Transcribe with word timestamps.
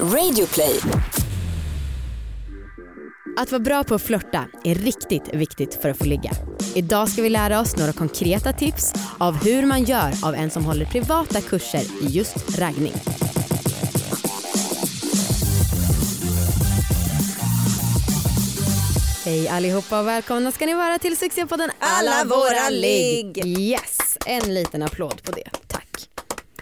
Radioplay. 0.00 0.80
Att 3.36 3.52
vara 3.52 3.62
bra 3.62 3.84
på 3.84 3.94
att 3.94 4.02
flörta 4.02 4.44
är 4.64 4.74
riktigt 4.74 5.34
viktigt 5.34 5.74
för 5.82 5.88
att 5.88 5.98
få 5.98 6.04
ligga. 6.04 6.30
Idag 6.74 7.08
ska 7.08 7.22
vi 7.22 7.30
lära 7.30 7.60
oss 7.60 7.76
några 7.76 7.92
konkreta 7.92 8.52
tips 8.52 8.92
av 9.18 9.44
hur 9.44 9.66
man 9.66 9.84
gör 9.84 10.12
av 10.24 10.34
en 10.34 10.50
som 10.50 10.64
håller 10.64 10.84
privata 10.84 11.40
kurser 11.40 11.82
i 12.02 12.06
just 12.06 12.58
raggning. 12.58 12.92
Hej 19.24 19.48
allihopa 19.48 20.00
och 20.00 20.06
välkomna 20.06 20.52
ska 20.52 20.66
ni 20.66 20.74
vara 20.74 20.98
till 20.98 21.16
succépodden 21.16 21.70
Alla 21.78 22.24
våra 22.24 22.70
ligg. 22.70 23.46
Yes, 23.46 24.18
en 24.26 24.54
liten 24.54 24.82
applåd 24.82 25.22
på 25.22 25.32
det. 25.32 25.63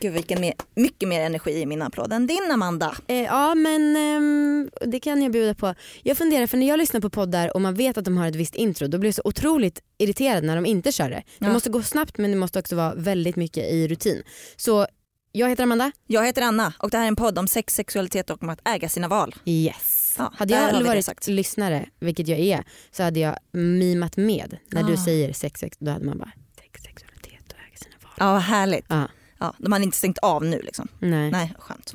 Gud 0.02 0.12
vilken 0.12 0.40
mer, 0.40 0.52
mycket 0.74 1.08
mer 1.08 1.20
energi 1.20 1.50
i 1.60 1.66
min 1.66 1.82
applåd 1.82 2.12
än 2.12 2.26
din 2.26 2.50
Amanda. 2.52 2.96
Eh, 3.08 3.16
ja 3.22 3.54
men 3.54 3.96
ehm, 3.96 4.70
det 4.86 5.00
kan 5.00 5.22
jag 5.22 5.32
bjuda 5.32 5.54
på. 5.54 5.74
Jag 6.02 6.16
funderar 6.18 6.46
för 6.46 6.56
när 6.56 6.68
jag 6.68 6.78
lyssnar 6.78 7.00
på 7.00 7.10
poddar 7.10 7.54
och 7.54 7.60
man 7.60 7.74
vet 7.74 7.98
att 7.98 8.04
de 8.04 8.16
har 8.16 8.26
ett 8.26 8.34
visst 8.36 8.54
intro 8.54 8.88
då 8.88 8.98
blir 8.98 9.08
jag 9.08 9.14
så 9.14 9.22
otroligt 9.24 9.80
irriterad 9.98 10.44
när 10.44 10.54
de 10.56 10.66
inte 10.66 10.92
kör 10.92 11.10
det. 11.10 11.22
Det 11.38 11.46
Ja. 11.46 11.52
måste 11.52 11.70
gå 11.70 11.82
snabbt 11.82 12.18
men 12.18 12.30
det 12.30 12.36
måste 12.36 12.58
också 12.58 12.76
vara 12.76 12.94
väldigt 12.94 13.36
mycket 13.36 13.64
i 13.72 13.88
rutin. 13.88 14.22
Så 14.56 14.86
jag 15.32 15.48
heter 15.48 15.62
Amanda. 15.62 15.92
Jag 16.06 16.26
heter 16.26 16.42
Anna 16.42 16.72
och 16.78 16.90
det 16.90 16.96
här 16.96 17.04
är 17.04 17.08
en 17.08 17.16
podd 17.16 17.38
om 17.38 17.48
sex, 17.48 17.74
sexualitet 17.74 18.30
och 18.30 18.42
om 18.42 18.48
att 18.48 18.68
äga 18.68 18.88
sina 18.88 19.08
val. 19.08 19.34
Yes. 19.44 20.14
Ja, 20.18 20.32
hade 20.36 20.54
jag 20.54 20.82
varit 20.84 21.04
sagt. 21.04 21.26
lyssnare, 21.28 21.88
vilket 22.00 22.28
jag 22.28 22.38
är, 22.38 22.64
så 22.90 23.02
hade 23.02 23.20
jag 23.20 23.36
mimat 23.52 24.16
med. 24.16 24.56
När 24.70 24.82
du 24.82 24.92
Ah. 24.94 25.04
säger 25.04 25.32
sex, 25.32 25.60
sex, 25.60 25.76
då 25.80 25.90
hade 25.90 26.04
man 26.04 26.18
bara 26.18 26.32
sex, 26.60 26.82
sexualitet 26.82 27.52
och 27.52 27.58
äga 27.68 27.76
sina 27.78 27.94
val. 28.02 28.12
Ja 28.18 28.32
vad 28.32 28.42
härligt. 28.42 28.84
Ja. 28.88 29.08
Ja, 29.42 29.54
de 29.58 29.72
hade 29.72 29.84
inte 29.84 29.96
stängt 29.96 30.18
av 30.18 30.44
nu 30.44 30.62
liksom. 30.62 30.88
Nej. 30.98 31.30
Nej, 31.30 31.52
skönt. 31.58 31.94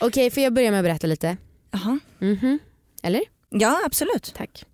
Okej, 0.00 0.30
får 0.30 0.42
jag 0.42 0.52
börja 0.54 0.70
med 0.70 0.80
att 0.80 0.84
berätta 0.84 1.06
lite? 1.06 1.36
Jaha. 1.70 1.98
Mhm. 2.18 2.58
Eller? 3.02 3.22
Ja 3.50 3.80
absolut. 3.86 4.34
Tack. 4.36 4.64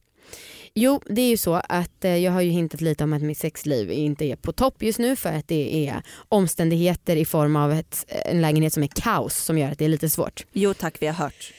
Jo, 0.75 1.01
det 1.07 1.23
är 1.23 1.29
ju 1.29 1.37
så 1.37 1.55
att 1.55 2.05
eh, 2.05 2.17
jag 2.17 2.33
har 2.33 2.41
ju 2.41 2.51
hintat 2.51 2.81
lite 2.81 3.05
om 3.05 3.13
att 3.13 3.23
mitt 3.23 3.39
sexliv 3.39 3.91
inte 3.91 4.25
är 4.25 4.37
på 4.37 4.53
topp 4.53 4.83
just 4.83 4.99
nu 4.99 5.17
för 5.17 5.33
att 5.33 5.49
det 5.49 5.89
är 5.89 6.03
omständigheter 6.29 7.17
i 7.17 7.25
form 7.25 7.57
av 7.57 7.73
ett, 7.73 8.05
en 8.09 8.41
lägenhet 8.41 8.73
som 8.73 8.83
är 8.83 8.87
kaos 8.87 9.37
som 9.37 9.59
gör 9.59 9.71
att 9.73 9.79
det 9.79 9.85
är 9.85 9.89
lite 9.89 10.11
svårt. 10.11 10.45
Jo 10.53 10.75
tack 10.75 10.97
vi 11.01 11.07
har 11.07 11.15
hört. 11.15 11.53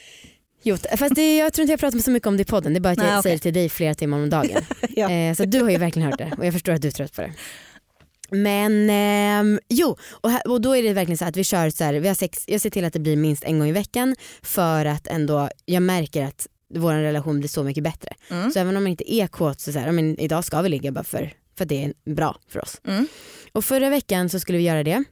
Jo, 0.64 0.78
fast 0.98 1.16
det, 1.16 1.38
jag 1.38 1.54
tror 1.54 1.64
inte 1.64 1.72
jag 1.74 1.80
pratar 1.80 2.00
så 2.00 2.12
mycket 2.12 2.28
om 2.28 2.38
det 2.38 2.42
i 2.42 2.46
podden, 2.46 2.74
det 2.74 2.78
är 2.78 2.82
bara 2.82 2.90
att 2.92 2.98
jag 2.98 3.06
Nej, 3.06 3.14
okej. 3.20 3.24
säger 3.24 3.38
till 3.38 3.54
dig 3.54 3.70
flera 3.70 3.96
timmar 3.96 4.18
om 4.18 4.30
dagen. 4.30 4.62
Ja. 4.90 5.10
eh, 5.12 5.36
så 5.36 5.46
du 5.46 5.62
har 5.62 5.70
ju 5.70 5.78
verkligen 5.78 6.08
hört 6.10 6.18
det 6.18 6.34
och 6.38 6.46
jag 6.46 6.54
förstår 6.54 6.74
att 6.74 6.82
du 6.82 6.88
är 6.88 6.92
trött 6.92 7.14
på 7.16 7.22
det. 7.22 7.34
Men 8.32 8.90
ehm, 8.90 9.60
jo, 9.70 9.98
och, 10.12 10.32
här, 10.32 10.48
och 10.48 10.62
då 10.62 10.76
är 10.76 10.84
det 10.84 10.94
verkligen 10.94 11.18
så 11.18 11.26
att 11.26 11.38
vi 11.38 11.44
kör 11.44 11.70
så 11.70 11.84
här, 11.84 11.94
vi 11.94 12.08
har 12.08 12.16
sex, 12.16 12.44
jag 12.48 12.62
ser 12.62 12.70
till 12.70 12.86
att 12.86 12.94
det 12.94 13.00
blir 13.00 13.16
minst 13.16 13.44
en 13.44 13.60
gång 13.60 13.68
i 13.68 13.72
veckan 13.72 14.16
för 14.42 14.86
att 14.86 15.08
ändå, 15.08 15.50
jag 15.66 15.84
märker 15.84 16.24
att 16.26 16.48
vår 16.74 16.94
relation 16.94 17.40
blir 17.40 17.50
så 17.50 17.64
mycket 17.64 17.84
bättre. 17.84 18.14
Mm. 18.30 18.52
Så 18.52 18.60
även 18.60 18.78
om 18.78 18.84
man 18.84 18.92
inte 18.92 19.14
är 19.14 19.28
kåt 19.28 19.60
så, 19.60 19.72
så 19.72 19.80
här, 19.80 19.92
men 19.92 20.20
idag 20.20 20.46
ska 20.46 20.62
vi 20.62 20.70
ligga 20.70 20.92
bara 20.92 21.04
för, 21.04 21.34
för 21.58 21.66
att 21.66 21.70
det 21.70 21.84
är 21.84 22.14
bra 22.14 22.40
för 22.48 22.62
oss. 22.62 22.82
Mm. 22.88 23.08
Och 23.52 23.66
förra 23.66 23.90
veckan 23.90 24.30
så 24.30 24.40
skulle 24.40 24.58
vi 24.58 24.64
göra 24.64 24.84
det. 24.84 25.04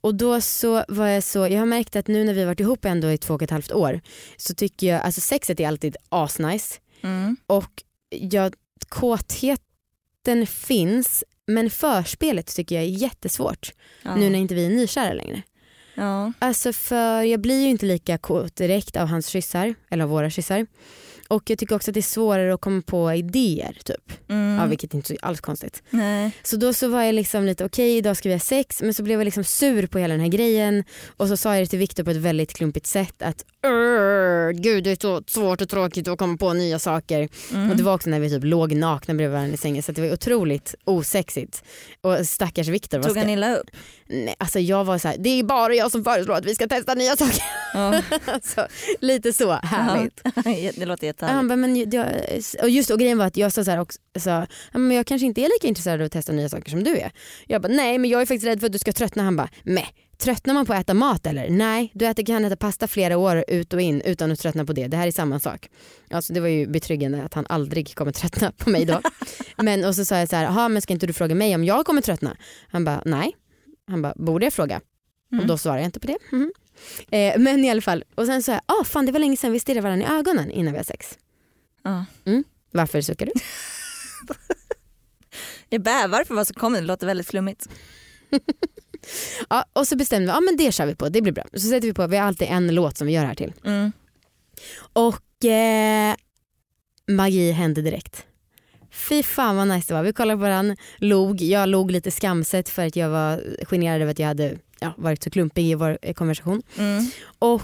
Och 0.00 0.14
då 0.14 0.40
så 0.40 0.84
var 0.88 1.06
jag 1.06 1.22
så, 1.22 1.38
jag 1.38 1.58
har 1.58 1.66
märkt 1.66 1.96
att 1.96 2.08
nu 2.08 2.24
när 2.24 2.34
vi 2.34 2.40
har 2.40 2.46
varit 2.46 2.60
ihop 2.60 2.84
ändå 2.84 3.10
i 3.10 3.18
två 3.18 3.34
och 3.34 3.42
ett 3.42 3.50
halvt 3.50 3.72
år 3.72 4.00
så 4.36 4.54
tycker 4.54 4.86
jag, 4.86 5.02
alltså 5.02 5.20
sexet 5.20 5.60
är 5.60 5.68
alltid 5.68 5.96
asnice 6.08 6.80
Mm. 7.02 7.36
och 7.46 7.82
jag, 8.10 8.54
kåtheten 8.88 10.46
finns 10.46 11.24
men 11.46 11.70
förspelet 11.70 12.46
tycker 12.56 12.74
jag 12.74 12.84
är 12.84 12.88
jättesvårt 12.88 13.72
Ja. 14.02 14.16
nu 14.16 14.30
när 14.30 14.38
inte 14.38 14.54
vi 14.54 14.66
är 14.66 14.70
nykära 14.70 15.12
längre. 15.12 15.42
ja. 15.94 16.32
Alltså 16.38 16.72
för 16.72 17.22
jag 17.22 17.40
blir 17.40 17.62
ju 17.62 17.68
inte 17.68 17.86
lika 17.86 18.18
kåt 18.18 18.56
direkt 18.56 18.96
av 18.96 19.08
hans 19.08 19.26
kyssar, 19.26 19.74
eller 19.90 20.04
av 20.04 20.10
våra 20.10 20.30
kyssar. 20.30 20.66
Och 21.28 21.50
jag 21.50 21.58
tycker 21.58 21.76
också 21.76 21.90
att 21.90 21.94
det 21.94 22.00
är 22.00 22.02
svårare 22.02 22.54
att 22.54 22.60
komma 22.60 22.82
på 22.86 23.12
idéer 23.12 23.78
typ. 23.84 24.12
Mm. 24.28 24.58
Ja, 24.58 24.66
vilket 24.66 24.94
inte 24.94 25.12
är 25.14 25.24
alls 25.24 25.40
konstigt. 25.40 25.82
Nej. 25.90 26.30
Så 26.42 26.56
då 26.56 26.72
så 26.72 26.88
var 26.88 27.02
jag 27.02 27.14
liksom 27.14 27.44
lite 27.46 27.64
okej 27.64 27.96
idag 27.96 28.16
ska 28.16 28.28
vi 28.28 28.34
ha 28.34 28.40
sex 28.40 28.82
men 28.82 28.94
så 28.94 29.02
blev 29.02 29.20
jag 29.20 29.24
liksom 29.24 29.44
sur 29.44 29.86
på 29.86 29.98
hela 29.98 30.14
den 30.14 30.20
här 30.20 30.28
grejen 30.28 30.84
och 31.16 31.28
så 31.28 31.36
sa 31.36 31.54
jag 31.54 31.62
det 31.62 31.66
till 31.66 31.78
Viktor 31.78 32.04
på 32.04 32.10
ett 32.10 32.16
väldigt 32.16 32.52
klumpigt 32.54 32.86
sätt 32.86 33.22
att 33.22 33.44
"Urr, 33.66 34.52
gud 34.52 34.84
det 34.84 34.90
är 34.90 34.96
så 35.00 35.22
svårt 35.26 35.60
och 35.62 35.68
tråkigt 35.68 36.08
att 36.08 36.18
komma 36.18 36.36
på 36.36 36.52
nya 36.52 36.78
saker. 36.78 37.28
Mm. 37.52 37.70
Och 37.70 37.76
det 37.76 37.82
var 37.82 37.94
också 37.94 38.10
när 38.10 38.20
vi 38.20 38.30
typ 38.30 38.44
låg 38.44 38.72
nakna 38.72 39.14
bredvid 39.14 39.32
varandra 39.32 39.54
i 39.54 39.58
sängen 39.58 39.82
så 39.82 39.92
det 39.92 40.00
var 40.02 40.12
otroligt 40.12 40.74
osexigt. 40.84 41.64
Och 42.00 42.26
stackars 42.26 42.68
Viktor 42.68 43.02
Tog 43.02 43.16
han 43.16 43.30
illa 43.30 43.56
upp? 43.56 43.66
Nej, 44.08 44.34
alltså 44.38 44.58
jag 44.58 44.84
var 44.84 44.98
så 44.98 45.08
här, 45.08 45.16
det 45.18 45.28
är 45.28 45.42
bara 45.44 45.74
jag 45.74 45.90
som 45.90 46.04
föreslår 46.04 46.34
att 46.34 46.44
vi 46.44 46.54
ska 46.54 46.66
testa 46.68 46.94
nya 46.94 47.16
saker. 47.16 47.42
Ja. 47.74 48.02
alltså, 48.26 48.66
lite 49.00 49.32
så 49.32 49.52
härligt. 49.52 50.20
det 50.78 50.86
låter 50.86 51.06
Han 51.20 51.46
jättehärligt. 51.46 51.48
bara, 51.48 51.56
men 51.56 51.90
jag, 52.56 52.62
och 52.62 52.70
just 52.70 52.90
och 52.90 52.98
grejen 52.98 53.18
var 53.18 53.26
att 53.26 53.36
jag 53.36 53.52
sa 53.52 53.64
så 53.64 53.70
här 53.70 53.78
också, 53.80 53.98
sa, 54.18 54.46
"Ja, 54.72 54.78
men 54.78 54.96
jag 54.96 55.06
kanske 55.06 55.26
inte 55.26 55.40
är 55.40 55.48
lika 55.56 55.68
intresserad 55.68 56.00
av 56.00 56.06
att 56.06 56.12
testa 56.12 56.32
nya 56.32 56.48
saker 56.48 56.70
som 56.70 56.84
du 56.84 56.96
är. 56.96 57.12
Jag 57.46 57.62
bara, 57.62 57.72
nej 57.72 57.98
men 57.98 58.10
jag 58.10 58.20
är 58.22 58.26
faktiskt 58.26 58.46
rädd 58.46 58.60
för 58.60 58.66
att 58.66 58.72
du 58.72 58.78
ska 58.78 58.92
tröttna. 58.92 59.22
Han 59.22 59.36
bara, 59.36 59.48
nej. 59.62 59.86
Tröttnar 60.18 60.54
man 60.54 60.66
på 60.66 60.72
att 60.72 60.80
äta 60.80 60.94
mat 60.94 61.26
eller? 61.26 61.50
Nej, 61.50 61.90
du 61.94 62.06
äter, 62.06 62.24
kan 62.24 62.44
äta 62.44 62.56
pasta 62.56 62.88
flera 62.88 63.16
år 63.18 63.44
ut 63.48 63.72
och 63.72 63.80
in 63.80 64.00
utan 64.00 64.32
att 64.32 64.38
tröttna 64.38 64.64
på 64.64 64.72
det. 64.72 64.86
Det 64.86 64.96
här 64.96 65.06
är 65.06 65.10
samma 65.12 65.40
sak. 65.40 65.68
Alltså 66.10 66.32
det 66.32 66.40
var 66.40 66.48
ju 66.48 66.66
betryggande 66.66 67.22
att 67.24 67.34
han 67.34 67.46
aldrig 67.48 67.94
kommer 67.94 68.12
tröttna 68.12 68.52
på 68.52 68.70
mig 68.70 68.84
då. 68.84 69.00
men 69.56 69.84
och 69.84 69.94
så 69.94 70.04
sa 70.04 70.18
jag 70.18 70.28
så 70.28 70.36
här, 70.36 70.44
"Jaha, 70.44 70.68
men 70.68 70.82
ska 70.82 70.92
inte 70.92 71.06
du 71.06 71.12
fråga 71.12 71.34
mig 71.34 71.54
om 71.54 71.64
jag 71.64 71.86
kommer 71.86 72.00
tröttna? 72.02 72.36
Han 72.68 72.84
bara, 72.84 73.02
nej. 73.04 73.36
Han 73.88 74.02
bara, 74.02 74.14
borde 74.16 74.46
jag 74.46 74.52
fråga? 74.52 74.80
Mm. 75.32 75.42
Och 75.42 75.48
då 75.48 75.58
svarade 75.58 75.80
jag 75.80 75.88
inte 75.88 76.00
på 76.00 76.06
det. 76.06 76.18
Mhm. 76.32 76.52
Eh, 77.10 77.38
men 77.38 77.64
i 77.64 77.70
alla 77.70 77.80
fall, 77.80 78.04
och 78.14 78.26
sen 78.26 78.42
sa 78.42 78.52
jag, 78.52 78.60
ah, 78.66 78.84
fan 78.84 79.06
det 79.06 79.12
var 79.12 79.18
länge 79.18 79.36
sedan 79.36 79.52
vi 79.52 79.60
stirrade 79.60 79.80
varandra 79.80 80.06
i 80.06 80.10
ögonen 80.18 80.50
innan 80.50 80.72
vi 80.72 80.78
har 80.78 80.84
sex. 80.84 81.18
Ja. 81.82 82.04
Varför 82.70 83.00
suckar 83.00 83.26
du? 83.26 83.32
Jag 85.68 85.82
bävar 85.82 86.24
för 86.24 86.34
vad 86.34 86.46
som 86.46 86.54
kommer, 86.54 86.80
det 86.80 86.86
låter 86.86 87.06
väldigt 87.06 87.28
flummigt. 87.28 87.68
Ja, 89.48 89.64
och 89.72 89.88
så 89.88 89.96
bestämde 89.96 90.26
vi, 90.26 90.32
ja 90.32 90.40
men 90.40 90.56
det 90.56 90.72
kör 90.72 90.86
vi 90.86 90.94
på, 90.94 91.08
det 91.08 91.22
blir 91.22 91.32
bra. 91.32 91.44
Så 91.52 91.60
sätter 91.60 91.86
vi 91.88 91.94
på, 91.94 92.06
vi 92.06 92.16
har 92.16 92.26
alltid 92.26 92.48
en 92.50 92.74
låt 92.74 92.98
som 92.98 93.06
vi 93.06 93.12
gör 93.12 93.24
här 93.24 93.34
till. 93.34 93.52
Mm. 93.64 93.92
Och 94.92 95.44
eh, 95.44 96.14
magi 97.08 97.50
hände 97.52 97.82
direkt. 97.82 98.26
Fy 98.90 99.22
fan 99.22 99.56
vad 99.56 99.68
nice 99.68 99.88
det 99.88 99.94
var. 99.94 100.02
Vi 100.02 100.12
kollade 100.12 100.36
på 100.36 100.42
varandra, 100.42 100.76
log. 100.98 101.42
Jag 101.42 101.68
log 101.68 101.90
lite 101.90 102.10
skamset 102.10 102.68
för 102.68 102.86
att 102.86 102.96
jag 102.96 103.08
var 103.10 103.42
generad 103.64 104.02
över 104.02 104.12
att 104.12 104.18
jag 104.18 104.26
hade 104.26 104.58
ja, 104.80 104.94
varit 104.96 105.22
så 105.22 105.30
klumpig 105.30 105.70
i 105.70 105.74
vår 105.74 105.98
eh, 106.02 106.14
konversation. 106.14 106.62
Mm. 106.78 107.10
Och 107.38 107.62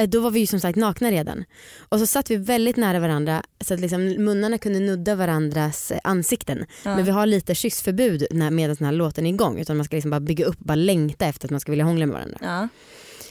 eh, 0.00 0.08
då 0.08 0.20
var 0.20 0.30
vi 0.30 0.40
ju 0.40 0.46
som 0.46 0.60
sagt 0.60 0.76
nakna 0.76 1.10
redan. 1.10 1.44
Och 1.88 1.98
så 1.98 2.06
satt 2.06 2.30
vi 2.30 2.36
väldigt 2.36 2.76
nära 2.76 3.00
varandra 3.00 3.42
så 3.60 3.74
att 3.74 3.80
liksom 3.80 4.04
munnarna 4.04 4.58
kunde 4.58 4.80
nudda 4.80 5.14
varandras 5.14 5.90
eh, 5.90 5.98
ansikten. 6.04 6.66
Ja. 6.84 6.96
Men 6.96 7.04
vi 7.04 7.10
har 7.10 7.26
lite 7.26 7.54
kyssförbud 7.54 8.26
när, 8.30 8.50
medan 8.50 8.76
den 8.76 8.86
här 8.86 8.92
låten 8.92 9.26
är 9.26 9.30
igång. 9.30 9.58
Utan 9.58 9.76
man 9.76 9.84
ska 9.84 9.96
liksom 9.96 10.10
bara 10.10 10.20
bygga 10.20 10.44
upp, 10.44 10.58
bara 10.58 10.74
längta 10.74 11.26
efter 11.26 11.46
att 11.46 11.50
man 11.50 11.60
ska 11.60 11.72
vilja 11.72 11.84
hångla 11.84 12.06
med 12.06 12.14
varandra. 12.14 12.38
Ja. 12.40 12.68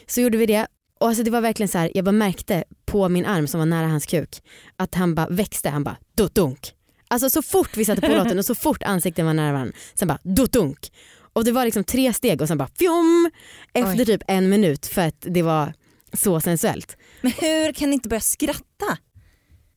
Så 0.08 0.22
gjorde 0.22 0.38
vi 0.38 0.46
det. 0.46 0.68
Och 1.00 1.08
alltså 1.08 1.24
det 1.24 1.31
var 1.31 1.42
verkligen 1.42 1.68
så 1.68 1.78
här, 1.78 1.92
jag 1.94 2.06
bara 2.06 2.12
märkte 2.12 2.64
på 2.86 3.09
min 3.09 3.25
arm 3.25 3.48
som 3.48 3.59
var 3.59 3.66
nära 3.66 3.88
hans 3.88 4.06
kuk 4.06 4.44
att 4.75 4.96
han 4.96 5.16
bara 5.16 5.28
växte, 5.30 5.69
han 5.69 5.84
bara 5.84 5.98
dunk. 6.34 6.74
Alltså 7.08 7.30
så 7.30 7.42
fort 7.42 7.78
vi 7.78 7.86
satte 7.86 8.02
på 8.02 8.08
låten 8.08 8.40
och 8.40 8.46
så 8.46 8.56
fort 8.56 8.84
ansikten 8.84 9.25
var 9.25 9.34
nära 9.34 9.52
varandra, 9.52 9.74
sen 9.94 10.08
bara 10.08 10.19
dunk. 10.24 10.92
Och 11.34 11.44
det 11.46 11.52
var 11.52 11.66
liksom 11.66 11.84
tre 11.84 12.14
steg 12.14 12.42
och 12.42 12.48
sen 12.48 12.58
bara 12.58 12.70
fjom 12.80 13.32
efter 13.74 14.00
Oj. 14.00 14.06
typ 14.06 14.22
en 14.28 14.50
minut 14.50 14.86
för 14.86 15.08
att 15.08 15.16
det 15.20 15.42
var 15.42 15.74
så 16.14 16.40
sensuellt. 16.40 16.98
Men 17.22 17.32
hur 17.32 17.72
kan 17.72 17.90
ni 17.90 17.94
inte 17.94 18.10
börja 18.10 18.22
skratta? 18.22 18.98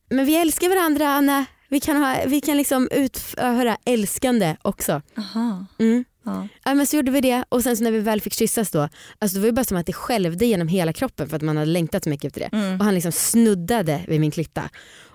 Men 0.09 0.25
vi 0.25 0.35
älskar 0.35 0.69
varandra 0.69 1.07
Anna, 1.07 1.45
vi 1.69 1.79
kan, 1.79 1.97
ha, 1.97 2.15
vi 2.27 2.41
kan 2.41 2.57
liksom 2.57 2.89
utföra 2.91 3.77
älskande 3.85 4.55
också. 4.61 5.01
Aha. 5.17 5.65
Mm. 5.79 6.05
Ja. 6.25 6.47
Ja, 6.63 6.73
men 6.73 6.87
så 6.87 6.95
gjorde 6.95 7.11
vi 7.11 7.21
det 7.21 7.43
och 7.49 7.63
sen 7.63 7.77
så 7.77 7.83
när 7.83 7.91
vi 7.91 7.99
väl 7.99 8.21
fick 8.21 8.33
kyssas 8.33 8.71
då, 8.71 8.89
alltså 9.19 9.35
det 9.35 9.39
var 9.39 9.45
ju 9.45 9.51
bara 9.51 9.65
som 9.65 9.77
att 9.77 9.85
det 9.85 9.93
skälvde 9.93 10.45
genom 10.45 10.67
hela 10.67 10.93
kroppen 10.93 11.29
för 11.29 11.35
att 11.35 11.41
man 11.41 11.57
hade 11.57 11.71
längtat 11.71 12.03
så 12.03 12.09
mycket 12.09 12.27
efter 12.27 12.39
det. 12.39 12.57
Mm. 12.57 12.79
Och 12.79 12.85
han 12.85 12.93
liksom 12.93 13.11
snuddade 13.11 14.01
vid 14.07 14.19
min 14.19 14.31
klitta. 14.31 14.69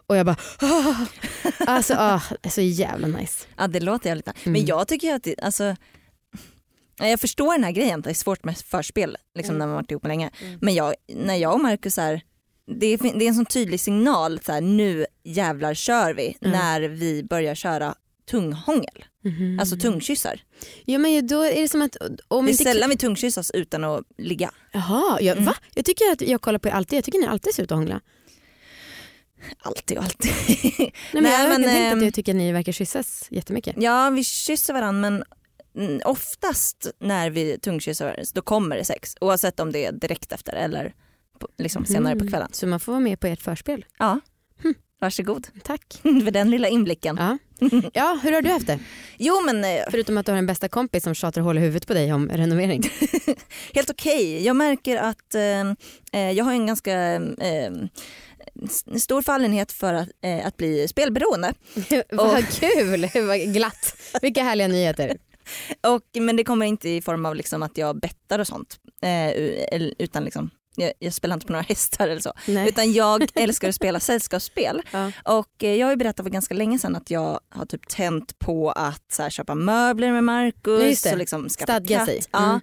Och 0.07 0.17
jag 0.17 0.27
bara 0.27 0.37
ah. 0.61 0.95
Alltså 1.67 1.95
ah, 1.99 2.21
så 2.51 2.61
jävla 2.61 3.07
nice. 3.07 3.47
ja 3.57 3.67
det 3.69 3.81
låter 3.81 4.09
jävligt 4.09 4.27
nice. 4.27 4.39
Mm. 4.43 4.53
Men 4.53 4.67
jag 4.67 4.89
tycker 4.89 5.15
att 5.15 5.23
det, 5.23 5.35
alltså, 5.43 5.77
jag 6.99 7.21
förstår 7.21 7.53
den 7.53 7.65
här 7.65 7.73
grejen 7.73 7.99
att 7.99 8.05
det 8.05 8.11
är 8.11 8.15
svårt 8.15 8.45
med 8.45 8.59
förspel 8.59 9.17
liksom, 9.35 9.55
Mm. 9.55 9.59
när 9.59 9.67
man 9.67 9.75
varit 9.77 9.91
ihop 9.91 10.07
länge. 10.07 10.31
Mm. 10.43 10.59
Men 10.63 10.75
jag, 10.75 10.95
när 11.15 11.37
jag 11.37 11.55
och 11.55 11.61
Marcus 11.61 11.99
är 11.99 12.21
det 12.81 12.87
är, 12.87 13.19
det 13.19 13.25
är 13.25 13.29
en 13.29 13.35
sån 13.35 13.47
tydlig 13.47 13.81
signal, 13.81 14.41
så 14.47 14.53
här, 14.53 14.61
nu 14.61 15.07
jävlar 15.25 15.75
kör 15.75 16.15
vi, 16.15 16.37
Mm. 16.41 16.53
när 16.53 16.81
vi 16.81 17.25
börjar 17.25 17.55
köra 17.55 17.95
tunghångel. 18.31 19.05
Mhm. 19.25 19.59
Alltså 19.61 19.77
tungkyssar. 19.77 20.41
Ja 20.85 20.99
men 20.99 21.27
då 21.27 21.43
är 21.43 21.61
det 21.63 21.69
som 21.69 21.83
att 21.83 21.97
om 22.29 22.45
Det 22.45 22.51
är 22.51 22.53
inte... 22.53 22.65
sällan 22.65 22.91
vi 22.91 22.97
tungkyssas 22.97 23.51
utan 23.51 23.85
att 23.85 24.05
ligga. 24.19 24.51
Jaha, 24.73 25.19
jag, 25.21 25.33
Mm. 25.37 25.45
va? 25.45 25.55
Jag 25.75 25.85
tycker 25.85 26.13
att 26.13 26.21
jag 26.21 26.41
kollar 26.41 26.59
på 26.59 26.69
er 26.69 26.73
alltid, 26.73 26.97
jag 26.97 27.05
tycker 27.05 27.19
ni 27.19 27.27
alltid 27.27 27.55
ser 27.55 27.63
ut 27.63 27.73
att 27.73 27.79
hångla. 27.79 28.01
Alltid 29.59 29.99
och 29.99 30.05
alltid. 30.05 30.33
Nej, 30.79 30.93
men 31.13 31.23
Nej, 31.23 31.33
jag 31.41 31.49
men, 31.49 31.63
tänkt 31.63 31.87
att 31.87 31.93
ehm, 31.93 32.03
jag 32.05 32.15
tycker 32.15 32.33
att 32.33 32.37
ni 32.37 32.53
verkar 32.53 32.73
kyssas 32.73 33.27
jättemycket. 33.31 33.75
Ja 33.79 34.11
vi 34.11 34.25
kysser 34.25 34.73
varandra 34.73 35.01
men 35.11 35.15
mm, 35.15 35.27
oftast 36.05 36.87
när 37.01 37.31
vi 37.31 37.59
tungkysser 37.59 38.25
då 38.35 38.43
kommer 38.43 38.77
det 38.77 38.85
sex. 38.85 39.15
Oavsett 39.21 39.61
om 39.61 39.73
det 39.73 39.85
är 39.85 39.93
direkt 39.93 40.33
efter 40.33 40.53
eller 40.53 40.95
på, 41.39 41.49
liksom, 41.59 41.87
senare 41.87 42.15
på 42.15 42.21
Mm. 42.21 42.29
kvällen. 42.33 42.49
Så 42.53 42.67
man 42.67 42.81
får 42.81 42.93
vara 42.93 43.01
med 43.01 43.21
på 43.21 43.27
ert 43.27 43.43
förspel. 43.43 43.85
Ja, 43.99 44.21
Hm. 44.63 44.75
varsågod 45.01 45.47
Tack. 45.65 45.99
för 46.03 46.31
den 46.31 46.51
lilla 46.51 46.69
inblicken. 46.69 47.17
Ja. 47.21 47.39
ja, 47.93 48.21
hur 48.23 48.33
har 48.33 48.43
du 48.43 48.51
haft 48.51 48.67
det? 48.67 48.79
Jo 49.19 49.41
men 49.47 49.65
eh, 49.65 49.85
Förutom 49.91 50.19
att 50.19 50.27
du 50.27 50.33
har 50.33 50.39
en 50.39 50.47
bästa 50.47 50.69
kompis 50.69 51.05
som 51.05 51.15
tjatar 51.15 51.41
hål 51.41 51.59
i 51.59 51.61
huvudet 51.61 51.87
på 51.87 51.95
dig 51.95 52.13
om 52.13 52.29
renovering. 52.29 52.83
helt 53.75 53.91
okej. 53.91 54.45
Jag 54.45 54.57
märker 54.57 54.97
att 54.97 55.35
eh, 55.35 55.61
eh, 56.21 56.31
jag 56.33 56.45
har 56.45 56.53
en 56.53 56.67
ganska 56.67 56.93
eh, 57.15 57.73
stor 58.99 59.23
fallenhet 59.23 59.73
för 59.73 59.95
att, 59.95 60.09
eh, 60.23 60.47
att 60.47 60.57
bli 60.57 60.89
spelberoende. 60.89 61.55
Vad 62.11 62.49
kul, 62.49 63.09
vad 63.27 63.41
glatt. 63.41 63.97
Vilka 64.23 64.43
härliga 64.43 64.69
nyheter. 64.69 65.17
Och, 65.87 66.03
men 66.23 66.37
det 66.37 66.45
kommer 66.45 66.67
inte 66.67 66.89
i 66.89 67.03
form 67.03 67.27
av 67.27 67.35
liksom 67.35 67.63
att 67.63 67.79
jag 67.79 68.01
bettar 68.01 68.39
och 68.39 68.47
sånt. 68.47 68.79
Eh, 69.03 69.31
utan 69.99 70.25
liksom, 70.25 70.51
jag, 70.77 70.93
jag 70.99 71.15
spelar 71.15 71.35
inte 71.35 71.47
på 71.47 71.53
några 71.53 71.63
hästar 71.69 72.09
eller 72.09 72.21
så. 72.21 72.33
Nej. 72.47 72.69
Utan 72.69 72.93
jag 72.93 73.27
älskar 73.35 73.69
att 73.69 73.75
spela 73.75 74.01
sällskapsspel. 74.01 74.83
Ja. 74.91 75.13
Och 75.25 75.65
eh, 75.65 75.75
jag 75.75 75.87
har 75.87 75.93
ju 75.93 75.97
berättat 75.97 76.25
för 76.27 76.31
ganska 76.31 76.55
länge 76.55 76.79
sedan 76.79 76.97
att 76.97 77.11
jag 77.11 77.41
har 77.51 77.67
typ 77.67 77.89
tänt 77.89 78.39
på 78.39 78.71
att 78.71 79.13
så 79.13 79.23
här, 79.23 79.31
köpa 79.31 79.55
möbler 79.55 80.21
med 80.21 80.47
Ja, 80.47 80.53
det. 81.05 81.13
och 81.13 81.19
liksom 81.19 81.49
skaffa 81.49 81.73
Stadga 81.73 81.99
katt. 81.99 82.07
sig. 82.09 82.23
Ja. 82.31 82.45
Mm. 82.49 82.61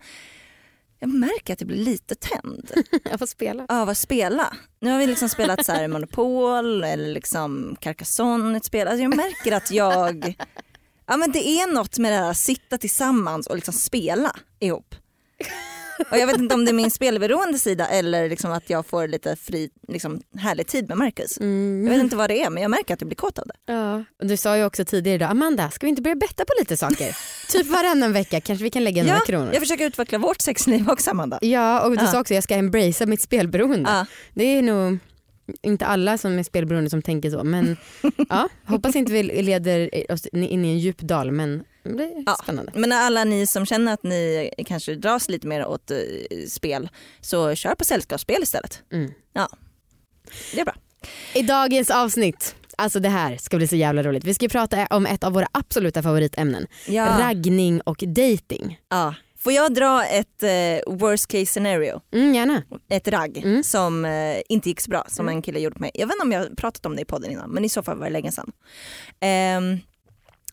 Jag 1.00 1.10
märker 1.14 1.54
att 1.54 1.62
jag 1.62 1.68
blir 1.68 1.78
lite 1.86 2.16
tänd 2.16 2.72
Jag 3.12 3.20
får 3.20 3.26
spela. 3.26 3.66
av 3.70 3.90
att 3.90 3.98
spela. 3.98 4.54
Nu 4.80 4.92
har 4.92 5.00
vi 5.00 5.08
liksom 5.08 5.30
spelat 5.30 5.66
så 5.66 5.72
här 5.72 5.88
Monopol 5.88 6.84
eller 6.84 7.14
liksom 7.14 7.76
Carcassonne, 7.80 8.58
ett 8.58 8.66
spel. 8.66 8.88
Alltså 8.88 9.02
jag 9.04 9.16
märker 9.16 9.52
att 9.52 9.72
jag, 9.72 10.36
ja 11.08 11.18
men 11.18 11.32
det 11.32 11.48
är 11.48 11.74
något 11.74 11.98
med 11.98 12.12
det 12.12 12.18
här 12.18 12.32
att 12.32 12.38
sitta 12.38 12.78
tillsammans 12.78 13.48
och 13.48 13.56
liksom 13.56 13.74
spela 13.74 14.32
ihop. 14.60 14.96
Och 16.12 16.18
jag 16.18 16.28
vet 16.28 16.38
inte 16.38 16.56
om 16.56 16.66
det 16.66 16.72
är 16.72 16.74
min 16.74 16.92
spelberoende 16.92 17.60
sida 17.60 17.88
eller 17.88 18.30
liksom 18.30 18.52
att 18.52 18.70
jag 18.70 18.86
får 18.86 19.08
lite 19.08 19.36
fri, 19.36 19.70
liksom 19.88 20.22
härlig 20.38 20.68
tid 20.68 20.88
med 20.90 20.98
Marcus. 20.98 21.38
Mm. 21.38 21.84
Jag 21.84 21.94
vet 21.94 22.02
inte 22.04 22.16
vad 22.16 22.30
det 22.30 22.42
är 22.42 22.50
men 22.50 22.62
jag 22.64 22.72
märker 22.72 22.94
att 22.94 23.02
jag 23.02 23.08
blir 23.08 23.16
kåt 23.16 23.40
av 23.40 23.46
det. 23.48 23.74
Ja, 23.74 24.04
och 24.22 24.28
du 24.28 24.38
sa 24.38 24.58
ju 24.58 24.66
också 24.66 24.86
tidigare 24.86 25.16
idag, 25.16 25.30
Amanda 25.32 25.72
ska 25.72 25.86
vi 25.86 25.90
inte 25.90 26.02
börja 26.02 26.16
betta 26.16 26.46
på 26.46 26.54
lite 26.60 26.78
saker? 26.78 27.18
typ 27.52 27.68
varannan 27.68 28.14
vecka 28.14 28.42
kanske 28.42 28.64
vi 28.64 28.70
kan 28.70 28.84
lägga 28.84 29.04
några 29.04 29.16
Ja, 29.18 29.26
kronor. 29.26 29.50
jag 29.54 29.62
försöker 29.62 29.86
utveckla 29.86 30.18
vårt 30.18 30.42
sexliv 30.42 30.90
också 30.90 31.12
Amanda. 31.12 31.40
Ja 31.42 31.82
och 31.86 31.98
du 31.98 32.04
Ja. 32.06 32.12
sa 32.12 32.20
också 32.20 32.34
jag 32.34 32.44
ska 32.44 32.56
embracea 32.56 33.08
mitt 33.08 33.22
spelberoende. 33.22 33.90
Ja. 33.90 34.06
Det 34.34 34.44
är 34.44 34.62
nog 34.62 34.98
inte 35.62 35.86
alla 35.86 36.18
som 36.18 36.40
är 36.40 36.44
spelberoende 36.44 36.90
som 36.90 37.02
tänker 37.02 37.30
så 37.32 37.44
men 37.44 37.78
ja, 38.30 38.50
hoppas 38.66 38.96
inte 38.96 39.12
vi 39.12 39.24
leder 39.24 39.90
oss 40.12 40.26
in 40.26 40.44
i 40.44 40.54
en 40.54 40.80
djup 40.80 40.98
dal 41.02 41.32
men 41.32 41.64
det 41.84 42.04
är 42.04 42.24
Ja. 42.26 42.38
spännande. 42.44 42.72
Men 42.76 42.92
alla 42.92 43.24
ni 43.24 43.48
som 43.48 43.66
känner 43.66 43.94
att 43.94 44.04
ni 44.04 44.50
kanske 44.66 44.96
dras 44.96 45.30
lite 45.30 45.48
mer 45.48 45.66
åt 45.66 45.92
eh, 45.92 45.98
spel 46.50 46.90
så 47.22 47.56
kör 47.56 47.76
på 47.76 47.84
sällskapsspel 47.86 48.44
istället. 48.44 48.84
Mm. 48.94 49.12
Det 50.54 50.60
är 50.62 50.66
bra. 50.66 50.76
I 51.36 51.42
dagens 51.42 51.90
avsnitt, 51.90 52.56
alltså 52.78 53.00
det 53.00 53.10
här 53.10 53.38
ska 53.38 53.58
bli 53.58 53.68
så 53.68 53.76
jävla 53.76 54.04
roligt. 54.04 54.24
Vi 54.24 54.34
ska 54.34 54.48
prata 54.48 54.86
om 54.90 55.06
ett 55.06 55.24
av 55.24 55.34
våra 55.34 55.48
absoluta 55.52 56.04
favoritämnen. 56.04 56.68
Ja. 56.88 57.06
Raggning 57.20 57.82
och 57.82 58.04
dating. 58.08 58.80
Ja. 58.90 59.16
Får 59.46 59.54
jag 59.54 59.74
dra 59.74 60.06
ett 60.06 60.44
eh, 60.44 60.94
worst 60.94 61.28
case 61.28 61.46
scenario? 61.46 62.02
Mm, 62.14 62.34
gärna. 62.34 62.64
Ett 62.90 63.08
ragg 63.08 63.38
Mm. 63.38 63.64
som 63.64 64.06
eh, 64.06 64.38
inte 64.50 64.70
gick 64.70 64.82
så 64.82 64.90
bra 64.90 65.06
som 65.10 65.30
en 65.30 65.42
kille 65.42 65.60
gjorde 65.60 65.76
på 65.76 65.82
mig. 65.82 65.92
Jag 65.94 66.08
vet 66.08 66.14
inte 66.16 66.24
om 66.26 66.32
jag 66.32 66.58
pratat 66.58 66.86
om 66.86 66.96
det 66.96 67.02
i 67.02 67.06
podden 67.06 67.32
innan 67.32 67.50
men 67.50 67.66
i 67.66 67.70
så 67.70 67.84
fall 67.84 67.98
var 67.98 68.06
det 68.06 68.12
länge 68.12 68.32
sedan. 68.32 68.52
Ehm, 69.20 69.78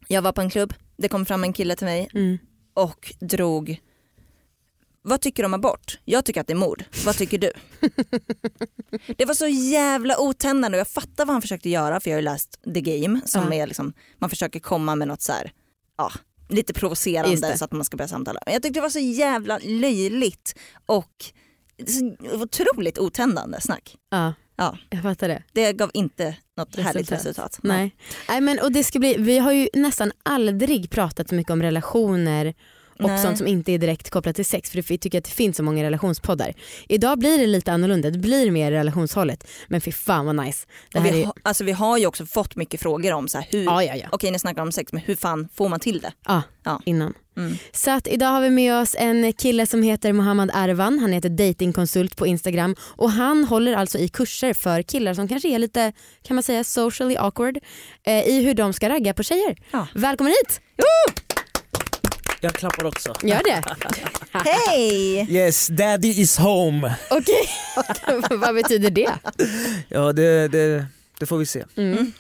jag 0.09 0.23
var 0.23 0.33
på 0.33 0.41
en 0.41 0.51
klubb, 0.51 0.75
det 0.97 1.09
kom 1.09 1.27
fram 1.27 1.45
en 1.45 1.53
kille 1.53 1.77
till 1.77 1.87
mig 1.87 2.09
Mm. 2.15 2.39
och 2.75 3.13
drog 3.21 3.81
vad 5.05 5.21
tycker 5.21 5.43
du 5.43 5.47
om 5.47 5.55
abort? 5.55 5.99
Jag 6.05 6.25
tycker 6.25 6.41
att 6.41 6.47
det 6.47 6.53
är 6.53 6.55
mord. 6.55 6.85
Vad 7.07 7.17
tycker 7.17 7.39
du? 7.39 7.53
det 9.17 9.25
var 9.25 9.35
så 9.35 9.47
jävla 9.49 10.19
otändande 10.21 10.77
och 10.79 10.81
jag 10.81 10.89
fattar 10.89 11.25
vad 11.27 11.35
han 11.35 11.43
försökte 11.43 11.71
göra 11.71 12.01
för 12.01 12.11
jag 12.11 12.17
har 12.17 12.21
ju 12.21 12.25
läst 12.25 12.61
The 12.75 12.81
Game 12.81 13.21
som 13.25 13.53
Ja. 13.53 13.55
är 13.63 13.67
liksom, 13.67 13.93
man 14.19 14.31
försöker 14.31 14.61
komma 14.61 14.95
med 14.97 15.09
något 15.09 15.23
så 15.23 15.33
här, 15.33 15.53
ja, 15.99 16.13
lite 16.53 16.73
provocerande 16.73 17.59
så 17.59 17.65
att 17.65 17.73
man 17.73 17.85
ska 17.85 17.97
börja 17.97 18.09
samtala. 18.09 18.41
Men 18.47 18.55
jag 18.55 18.63
tyckte 18.63 18.79
det 18.79 18.83
var 18.83 18.89
så 18.91 18.99
jävla 18.99 19.59
löjligt 19.63 20.59
och 20.87 21.25
otroligt 22.33 22.99
otändande 22.99 23.61
snack. 23.61 23.97
Ja, 24.11 24.35
Ja. 24.57 24.79
jag 24.91 25.03
fattar 25.03 25.29
det. 25.29 25.43
Det 25.53 25.73
gav 25.73 25.91
inte 25.95 26.37
något 26.57 26.77
härligt 26.77 27.13
Resultat. 27.13 27.27
resultat. 27.27 27.59
Nej. 27.63 27.97
Nej 28.29 28.41
men, 28.41 28.59
och 28.59 28.73
det 28.73 28.85
ska 28.85 28.99
bli, 28.99 29.15
vi 29.19 29.39
har 29.39 29.53
ju 29.53 29.69
nästan 29.75 30.13
aldrig 30.23 30.91
pratat 30.91 31.29
så 31.29 31.35
mycket 31.35 31.51
om 31.53 31.63
relationer 31.63 32.55
och 32.99 33.09
Nej. 33.09 33.23
sånt 33.23 33.39
som 33.39 33.47
inte 33.47 33.73
är 33.73 33.79
direkt 33.79 34.11
kopplat 34.11 34.37
till 34.37 34.45
sex 34.45 34.71
för 34.71 34.83
vi 34.83 34.99
tycker 34.99 35.19
att 35.19 35.25
det 35.25 35.31
finns 35.31 35.57
så 35.57 35.63
många 35.63 35.85
relationspoddar. 35.85 36.55
Idag 36.89 37.19
blir 37.19 37.39
det 37.39 37.47
lite 37.47 37.73
annorlunda, 37.73 38.11
det 38.11 38.19
blir 38.19 38.51
mer 38.51 38.71
relationshållet 38.73 39.47
men 39.69 39.81
fy 39.81 39.93
fan 39.93 40.27
vad 40.27 40.37
nice. 40.37 40.67
Det 40.93 41.01
vi, 41.01 41.23
är, 41.23 41.27
ha, 41.27 41.35
alltså, 41.43 41.65
vi 41.65 41.73
har 41.73 41.99
ju 41.99 42.07
också 42.07 42.27
fått 42.27 42.57
mycket 42.57 42.81
frågor 42.81 43.13
om 43.13 43.29
så 43.29 43.39
här, 43.39 43.47
hur, 43.51 43.65
ja, 43.65 43.85
ja, 43.85 43.95
ja. 43.97 44.09
okej 44.13 44.31
ni 44.31 44.39
snackar 44.39 44.63
om 44.63 44.73
sex 44.73 44.93
men 44.93 45.03
hur 45.03 45.17
fan 45.17 45.49
får 45.55 45.69
man 45.69 45.81
till 45.81 46.01
det? 46.01 46.13
ja, 46.27 46.43
Ja. 46.65 46.81
innan. 46.85 47.15
Mm. 47.37 47.57
Så 47.73 47.91
att 47.91 48.07
idag 48.07 48.27
har 48.29 48.41
vi 48.41 48.51
med 48.51 48.81
oss 48.81 48.97
en 48.99 49.33
kille 49.33 49.67
som 49.67 49.83
heter 49.83 50.13
Mohammad 50.13 50.51
Arvan, 50.55 50.99
han 50.99 51.13
heter 51.13 51.29
datingkonsult 51.29 52.17
på 52.17 52.27
Instagram 52.27 52.77
och 52.81 53.11
han 53.11 53.45
håller 53.45 53.75
alltså 53.75 53.99
i 53.99 54.09
kurser 54.09 54.55
för 54.55 54.83
killar 54.83 55.15
som 55.15 55.29
kanske 55.29 55.49
är 55.49 55.59
lite 55.59 55.93
kan 56.23 56.35
man 56.37 56.43
säga 56.43 56.65
socially 56.65 57.17
awkward 57.17 57.59
eh, 58.07 58.29
i 58.29 58.43
hur 58.45 58.55
de 58.55 58.73
ska 58.73 58.89
ragga 58.89 59.15
på 59.15 59.23
tjejer. 59.23 59.57
Välkommen 59.95 60.33
hit! 60.43 60.61
Jag 62.45 62.55
klappar 62.55 62.85
också. 62.85 63.15
Gör 63.23 63.43
det. 63.45 63.63
Hej! 64.51 65.27
Yes, 65.31 65.67
daddy 65.67 66.09
is 66.09 66.39
home. 66.39 66.95
Okej, 67.11 67.49
vad 68.31 68.55
betyder 68.55 68.91
det? 68.91 69.11
Ja, 69.89 70.13
det, 70.13 70.49
det, 70.49 70.87
det 71.19 71.27
får 71.27 71.39
vi 71.39 71.47
se. 71.47 71.65
Mm. 71.77 72.13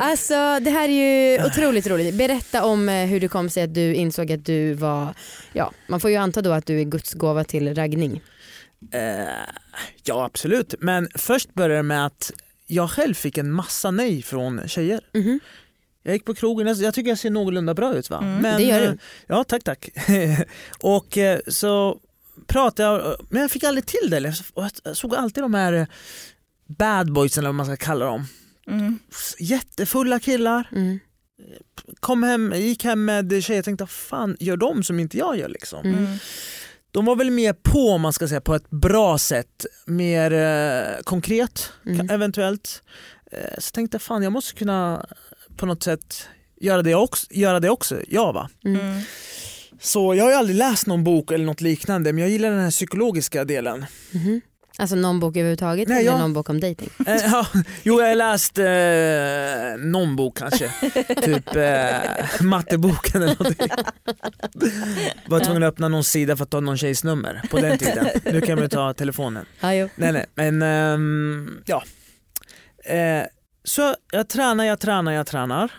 Alltså 0.00 0.34
det 0.60 0.70
här 0.70 0.88
är 0.88 1.36
ju 1.36 1.44
otroligt 1.46 1.86
roligt. 1.86 2.14
Berätta 2.14 2.64
om 2.64 2.88
eh, 2.88 3.06
hur 3.06 3.20
det 3.20 3.28
kom 3.28 3.50
sig 3.50 3.62
att 3.62 3.74
du 3.74 3.94
insåg 3.94 4.32
att 4.32 4.46
du 4.46 4.74
var, 4.74 5.14
ja 5.52 5.72
man 5.86 6.00
får 6.00 6.10
ju 6.10 6.16
anta 6.16 6.42
då 6.42 6.52
att 6.52 6.66
du 6.66 6.80
är 6.80 6.84
Guds 6.84 7.14
gåva 7.14 7.44
till 7.44 7.74
raggning. 7.74 8.22
Eh, 8.92 9.00
ja, 10.04 10.24
absolut. 10.24 10.74
Men 10.80 11.08
först 11.14 11.54
började 11.54 11.74
det 11.76 11.82
med 11.82 12.06
att 12.06 12.32
jag 12.66 12.90
själv 12.90 13.14
fick 13.14 13.38
en 13.38 13.52
massa 13.52 13.90
nej 13.90 14.22
från 14.22 14.68
tjejer. 14.68 15.00
Mhm. 15.14 15.40
Jag 16.06 16.12
gick 16.14 16.24
på 16.24 16.34
krogen, 16.34 16.66
jag, 16.78 16.94
tycker 16.94 17.08
jag 17.08 17.18
ser 17.18 17.30
någorlunda 17.30 17.74
bra 17.74 17.94
ut 17.94 18.10
va? 18.10 18.18
Mm, 18.18 18.38
men, 18.42 18.56
det 18.60 18.66
gör 18.66 18.80
du. 18.80 18.86
eh, 18.86 18.94
Ja, 19.26 19.44
tack 19.44 19.64
tack. 19.64 19.88
och 20.82 21.18
eh, 21.18 21.38
så 21.48 21.98
pratade 22.46 22.88
jag, 22.88 23.16
men 23.30 23.42
jag 23.42 23.50
fick 23.50 23.64
aldrig 23.64 23.86
till 23.86 24.10
det. 24.10 24.34
Jag 24.84 24.96
såg 24.96 25.14
alltid 25.14 25.44
de 25.44 25.54
här 25.54 25.72
eh, 25.72 25.86
bad 26.66 27.12
boys 27.12 27.38
eller 27.38 27.48
vad 27.48 27.54
man 27.54 27.66
ska 27.66 27.76
kalla 27.76 28.04
dem. 28.04 28.26
Mm. 28.66 28.98
Jättefulla 29.38 30.20
killar. 30.20 30.68
Mm. 30.72 30.98
Kom 32.00 32.22
hem, 32.22 32.52
gick 32.56 32.84
hem 32.84 33.04
med 33.04 33.44
tjejer 33.44 33.60
och 33.60 33.64
tänkte 33.64 33.86
fan 33.86 34.36
gör 34.40 34.56
de 34.56 34.82
som 34.82 34.98
inte 35.00 35.18
jag 35.18 35.38
gör 35.38 35.48
liksom. 35.48 35.84
Mm. 35.86 35.98
Mm. 36.06 36.18
De 36.90 37.04
var 37.04 37.16
väl 37.16 37.30
mer 37.30 37.52
på 37.52 37.88
om 37.90 38.00
man 38.00 38.12
ska 38.12 38.28
säga 38.28 38.40
på 38.40 38.54
ett 38.54 38.70
bra 38.70 39.18
sätt, 39.18 39.66
mer 39.86 40.32
eh, 40.32 41.02
konkret 41.04 41.72
Mm. 41.86 42.10
eventuellt. 42.10 42.82
Eh, 43.32 43.58
så 43.58 43.70
tänkte 43.70 43.94
jag 43.94 44.02
fan 44.02 44.22
jag 44.22 44.32
måste 44.32 44.54
kunna 44.54 45.06
på 45.56 45.66
något 45.66 45.82
sätt 45.82 46.28
göra 46.60 46.82
det 46.82 46.94
också, 46.94 47.26
göra 47.30 47.60
det 47.60 47.70
också 47.70 48.00
jag 48.08 48.32
va. 48.32 48.50
Mm. 48.64 48.80
Mm. 48.80 49.00
Så 49.80 50.14
jag 50.14 50.24
har 50.24 50.30
ju 50.30 50.36
aldrig 50.36 50.56
läst 50.56 50.86
någon 50.86 51.04
bok 51.04 51.30
eller 51.32 51.44
något 51.44 51.60
liknande 51.60 52.12
men 52.12 52.20
jag 52.22 52.30
gillar 52.30 52.50
den 52.50 52.60
här 52.60 52.70
psykologiska 52.70 53.44
delen. 53.44 53.86
Mhm. 54.10 54.40
Alltså 54.78 54.96
någon 54.96 55.20
bok 55.20 55.36
överhuvudtaget 55.36 55.88
Nej, 55.88 56.00
eller 56.00 56.10
jag- 56.10 56.20
någon 56.20 56.32
bok 56.32 56.48
om 56.50 56.60
dating? 56.60 56.90
Eh, 57.06 57.16
ja, 57.16 57.46
jo 57.82 58.00
jag 58.00 58.08
har 58.08 58.14
läst 58.14 58.58
eh, 58.58 59.86
någon 59.90 60.16
bok 60.16 60.38
kanske, 60.38 60.70
typ 61.22 61.56
eh, 61.56 62.42
matteboken 62.44 63.22
eller 63.22 63.36
någonting. 63.38 63.68
Var 65.26 65.40
tvungen 65.40 65.62
att 65.62 65.68
öppna 65.72 65.88
någon 65.88 66.04
sida 66.04 66.36
för 66.36 66.44
att 66.44 66.50
ta 66.50 66.60
någon 66.60 66.78
tjejs 66.78 67.04
nummer 67.04 67.42
på 67.50 67.60
den 67.60 67.78
tiden. 67.78 68.06
Nu 68.24 68.40
kan 68.40 68.54
man 68.54 68.62
ju 68.64 68.68
ta 68.68 68.94
telefonen. 68.94 69.44
Jo. 69.62 69.88
Nej 69.96 70.12
nej 70.12 70.26
men 70.34 70.62
ehm, 70.62 71.62
ja. 71.66 71.82
Eh, 72.84 73.22
så 73.64 73.94
jag 74.12 74.28
tränar, 74.28 74.64
jag 74.64 74.80
tränar, 74.80 75.12
jag 75.12 75.26
tränar 75.26 75.72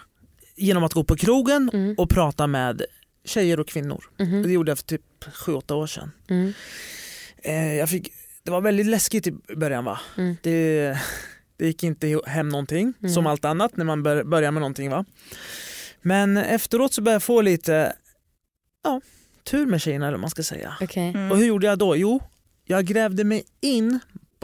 genom 0.56 0.84
att 0.84 0.94
gå 0.94 1.04
på 1.04 1.16
krogen 1.16 1.70
Mm. 1.74 1.96
och 1.98 2.10
prata 2.10 2.48
med 2.48 2.82
tjejer 3.26 3.60
och 3.60 3.68
kvinnor. 3.68 4.06
Mhm. 4.20 4.44
Det 4.44 4.52
gjorde 4.52 4.72
jag 4.72 4.78
för 4.78 4.86
typ 4.86 5.02
7-8 5.26 5.74
år 5.74 5.88
sedan. 5.88 6.12
Mm. 6.30 6.54
Eh, 7.38 7.74
jag 7.76 7.90
fick, 7.90 8.12
det 8.44 8.52
var 8.52 8.62
väldigt 8.62 8.86
läskigt 8.86 9.28
i 9.28 9.32
början 9.58 9.86
va. 9.86 10.00
Mm. 10.18 10.36
Det, 10.44 10.98
det 11.58 11.66
gick 11.68 11.84
inte 11.84 12.20
hem 12.28 12.50
någonting 12.50 12.94
Mm. 13.00 13.14
som 13.14 13.28
allt 13.28 13.46
annat 13.46 13.78
när 13.78 13.86
man 13.86 14.04
bör, 14.04 14.24
börjar 14.24 14.52
med 14.52 14.62
någonting 14.62 14.90
va. 14.90 15.06
Men 16.02 16.38
efteråt 16.38 16.94
så 16.94 17.02
började 17.02 17.16
jag 17.16 17.24
få 17.24 17.42
lite 17.42 17.94
ja, 18.84 19.02
tur 19.44 19.66
med 19.66 19.82
tjejerna 19.82 20.06
eller 20.08 20.18
vad 20.18 20.22
man 20.22 20.30
ska 20.30 20.44
säga. 20.44 20.78
Okej. 20.82 21.10
Mm. 21.10 21.32
Och 21.32 21.38
hur 21.38 21.46
gjorde 21.46 21.68
jag 21.68 21.78
då? 21.80 21.96
Jo, 21.96 22.20
jag 22.66 22.86
grävde 22.86 23.24
mig 23.24 23.44
in 23.62 24.00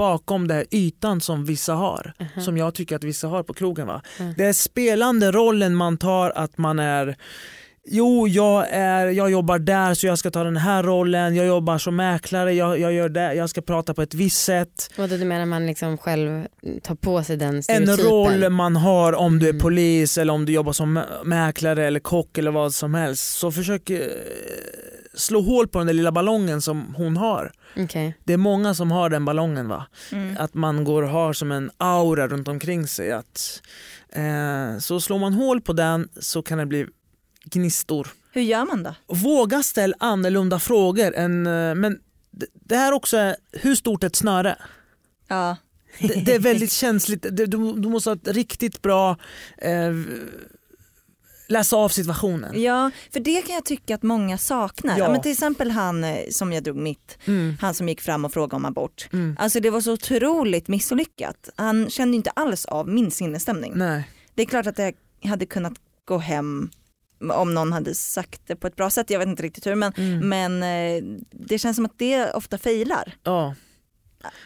bakom 0.06 0.48
den 0.48 0.58
här 0.58 0.66
ytan 0.72 1.22
som 1.22 1.46
vissa 1.46 1.74
har. 1.74 2.14
Aha. 2.20 2.42
Som 2.42 2.58
jag 2.58 2.74
tycker 2.76 2.96
att 2.96 3.04
vissa 3.04 3.28
har 3.28 3.44
på 3.44 3.54
krogen. 3.54 3.88
Va? 3.88 4.02
Mm. 4.20 4.34
Det 4.38 4.46
är 4.46 4.54
spelande 4.54 5.32
rollen 5.32 5.76
man 5.76 5.98
tar 5.98 6.30
att 6.36 6.58
man 6.58 6.80
är 6.80 7.16
Jo, 7.86 8.28
jag, 8.28 8.68
är, 8.72 9.06
jag 9.08 9.32
jobbar 9.32 9.60
där 9.60 9.94
så 9.94 10.08
jag 10.08 10.20
ska 10.20 10.32
ta 10.32 10.44
den 10.44 10.58
här 10.58 10.84
rollen, 10.84 11.36
jag 11.36 11.46
jobbar 11.46 11.78
som 11.78 11.96
mäklare, 11.96 12.54
jag, 12.54 12.80
jag, 12.80 12.94
gör 12.94 13.10
det, 13.10 13.34
jag 13.34 13.50
ska 13.50 13.62
prata 13.62 13.94
på 13.94 14.02
ett 14.02 14.14
visst 14.14 14.44
sätt. 14.44 14.90
Och 14.98 15.10
då 15.10 15.18
du 15.18 15.26
menar 15.26 15.46
man 15.46 15.66
liksom 15.68 15.98
själv 15.98 16.46
tar 16.84 16.96
på 16.96 17.24
sig 17.24 17.38
den 17.38 17.56
En 17.56 17.64
stereotypen? 17.64 18.06
roll 18.12 18.50
man 18.50 18.76
har 18.76 19.14
om 19.14 19.40
du 19.40 19.46
är 19.46 19.50
Mm. 19.50 19.62
polis 19.62 20.18
eller 20.18 20.34
om 20.34 20.46
du 20.46 20.54
jobbar 20.54 20.74
som 20.74 20.98
mä- 20.98 21.24
mäklare 21.24 21.88
eller 21.88 22.00
kock 22.00 22.38
eller 22.38 22.52
vad 22.52 22.74
som 22.74 22.94
helst. 22.94 23.40
Så 23.40 23.52
försök 23.52 23.90
eh, 23.90 24.00
slå 25.14 25.42
hål 25.42 25.68
på 25.68 25.78
den 25.78 25.88
där 25.88 25.94
lilla 25.94 26.12
ballongen 26.12 26.62
som 26.62 26.96
hon 26.96 27.18
har. 27.18 27.52
Okej. 27.78 28.18
Det 28.24 28.34
är 28.34 28.38
många 28.38 28.74
som 28.74 28.92
har 28.92 29.10
den 29.10 29.26
ballongen 29.26 29.68
va. 29.68 29.86
Mm. 30.12 30.38
Att 30.40 30.54
man 30.54 30.84
går 30.84 31.04
och 31.04 31.10
har 31.10 31.34
som 31.34 31.52
en 31.52 31.72
aura 31.78 32.28
runt 32.28 32.48
omkring 32.48 32.88
sig. 32.88 33.12
Att, 33.12 33.62
eh, 34.10 34.78
så 34.80 35.02
slår 35.02 35.20
man 35.20 35.34
hål 35.34 35.62
på 35.62 35.74
den 35.74 36.10
så 36.20 36.42
kan 36.42 36.58
det 36.58 36.66
bli 36.66 36.88
gnistor. 37.46 38.08
Hur 38.32 38.42
gör 38.42 38.66
man 38.66 38.84
då? 38.84 38.96
Våga 39.08 39.64
ställa 39.64 39.96
annorlunda 40.00 40.60
frågor. 40.60 41.14
Än, 41.16 41.48
eh, 41.48 41.76
men 41.76 42.00
det, 42.54 42.76
här 42.76 42.92
också 42.92 43.18
är, 43.18 43.36
hur 43.52 43.76
stort 43.76 44.04
är 44.04 44.08
ett 44.08 44.16
snöre? 44.16 44.58
Ja. 45.28 45.58
Det, 46.00 46.26
det 46.26 46.36
är 46.36 46.40
väldigt 46.40 46.72
känsligt. 46.72 47.26
Du, 47.32 47.46
du 47.46 47.90
måste 47.90 48.10
ha 48.10 48.16
ett 48.16 48.28
riktigt 48.28 48.82
bra 48.82 49.18
eh, 49.58 49.94
läsa 51.52 51.76
av 51.78 51.90
situationen. 51.90 52.62
ja, 52.62 52.92
för 53.14 53.20
det 53.20 53.42
kan 53.42 53.56
jag 53.56 53.66
tycka 53.66 53.96
att 53.96 54.04
många 54.04 54.38
saknar. 54.38 54.98
Ja. 54.98 55.04
Ja. 55.06 55.12
men 55.12 55.22
till 55.22 55.32
exempel 55.32 55.72
han 55.72 56.04
eh, 56.04 56.18
som 56.32 56.54
jag 56.54 56.64
drog 56.64 56.76
mitt, 56.78 57.18
Mm. 57.28 57.58
han 57.62 57.74
som 57.74 57.90
gick 57.90 58.02
fram 58.02 58.26
och 58.26 58.34
frågade 58.34 58.56
om 58.56 58.66
abort. 58.66 59.10
Mm. 59.14 59.36
Alltså 59.40 59.60
det 59.60 59.70
var 59.70 59.82
så 59.82 59.94
otroligt 59.94 60.68
misslyckat. 60.68 61.50
Han 61.56 61.90
kände 61.90 62.16
inte 62.18 62.30
alls 62.30 62.66
av 62.66 62.88
min 62.88 63.12
sinnesstämning. 63.12 63.74
Nej. 63.76 64.10
Det 64.36 64.42
är 64.42 64.46
klart 64.46 64.68
att 64.68 64.78
jag 64.80 64.94
hade 65.30 65.46
kunnat 65.46 65.74
gå 66.06 66.18
hem 66.18 66.70
om 67.34 67.54
någon 67.54 67.74
hade 67.74 67.96
sagt 67.96 68.42
det 68.48 68.56
på 68.56 68.68
ett 68.68 68.76
bra 68.76 68.90
sätt, 68.90 69.10
jag 69.10 69.20
vet 69.20 69.28
inte 69.28 69.44
riktigt 69.44 69.66
hur 69.68 69.76
men, 69.76 69.94
Mm. 69.98 70.30
men 70.30 70.64
eh, 70.64 71.04
det 71.32 71.58
känns 71.60 71.76
som 71.76 71.86
att 71.86 71.98
det 72.00 72.32
ofta 72.32 72.58
failar. 72.58 73.14
Ja. 73.24 73.56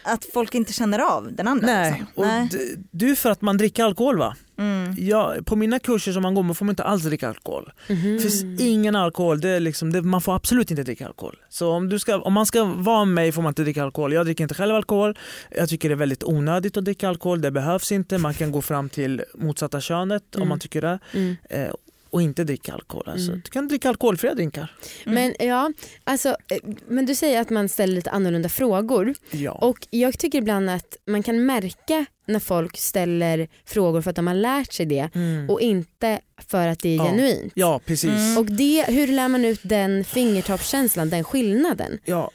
Att 0.02 0.26
folk 0.34 0.54
inte 0.54 0.72
känner 0.72 0.98
av 0.98 1.32
den 1.32 1.48
andra. 1.48 1.66
Nej. 1.66 1.90
Liksom. 1.92 2.06
Och 2.14 2.26
Nej. 2.26 2.48
d- 2.52 2.58
du 2.90 3.16
för 3.16 3.30
att 3.30 3.42
man 3.42 3.56
dricker 3.56 3.84
alkohol 3.84 4.18
va? 4.18 4.36
Mm. 4.58 4.94
Ja, 4.98 5.34
på 5.44 5.56
mina 5.56 5.78
kurser 5.78 6.12
som 6.12 6.22
man 6.22 6.34
går 6.34 6.42
med 6.42 6.56
får 6.56 6.64
man 6.64 6.72
inte 6.72 6.82
alls 6.84 7.02
dricka 7.02 7.28
alkohol. 7.28 7.72
Mhm. 7.88 8.12
Det 8.16 8.20
finns 8.22 8.60
ingen 8.60 8.96
alkohol, 8.96 9.40
det 9.40 9.48
är 9.48 9.60
liksom, 9.60 9.92
det, 9.92 10.02
man 10.02 10.20
får 10.20 10.36
absolut 10.36 10.70
inte 10.70 10.82
dricka 10.82 11.06
alkohol. 11.06 11.36
Så 11.48 11.70
om, 11.70 11.88
du 11.88 11.98
ska, 11.98 12.18
om 12.18 12.32
man 12.32 12.46
ska 12.46 12.64
vara 12.64 13.04
med 13.04 13.14
mig 13.14 13.32
får 13.32 13.42
man 13.42 13.50
inte 13.50 13.62
dricka 13.62 13.82
alkohol. 13.84 14.12
Jag 14.12 14.26
dricker 14.26 14.44
inte 14.44 14.54
själv 14.54 14.74
alkohol. 14.74 15.18
Jag 15.56 15.68
tycker 15.68 15.88
det 15.88 15.94
är 15.94 15.96
väldigt 15.96 16.24
onödigt 16.24 16.76
att 16.76 16.84
dricka 16.84 17.08
alkohol, 17.08 17.40
det 17.40 17.50
behövs 17.50 17.92
inte. 17.92 18.18
Man 18.18 18.34
kan 18.34 18.52
gå 18.52 18.62
fram 18.62 18.88
till 18.88 19.22
motsatta 19.34 19.80
könet 19.80 20.22
om 20.34 20.38
Mm. 20.40 20.48
man 20.48 20.58
tycker 20.58 20.80
det. 20.82 20.98
Mm. 21.12 21.36
Eh, 21.50 21.70
och 22.16 22.22
inte 22.22 22.44
dricka 22.44 22.72
alkohol. 22.72 23.08
Alltså, 23.08 23.28
Mm. 23.30 23.40
Du 23.44 23.50
kan 23.50 23.68
dricka 23.68 23.88
alkoholfria 23.88 24.34
drinkar. 24.34 24.72
Mm. 25.06 25.14
Men 25.14 25.48
ja, 25.48 25.72
alltså, 26.04 26.28
eh, 26.28 26.58
men 26.88 27.06
du 27.06 27.14
säger 27.14 27.40
att 27.40 27.50
man 27.50 27.68
ställer 27.68 27.94
lite 27.94 28.10
annorlunda 28.10 28.48
frågor 28.48 29.14
Ja. 29.30 29.52
och 29.52 29.86
jag 29.90 30.18
tycker 30.18 30.38
ibland 30.38 30.70
att 30.70 30.96
man 31.06 31.22
kan 31.22 31.46
märka 31.46 32.06
när 32.26 32.40
folk 32.40 32.76
ställer 32.78 33.48
frågor 33.64 34.02
för 34.02 34.10
att 34.10 34.16
de 34.16 34.26
har 34.26 34.34
lärt 34.34 34.72
sig 34.72 34.86
det 34.86 35.08
Mm. 35.14 35.50
och 35.50 35.60
inte 35.60 36.20
för 36.48 36.68
att 36.68 36.78
det 36.78 36.88
är 36.88 36.96
Ja. 36.96 37.04
genuint. 37.06 37.52
ja, 37.56 37.80
precis. 37.86 38.10
Mm. 38.10 38.38
Och 38.38 38.46
det, 38.46 38.84
hur 38.88 39.06
lär 39.08 39.28
man 39.28 39.44
ut 39.44 39.60
den 39.62 40.04
fingertoppskänslan, 40.04 41.10
den 41.10 41.24
skillnaden? 41.24 41.98
Ja. 42.04 42.30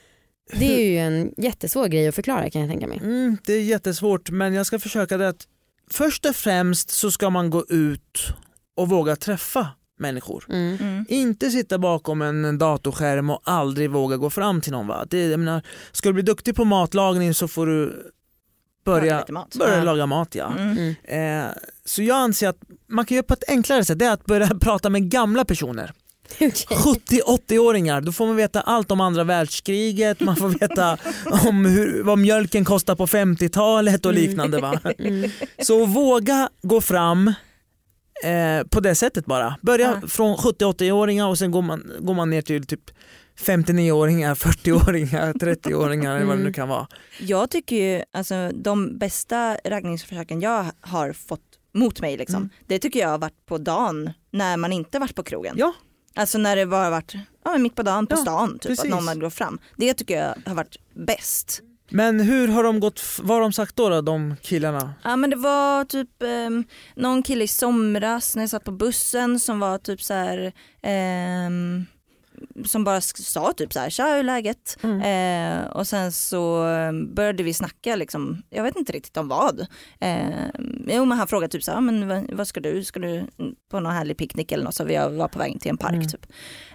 Det 0.53 0.81
är 0.81 0.85
ju 0.91 0.97
en 0.97 1.33
jättesvår 1.37 1.87
grej 1.87 2.07
att 2.07 2.15
förklara 2.15 2.49
kan 2.49 2.61
jag 2.61 2.69
tänka 2.69 2.87
mig. 2.87 2.97
Mm, 3.03 3.37
det 3.45 3.53
är 3.53 3.61
jättesvårt 3.61 4.29
men 4.31 4.53
jag 4.53 4.65
ska 4.65 4.79
försöka 4.79 5.17
det 5.17 5.27
att 5.29 5.47
först 5.91 6.25
och 6.25 6.35
främst 6.35 6.89
så 6.89 7.11
ska 7.11 7.29
man 7.29 7.49
gå 7.49 7.65
ut 7.69 8.19
och 8.77 8.89
våga 8.89 9.15
träffa 9.15 9.67
människor. 9.99 10.45
Mm. 10.49 10.77
Mm. 10.81 11.05
Inte 11.09 11.49
sitta 11.51 11.77
bakom 11.77 12.21
en 12.21 12.57
datorskärm 12.57 13.29
och 13.29 13.41
aldrig 13.43 13.89
våga 13.91 14.17
gå 14.17 14.29
fram 14.29 14.61
till 14.61 14.71
någon. 14.71 14.87
Va? 14.87 15.05
Det, 15.09 15.27
jag 15.27 15.39
menar, 15.39 15.61
ska 15.91 16.09
du 16.09 16.13
bli 16.13 16.23
duktig 16.23 16.55
på 16.55 16.65
matlagning 16.65 17.33
så 17.33 17.47
får 17.47 17.67
du 17.67 17.85
Laga 18.85 18.99
börja, 19.01 19.19
lite 19.19 19.31
mat. 19.31 19.55
börja 19.55 19.77
Ja. 19.77 19.83
laga 19.83 20.05
mat. 20.05 20.35
Ja. 20.35 20.53
Mm. 20.57 20.95
Mm. 21.07 21.45
Eh, 21.45 21.51
så 21.85 22.03
jag 22.03 22.17
anser 22.17 22.47
att 22.49 22.57
man 22.89 23.05
kan 23.05 23.15
göra 23.15 23.23
på 23.23 23.33
ett 23.33 23.43
enklare 23.49 23.85
sätt, 23.85 23.99
det 23.99 24.05
är 24.05 24.11
att 24.13 24.25
börja 24.25 24.47
prata 24.61 24.89
med 24.89 25.09
gamla 25.11 25.45
personer. 25.45 25.91
Okej. 26.35 26.51
70-80-åringar, 26.51 28.01
då 28.01 28.11
får 28.11 28.27
man 28.27 28.35
veta 28.35 28.61
allt 28.61 28.91
om 28.91 29.01
andra 29.01 29.23
världskriget, 29.23 30.19
man 30.19 30.35
får 30.35 30.49
veta 30.49 30.97
om 31.47 31.65
hur, 31.65 32.03
vad 32.03 32.19
mjölken 32.19 32.65
kostar 32.65 32.95
på 32.95 33.07
50-talet 33.07 34.05
och 34.05 34.11
Mm. 34.11 34.23
liknande. 34.23 34.59
Va? 34.59 34.79
Mm. 34.99 35.31
Så 35.61 35.85
våga 35.85 36.49
gå 36.61 36.81
fram 36.81 37.33
eh, 38.23 38.63
på 38.67 38.79
det 38.79 38.95
sättet 38.95 39.25
bara. 39.25 39.55
Börja 39.61 39.97
Ja. 40.01 40.07
från 40.07 40.37
70-80-åringar 40.37 41.27
och 41.27 41.37
sen 41.37 41.51
går 41.51 41.61
man, 41.61 41.91
går 41.99 42.13
man 42.13 42.29
ner 42.29 42.41
till 42.41 42.65
typ 42.65 42.91
59-åringar, 43.45 44.35
40-åringar, 44.35 45.33
30-åringar 45.33 46.15
eller 46.15 46.25
vad 46.25 46.35
det 46.35 46.39
nu 46.39 46.41
Mm. 46.41 46.53
kan 46.53 46.69
vara. 46.69 46.87
Jag 47.19 47.49
tycker 47.49 47.75
ju 47.75 48.03
alltså 48.13 48.51
de 48.53 48.97
bästa 48.97 49.57
raggningsförsöken 49.65 50.41
jag 50.41 50.65
har 50.81 51.13
fått 51.13 51.41
mot 51.73 52.01
mig 52.01 52.17
liksom, 52.17 52.35
Mm. 52.37 52.49
det 52.67 52.79
tycker 52.79 52.99
jag 52.99 53.09
har 53.09 53.17
varit 53.17 53.45
på 53.45 53.57
dagen 53.57 54.09
när 54.31 54.57
man 54.57 54.73
inte 54.73 54.99
varit 54.99 55.15
på 55.15 55.23
krogen. 55.23 55.55
Ja. 55.57 55.73
Alltså 56.15 56.37
när 56.37 56.55
det 56.55 56.65
bara 56.65 56.89
varit 56.89 57.13
ja, 57.45 57.57
mitt 57.57 57.75
på 57.75 57.83
dagen 57.83 58.07
på 58.07 58.15
Ja, 58.15 58.21
stan 58.21 58.51
typ 58.53 58.61
precis. 58.61 58.83
att 58.83 58.89
någon 58.89 59.07
hade 59.07 59.21
gått 59.21 59.33
fram. 59.33 59.59
Det 59.77 59.93
tycker 59.93 60.17
jag 60.17 60.35
har 60.45 60.55
varit 60.55 60.77
bäst. 61.07 61.61
Men 61.91 62.19
hur 62.19 62.47
har 62.47 62.63
de 62.63 62.79
gått, 62.79 63.01
vad 63.21 63.37
har 63.37 63.41
de 63.41 63.53
sagt 63.53 63.75
då, 63.75 63.89
då 63.89 64.01
de 64.01 64.35
killarna? 64.41 64.93
Ja 65.03 65.15
men 65.15 65.29
det 65.29 65.35
var 65.35 65.85
typ 65.85 66.23
ehm, 66.23 66.63
någon 66.95 67.23
kille 67.23 67.43
i 67.43 67.47
somras 67.47 68.35
när 68.35 68.43
jag 68.43 68.49
satt 68.49 68.63
på 68.63 68.71
bussen 68.71 69.39
som 69.39 69.59
var 69.59 69.77
typ 69.77 70.01
så 70.01 70.13
här 70.13 70.53
ehm, 70.81 71.85
som 72.65 72.83
bara 72.83 73.01
sa 73.01 73.53
typ 73.53 73.73
så 73.73 73.79
här, 73.79 73.89
tja 73.89 74.03
hur 74.03 74.19
är 74.19 74.23
läget? 74.23 74.77
Mm. 74.83 75.01
Eh, 75.01 75.67
och 75.67 75.87
sen 75.87 76.11
så 76.11 76.67
eh, 76.67 76.91
började 76.93 77.43
vi 77.43 77.53
snacka 77.53 77.95
liksom, 77.95 78.43
jag 78.49 78.63
vet 78.63 78.75
inte 78.75 78.91
riktigt 78.91 79.17
om 79.17 79.27
vad. 79.27 79.59
Eh, 79.99 80.47
jo 80.87 81.05
men 81.05 81.17
han 81.17 81.27
frågade 81.27 81.51
typ 81.51 81.63
så 81.63 81.71
här, 81.71 81.81
men 81.81 82.27
vad, 82.37 82.47
ska 82.47 82.59
du, 82.59 82.83
ska 82.83 82.99
du 82.99 83.27
på 83.71 83.79
någon 83.79 83.93
härlig 83.93 84.17
picknick 84.17 84.51
eller 84.51 84.63
något 84.63 84.75
så 84.75 84.83
vi 84.83 84.97
var 84.97 85.27
på 85.27 85.39
väg 85.39 85.61
till 85.61 85.69
en 85.71 85.77
park 85.77 85.93
Mm. 85.93 86.07
typ. 86.07 86.25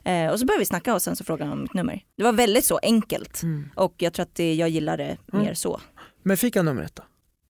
Eh, 0.05 0.27
och 0.29 0.41
så 0.41 0.47
började 0.47 0.59
vi 0.61 0.67
snacka 0.67 0.95
och 0.95 1.03
sen 1.03 1.17
så 1.17 1.25
frågade 1.25 1.45
han 1.51 1.59
om 1.59 1.63
mitt 1.63 1.75
nummer. 1.75 2.05
Det 2.17 2.23
var 2.23 2.33
väldigt 2.33 2.65
så 2.65 2.79
enkelt 2.83 3.43
Mm. 3.43 3.69
och 3.75 3.95
jag 3.99 4.13
tror 4.13 4.23
att 4.23 4.35
det, 4.35 4.55
jag 4.55 4.69
gillar 4.69 4.97
det 4.97 5.17
Mm. 5.33 5.45
mer 5.45 5.55
så. 5.55 5.81
Men 6.23 6.37
fick 6.37 6.57
han 6.57 6.65
numret 6.65 6.97
då? 6.97 7.03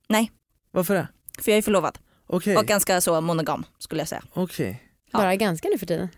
Nej. 0.08 0.30
Varför 0.70 0.94
det? 0.94 1.08
För 1.42 1.50
jag 1.52 1.58
är 1.58 1.62
förlovad 1.62 1.98
Okej. 2.26 2.56
och 2.56 2.66
ganska 2.66 3.00
så 3.00 3.20
monogam 3.20 3.64
skulle 3.78 4.00
jag 4.00 4.08
säga. 4.08 4.22
okej. 4.32 4.82
Ja. 5.12 5.18
Bara 5.18 5.36
ganska 5.36 5.68
nu 5.68 5.78
för 5.78 5.86
tiden. 5.86 6.08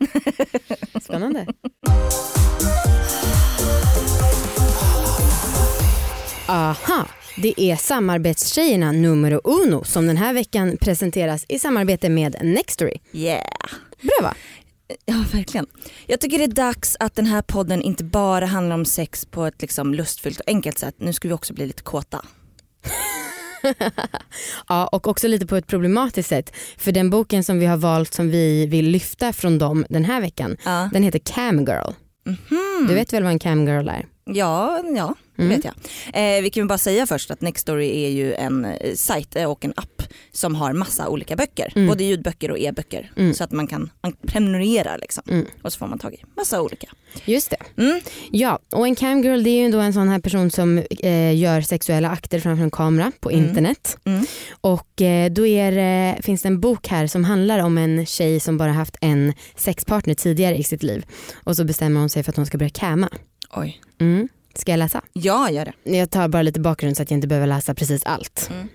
Spännande. 1.03 1.47
Aha, 6.49 7.07
det 7.43 7.61
är 7.61 7.77
samarbetstjejerna 7.77 8.93
numero 8.93 9.41
uno 9.45 9.85
som 9.85 10.07
den 10.07 10.17
här 10.17 10.33
veckan 10.35 10.77
presenteras 10.81 11.45
i 11.49 11.59
samarbete 11.59 12.09
med 12.09 12.37
Nextory. 12.43 12.99
Yeah. 13.13 13.43
Bra 14.03 14.13
va? 14.23 14.35
Ja 15.07 15.25
verkligen. 15.33 15.67
Jag 16.07 16.21
tycker 16.21 16.39
det 16.39 16.45
är 16.45 16.49
dags 16.49 16.97
att 17.01 17.15
den 17.15 17.27
här 17.27 17.43
podden 17.43 17.83
inte 17.83 18.05
bara 18.05 18.47
handlar 18.47 18.75
om 18.75 18.85
sex 18.85 19.25
på 19.27 19.45
ett 19.47 19.63
liksom 19.63 19.95
lustfyllt 19.95 20.41
och 20.41 20.49
enkelt 20.49 20.79
sätt. 20.79 20.95
Nu 20.99 21.13
ska 21.13 21.29
vi 21.29 21.35
också 21.35 21.55
bli 21.55 21.67
lite 21.67 21.83
kåta. 21.83 22.25
Ja, 24.69 24.87
och 24.87 25.09
också 25.09 25.29
lite 25.29 25.47
på 25.47 25.57
ett 25.57 25.67
problematiskt 25.67 26.29
sätt. 26.29 26.53
För 26.77 26.93
den 26.93 27.11
boken 27.11 27.45
som 27.45 27.59
vi 27.59 27.67
har 27.67 27.77
valt 27.77 28.15
som 28.15 28.31
vi 28.31 28.67
vill 28.67 28.89
lyfta 28.91 29.33
från 29.33 29.59
dem 29.59 29.87
den 29.89 30.05
här 30.05 30.21
veckan, 30.21 30.57
Ja. 30.65 30.91
den 30.93 31.03
heter 31.03 31.19
Cam 31.19 31.59
Girl. 31.59 31.91
Mhm. 32.27 32.87
Du 32.89 32.95
vet 32.95 33.13
väl 33.13 33.23
vad 33.23 33.33
en 33.33 33.39
cam 33.39 33.67
girl 33.69 33.89
är? 33.89 34.07
Ja, 34.25 34.83
ja 34.97 35.15
Mm. 35.39 35.49
vet 35.57 35.65
jag. 35.65 35.75
Eh, 36.37 36.43
vi 36.43 36.51
kan 36.51 36.67
bara 36.67 36.79
säga 36.79 37.07
först 37.07 37.31
att 37.31 37.41
Nextory 37.41 38.05
är 38.05 38.09
ju 38.11 38.35
en 38.35 38.65
eh, 38.65 38.95
sajt 38.95 39.37
eh, 39.37 39.51
och 39.51 39.65
en 39.65 39.73
app 39.77 40.03
som 40.33 40.55
har 40.55 40.73
massa 40.73 41.09
olika 41.09 41.37
böcker. 41.37 41.73
Mm. 41.77 41.89
Både 41.89 42.05
ljudböcker 42.05 42.51
och 42.51 42.59
e-böcker. 42.59 43.13
Mm. 43.17 43.35
Så 43.35 43.45
att 43.45 43.53
man 43.53 43.67
kan 43.67 43.91
man 44.03 44.13
prenumererar 44.27 44.99
liksom. 44.99 45.23
Mm. 45.31 45.47
Och 45.63 45.73
så 45.73 45.79
får 45.79 45.87
man 45.87 45.99
tag 45.99 46.15
i 46.15 46.25
massa 46.37 46.63
olika. 46.63 46.87
Just 47.25 47.51
det. 47.51 47.83
Mm. 47.83 48.01
Ja, 48.31 48.59
och 48.73 48.87
en 48.87 48.95
camgirl 48.95 49.43
det 49.43 49.51
är 49.51 49.63
ju 49.63 49.71
då 49.71 49.79
en 49.79 49.93
sån 49.93 50.09
här 50.09 50.19
person 50.21 50.51
som 50.51 50.79
eh, 50.79 51.37
gör 51.37 51.61
sexuella 51.61 52.11
akter 52.11 52.41
framför 52.41 52.65
en 52.65 52.71
kamera 52.71 53.13
på 53.21 53.31
Mm. 53.31 53.45
internet. 53.49 53.99
Och 54.61 55.03
eh, 55.03 55.31
då 55.31 55.47
är, 55.47 56.23
finns 56.23 56.43
det 56.43 56.49
en 56.49 56.61
bok 56.61 56.87
här 56.89 57.07
som 57.07 57.25
handlar 57.25 57.59
om 57.59 57.79
en 57.79 58.07
tjej 58.07 58.41
som 58.41 58.59
bara 58.59 58.73
haft 58.73 58.97
en 59.01 59.33
sexpartner 59.57 60.15
tidigare 60.15 60.57
i 60.57 60.65
sitt 60.65 60.83
liv. 60.83 61.07
Och 61.45 61.57
så 61.57 61.65
bestämmer 61.65 62.01
hon 62.01 62.09
sig 62.11 62.23
för 62.23 62.33
att 62.33 62.37
hon 62.37 62.47
ska 62.47 62.59
börja 62.59 62.71
camma. 62.71 63.09
Oj. 63.57 63.81
Mm. 64.01 64.29
Ska 64.59 64.73
jag 64.73 64.79
läsa? 64.79 65.03
Ja, 65.13 65.51
gör 65.51 65.65
det. 65.65 65.97
Jag 65.97 66.11
tar 66.11 66.29
bara 66.29 66.43
lite 66.43 66.61
bakgrund 66.61 66.97
så 66.97 67.03
att 67.03 67.11
jag 67.11 67.19
inte 67.19 67.29
behöver 67.29 67.47
läsa 67.47 67.75
precis 67.75 68.03
allt. 68.05 68.51
Mm. 68.51 68.69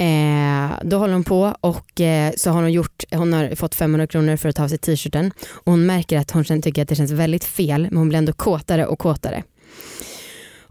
Eh, 0.00 0.78
då 0.82 0.98
håller 0.98 1.12
hon 1.12 1.24
på 1.24 1.54
och 1.60 2.00
eh, 2.00 2.32
så 2.36 2.50
har 2.50 2.62
hon 2.62 2.72
gjort, 2.72 3.04
hon 3.12 3.32
har 3.32 3.54
fått 3.54 3.74
500 3.74 4.06
kronor 4.06 4.36
för 4.36 4.48
att 4.48 4.56
ta 4.56 4.64
av 4.64 4.68
sig 4.68 4.78
t-shirten 4.78 5.32
och 5.50 5.72
hon 5.72 5.86
märker 5.86 6.18
att 6.18 6.30
hon 6.30 6.44
tycker 6.44 6.82
att 6.82 6.88
det 6.88 6.94
känns 6.94 7.10
väldigt 7.10 7.44
fel 7.44 7.82
men 7.82 7.96
hon 7.96 8.08
blir 8.08 8.18
ändå 8.18 8.32
kåtare 8.32 8.86
och 8.86 8.98
kåtare. 8.98 9.42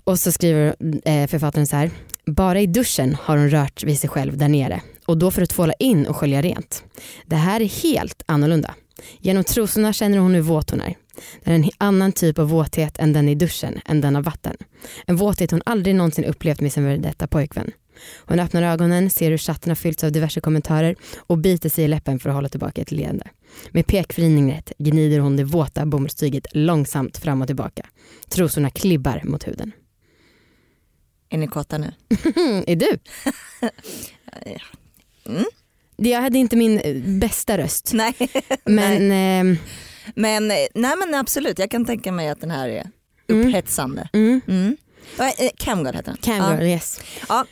Och 0.04 0.20
så 0.20 0.32
skriver 0.32 0.76
eh, 1.06 1.28
författaren 1.28 1.68
så 1.68 1.76
här, 1.76 1.92
bara 2.26 2.60
i 2.60 2.68
duschen 2.68 3.18
har 3.22 3.38
hon 3.38 3.50
rört 3.50 3.84
vid 3.84 4.00
sig 4.00 4.10
själv 4.10 4.38
där 4.38 4.48
nere 4.48 4.82
och 5.06 5.18
då 5.18 5.32
för 5.32 5.42
att 5.42 5.50
tvåla 5.50 5.74
in 5.74 6.08
och 6.08 6.16
skölja 6.16 6.42
rent. 6.42 6.84
Det 7.26 7.36
här 7.36 7.62
är 7.62 7.84
helt 7.84 8.24
annorlunda. 8.26 8.76
Genom 9.20 9.44
trosorna 9.44 9.94
känner 9.94 10.18
hon 10.18 10.34
hur 10.34 10.42
våt 10.42 10.70
hon 10.70 10.82
är. 10.82 10.96
Det 11.44 11.52
är 11.52 11.56
en 11.56 11.70
annan 11.78 12.12
typ 12.12 12.40
av 12.40 12.50
våthet 12.50 13.00
än 13.00 13.14
den 13.14 13.30
i 13.30 13.36
duschen, 13.36 13.82
än 13.86 14.02
den 14.02 14.16
av 14.16 14.24
vatten. 14.24 14.56
En 15.06 15.16
våthet 15.16 15.52
hon 15.52 15.62
aldrig 15.66 15.96
någonsin 15.96 16.26
upplevt 16.26 16.62
med 16.62 16.74
sin 16.74 16.84
före 16.84 16.98
detta 16.98 17.28
pojkvän. 17.28 17.72
Hon 18.26 18.40
öppnar 18.40 18.64
ögonen, 18.64 19.10
ser 19.10 19.32
hur 19.32 19.38
chatten 19.38 19.70
har 19.70 19.76
fyllts 19.76 20.04
av 20.04 20.12
diverse 20.12 20.42
kommentarer 20.42 20.96
och 21.18 21.38
biter 21.38 21.70
sig 21.70 21.86
i 21.86 21.88
läppen 21.88 22.20
för 22.20 22.30
att 22.30 22.36
hålla 22.36 22.50
tillbaka 22.50 22.82
ett 22.82 22.92
leende. 22.92 23.28
Med 23.72 23.88
pekfingret 23.88 24.72
gnider 24.78 25.20
hon 25.20 25.38
det 25.38 25.44
våta 25.44 25.86
bomullstyget 25.86 26.48
långsamt 26.52 27.18
fram 27.18 27.42
och 27.42 27.48
tillbaka. 27.48 27.86
Trosorna 28.30 28.70
klibbar 28.70 29.22
mot 29.24 29.48
huden. 29.48 29.72
Är 31.30 31.38
ni 31.38 31.48
kåta 31.48 31.78
nu? 31.78 31.92
Är 32.68 32.76
du? 32.76 32.98
Mm. 35.26 35.46
Jag 35.98 36.22
hade 36.22 36.38
inte 36.38 36.56
min 36.56 36.80
eh, 36.80 36.96
bästa 36.96 37.58
röst. 37.58 37.92
Nej. 37.94 38.14
Men 38.66 39.12
ehm, 39.12 39.58
Men, 40.16 40.52
eh, 40.52 40.58
nej 40.76 40.94
men 40.98 41.16
absolut, 41.16 41.60
jag 41.60 41.72
kan 41.72 41.86
tänka 41.86 42.12
mig 42.12 42.30
att 42.30 42.42
den 42.42 42.52
här 42.52 42.70
är 42.70 42.90
Mm. 43.30 43.48
upphetsande. 43.48 44.10
mm, 44.14 44.42
Mm. 44.48 44.78
Ja, 45.18 45.28
eh, 45.38 45.50
Camgirl 45.58 45.96
heter 45.96 46.12
den. 46.12 46.18
Camgirl, 46.22 46.64
yes. 46.68 47.02
Ja. 47.30 47.46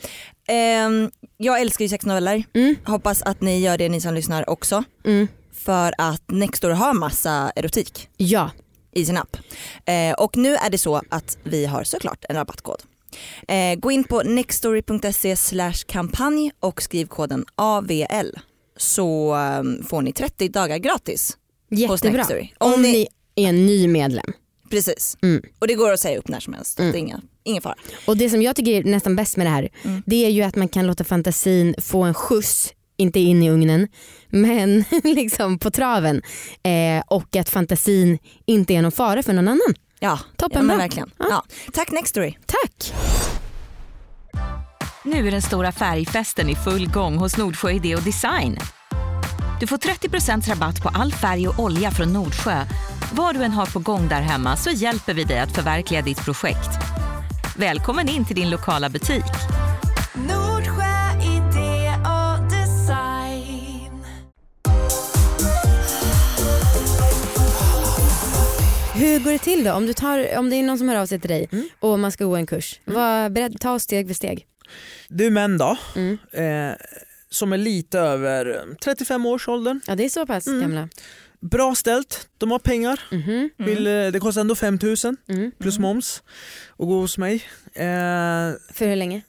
Ehm, 0.48 1.10
jag 1.36 1.60
älskar 1.60 1.84
ju 1.84 1.88
sexnoveller. 1.88 2.44
Mm, 2.54 2.76
Hoppas 2.84 3.22
att 3.22 3.40
ni 3.40 3.60
gör 3.60 3.78
det 3.78 3.88
ni 3.88 4.00
som 4.00 4.14
lyssnar 4.14 4.50
också. 4.50 4.84
mm. 5.04 5.28
För 5.52 5.94
att 5.98 6.22
Nextory 6.30 6.74
har 6.74 6.94
massa 6.94 7.52
erotik 7.56 8.08
Ja, 8.16 8.50
i 8.92 9.04
sin 9.04 9.16
app. 9.16 9.36
Eh, 9.84 10.12
och 10.18 10.36
nu 10.36 10.54
är 10.56 10.70
det 10.70 10.78
så 10.78 11.02
att 11.10 11.38
vi 11.42 11.66
har 11.66 11.84
såklart 11.84 12.24
en 12.28 12.36
rabattkod. 12.36 12.82
Eh, 13.48 13.74
gå 13.78 13.90
in 13.90 14.04
på 14.04 14.22
nextory.se 14.22 15.36
kampanj 15.86 16.50
och 16.60 16.82
skriv 16.82 17.06
koden 17.06 17.44
AVL 17.54 18.38
så 18.76 19.34
eh, 19.36 19.86
får 19.88 20.02
ni 20.02 20.12
30 20.12 20.48
dagar 20.48 20.78
gratis 20.78 21.36
jättebra. 21.70 22.26
Om, 22.58 22.72
Om 22.72 22.82
ni, 22.82 22.92
ni 22.92 23.08
är 23.44 23.48
en 23.48 23.66
ny 23.66 23.88
medlem. 23.88 24.32
precis. 24.70 25.16
Mm. 25.22 25.42
Och 25.58 25.66
det 25.66 25.74
går 25.74 25.92
att 25.92 26.00
säga 26.00 26.18
upp 26.18 26.28
när 26.28 26.40
som 26.40 26.52
helst. 26.52 26.78
Mm. 26.78 26.92
Det 26.92 26.98
är 26.98 27.00
inga, 27.00 27.20
ingen 27.44 27.62
fara. 27.62 27.74
Och 28.06 28.16
det 28.16 28.30
som 28.30 28.42
jag 28.42 28.56
tycker 28.56 28.72
är 28.72 28.84
nästan 28.84 29.16
bäst 29.16 29.36
med 29.36 29.46
det 29.46 29.50
här 29.50 29.68
Mm. 29.84 30.02
det 30.06 30.24
är 30.26 30.30
ju 30.30 30.42
att 30.42 30.56
man 30.56 30.68
kan 30.68 30.86
låta 30.86 31.04
fantasin 31.04 31.74
få 31.82 32.02
en 32.02 32.14
skjuts, 32.14 32.72
inte 32.96 33.20
in 33.20 33.42
i 33.42 33.50
ugnen, 33.50 33.88
men 34.28 34.84
liksom 35.04 35.58
på 35.58 35.70
traven. 35.70 36.22
Eh, 36.62 37.02
och 37.06 37.36
att 37.36 37.48
fantasin 37.48 38.18
inte 38.46 38.74
är 38.74 38.82
någon 38.82 38.92
fara 38.92 39.22
för 39.22 39.32
någon 39.32 39.48
annan. 39.48 39.74
Ja, 40.00 40.18
Toppen 40.36 40.68
ja 40.70 40.76
verkligen. 40.76 41.10
Ja. 41.18 41.26
Ja. 41.30 41.44
Tack 41.72 41.90
Nextory. 41.92 42.34
Tack! 42.46 42.92
Nu 45.04 45.26
är 45.28 45.30
den 45.30 45.42
stora 45.42 45.72
färgfesten 45.72 46.48
i 46.50 46.54
full 46.54 46.88
gång 46.90 47.16
hos 47.16 47.36
Nordsjö 47.36 47.70
Idé 47.70 47.96
och 47.96 48.02
Design. 48.02 48.58
Du 49.60 49.66
får 49.66 49.76
30% 49.76 50.48
rabatt 50.50 50.82
på 50.82 50.88
all 50.88 51.12
färg 51.12 51.48
och 51.48 51.58
olja 51.58 51.90
från 51.90 52.12
Nordsjö. 52.12 52.64
Vad 53.12 53.34
du 53.34 53.42
än 53.42 53.50
har 53.52 53.66
på 53.66 53.78
gång 53.78 54.08
där 54.08 54.20
hemma 54.20 54.56
så 54.56 54.70
hjälper 54.70 55.14
vi 55.14 55.24
dig 55.24 55.38
att 55.38 55.54
förverkliga 55.54 56.02
ditt 56.02 56.24
projekt. 56.24 56.68
Välkommen 57.56 58.08
in 58.08 58.24
till 58.24 58.36
din 58.36 58.50
lokala 58.50 58.88
butik. 58.88 59.24
Nordsjö 60.14 61.22
idé 61.22 61.92
och 62.04 62.50
design. 62.50 64.04
Hur 68.94 69.18
går 69.24 69.32
det 69.32 69.38
till 69.38 69.64
då? 69.64 69.72
Om, 69.72 69.86
du 69.86 69.92
tar, 69.92 70.38
om 70.38 70.50
det 70.50 70.56
är 70.56 70.62
någon 70.62 70.78
som 70.78 70.88
hör 70.88 70.96
av 70.96 71.06
sig 71.06 71.20
till 71.20 71.30
dig 71.30 71.48
Mm. 71.52 71.68
och 71.80 71.98
man 71.98 72.12
ska 72.12 72.24
gå 72.24 72.36
en 72.36 72.46
kurs, 72.46 72.80
var 72.84 73.28
beredd, 73.30 73.60
ta 73.60 73.72
oss 73.72 73.82
steg 73.82 74.06
för 74.06 74.14
steg. 74.14 74.46
Är 75.18 75.30
män 75.30 75.58
då, 75.58 75.76
Mm. 75.96 76.18
eh, 76.32 76.76
som 77.30 77.52
är 77.52 77.56
lite 77.58 77.98
över 77.98 78.74
35 78.84 79.26
års 79.26 79.48
åldern. 79.48 79.80
Ja 79.86 79.94
det 79.94 80.04
är 80.04 80.08
så 80.08 80.26
pass 80.26 80.46
Mm. 80.46 80.60
gamla. 80.60 80.88
Bra 81.40 81.74
ställt, 81.74 82.28
de 82.38 82.50
har 82.50 82.58
pengar. 82.58 83.00
Mhm, 83.12 83.50
Vill, 83.56 83.86
eh, 83.86 84.06
det 84.06 84.20
kostar 84.20 84.40
ändå 84.40 84.54
5000 84.54 85.16
mm. 85.28 85.50
plus 85.58 85.78
moms 85.78 86.22
att 86.72 86.86
gå 86.86 87.00
hos 87.00 87.18
mig. 87.18 87.34
Eh, 87.74 88.52
För 88.72 88.86
hur 88.86 88.96
länge? 88.96 89.22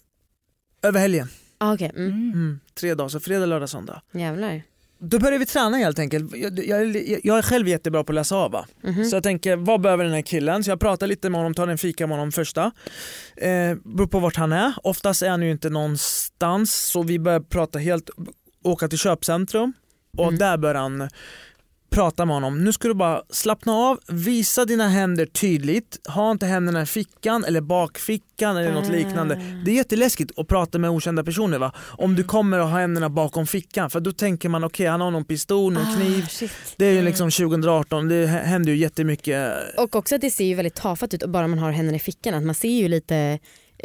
över 0.83 0.99
helgen. 0.99 1.27
Ah, 1.57 1.73
Okej, 1.73 1.91
mm. 1.95 2.11
Mm, 2.11 2.59
tre 2.73 2.93
dagar, 2.95 3.09
så 3.09 3.19
fredag, 3.19 3.45
lördag, 3.45 3.69
söndag. 3.69 4.01
jävlar. 4.11 4.61
Då 5.01 5.19
börjar 5.19 5.39
vi 5.39 5.45
träna 5.45 5.77
helt 5.77 5.99
enkelt. 5.99 6.35
Jag, 6.35 6.65
jag, 6.65 6.95
jag 7.23 7.37
är 7.37 7.41
själv 7.41 7.67
jättebra 7.67 8.03
på 8.03 8.11
att 8.11 8.15
läsa 8.15 8.35
av. 8.35 8.51
va? 8.51 8.65
Mhm. 8.83 9.05
Så 9.05 9.15
jag 9.15 9.23
tänker, 9.23 9.55
vad 9.55 9.81
behöver 9.81 10.03
den 10.03 10.13
här 10.13 10.21
killen? 10.21 10.63
Så 10.63 10.71
jag 10.71 10.79
pratar 10.79 11.07
lite 11.07 11.29
med 11.29 11.39
honom, 11.39 11.53
tar 11.53 11.67
en 11.67 11.77
fika 11.77 12.07
med 12.07 12.17
honom 12.17 12.31
första. 12.31 12.71
Eh, 13.37 13.75
beror 13.83 14.07
på 14.07 14.19
vart 14.19 14.35
han 14.35 14.51
är. 14.51 14.73
Oftast 14.83 15.21
är 15.21 15.29
han 15.29 15.41
ju 15.41 15.51
inte 15.51 15.69
någonstans 15.69 16.75
så 16.75 17.03
vi 17.03 17.19
börjar 17.19 17.39
prata 17.39 17.79
helt, 17.79 18.09
åka 18.63 18.87
till 18.87 18.97
köpcentrum 18.99 19.73
och 20.17 20.27
Mm. 20.27 20.37
där 20.39 20.57
börjar 20.57 20.75
han 20.75 21.09
prata 21.89 22.25
med 22.25 22.35
honom. 22.35 22.63
Nu 22.63 22.73
ska 22.73 22.87
du 22.87 22.93
bara 22.93 23.21
slappna 23.29 23.73
av, 23.73 23.99
visa 24.07 24.65
dina 24.65 24.87
händer 24.87 25.25
tydligt. 25.25 25.99
Ha 26.07 26.31
inte 26.31 26.45
händerna 26.45 26.81
i 26.81 26.85
fickan 26.85 27.45
eller 27.45 27.61
bakfickan 27.61 28.57
eller 28.57 28.73
något 28.73 28.89
liknande. 28.89 29.41
Det 29.65 29.71
är 29.71 29.75
jätteläskigt 29.75 30.39
att 30.39 30.47
prata 30.47 30.77
med 30.77 30.89
okända 30.89 31.23
personer 31.23 31.57
va? 31.57 31.71
Om 31.79 32.15
du 32.15 32.23
kommer 32.23 32.59
att 32.59 32.69
ha 32.71 32.79
händerna 32.79 33.09
bakom 33.09 33.47
fickan 33.47 33.89
för 33.89 33.99
då 33.99 34.11
tänker 34.11 34.49
man 34.49 34.63
okej 34.63 34.87
han 34.87 35.01
har 35.01 35.11
någon 35.11 35.25
pistol, 35.25 35.73
någon 35.73 35.95
kniv. 35.95 36.23
Ah, 36.25 36.29
shit. 36.29 36.51
Det 36.77 36.85
är 36.85 36.91
ju 36.91 37.01
liksom 37.01 37.31
2018, 37.31 38.07
det 38.07 38.27
händer 38.27 38.71
ju 38.71 38.77
jättemycket. 38.77 39.53
Och 39.77 39.95
också 39.95 40.15
att 40.15 40.21
det 40.21 40.31
ser 40.31 40.45
ju 40.45 40.55
väldigt 40.55 40.75
tafatt 40.75 41.13
ut 41.13 41.23
och 41.23 41.29
bara 41.29 41.47
man 41.47 41.59
har 41.59 41.71
händerna 41.71 41.95
i 41.95 41.99
fickan. 41.99 42.33
Att 42.33 42.43
man 42.43 42.55
ser 42.55 42.69
ju 42.69 42.87
lite 42.87 43.39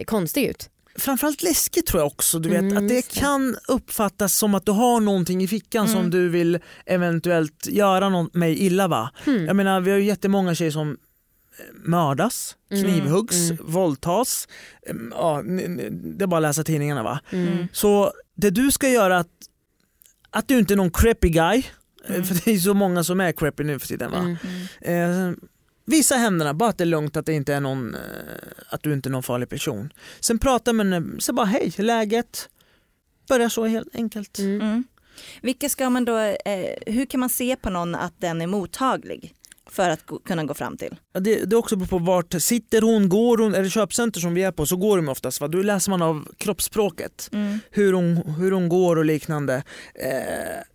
konstig 0.06 0.44
ut. 0.44 0.70
Framförallt 0.98 1.42
läskigt 1.42 1.86
tror 1.86 2.00
jag 2.00 2.06
också, 2.06 2.38
du 2.38 2.48
vet 2.48 2.58
Mm, 2.60 2.76
att 2.76 2.88
det 2.88 3.14
kan 3.14 3.56
uppfattas 3.68 4.36
som 4.36 4.54
att 4.54 4.66
du 4.66 4.72
har 4.72 5.00
någonting 5.00 5.42
i 5.42 5.48
fickan 5.48 5.88
som 5.88 5.98
Mm. 5.98 6.10
du 6.10 6.28
vill 6.28 6.58
eventuellt 6.86 7.66
göra 7.66 8.08
något 8.08 8.34
mig 8.34 8.58
illa 8.58 8.88
va. 8.88 9.10
Hmm. 9.24 9.44
Jag 9.46 9.56
menar 9.56 9.80
vi 9.80 9.90
har 9.90 9.98
ju 9.98 10.04
jättemånga 10.04 10.54
tjejer 10.54 10.70
som 10.70 10.90
eh, 10.90 10.96
mördas, 11.84 12.56
Mm, 12.70 12.84
knivhuggs, 12.84 13.50
mm. 13.50 13.56
våldtas. 13.66 14.48
Em, 14.86 15.12
Ja, 15.16 15.42
det 16.18 16.24
är 16.24 16.26
bara 16.26 16.36
att 16.36 16.42
läsa 16.42 16.64
tidningarna 16.64 17.02
va. 17.02 17.20
Mm. 17.30 17.68
Så 17.72 18.12
det 18.36 18.50
du 18.50 18.70
ska 18.70 18.88
göra 18.88 19.18
att, 19.18 19.28
att 20.30 20.48
du 20.48 20.58
inte 20.58 20.74
är 20.74 20.76
någon 20.76 20.90
creepy 20.90 21.28
guy, 21.28 21.62
eh, 22.08 22.14
Mm. 22.14 22.24
för 22.24 22.34
det 22.44 22.50
är 22.50 22.58
så 22.58 22.74
många 22.74 23.04
som 23.04 23.20
är 23.20 23.32
creepy 23.32 23.64
nu 23.64 23.78
för 23.78 23.88
tiden 23.88 24.10
va. 24.10 24.36
Visa 25.86 26.14
händerna, 26.14 26.54
bara 26.54 26.70
att 26.70 26.78
det 26.78 26.84
är 26.84 26.86
lugnt, 26.86 27.16
att, 27.16 27.26
det 27.26 27.32
inte 27.32 27.54
är 27.54 27.60
någon, 27.60 27.94
eh, 27.94 28.00
att 28.68 28.82
du 28.82 28.92
inte 28.92 29.08
är 29.08 29.10
någon 29.10 29.22
farlig 29.22 29.48
person. 29.48 29.92
Sen 30.20 30.38
prata 30.38 30.72
med 30.72 31.16
så 31.18 31.32
bara 31.32 31.46
hej, 31.46 31.72
läget? 31.78 32.48
Börja 33.28 33.50
så 33.50 33.66
helt 33.66 33.94
enkelt. 33.96 34.38
Mm. 34.38 34.60
Mm. 34.60 34.84
Vilka 35.42 35.68
ska 35.68 35.90
man 35.90 36.04
då, 36.04 36.18
eh, 36.18 36.76
hur 36.86 37.06
kan 37.06 37.20
man 37.20 37.28
se 37.28 37.56
på 37.56 37.70
någon 37.70 37.94
att 37.94 38.14
den 38.18 38.42
är 38.42 38.46
mottaglig 38.46 39.34
för 39.74 39.90
att 39.90 40.00
kunna 40.24 40.44
gå 40.44 40.54
fram 40.54 40.76
till? 40.76 40.96
Ja, 41.12 41.20
Det, 41.20 41.44
det 41.44 41.54
är 41.54 41.58
också 41.58 41.76
beror 41.76 41.86
på 41.88 41.98
vart 41.98 42.34
sitter 42.42 42.82
hon, 42.82 43.08
går 43.08 43.38
hon, 43.38 43.54
är 43.54 43.62
det 43.62 43.70
köpcenter 43.70 44.20
som 44.20 44.34
vi 44.34 44.42
är 44.42 44.52
på 44.52 44.66
så 44.66 44.76
går 44.76 44.96
de 44.96 45.08
oftast. 45.08 45.40
Va? 45.40 45.48
Då 45.48 45.58
läser 45.58 45.90
man 45.90 46.02
av 46.02 46.28
kroppsspråket, 46.38 47.30
hur 47.70 47.92
hon, 47.92 48.16
hur 48.16 48.52
hon 48.52 48.68
går 48.68 48.96
och 48.96 49.04
liknande. 49.04 49.54
Eh, 49.94 50.10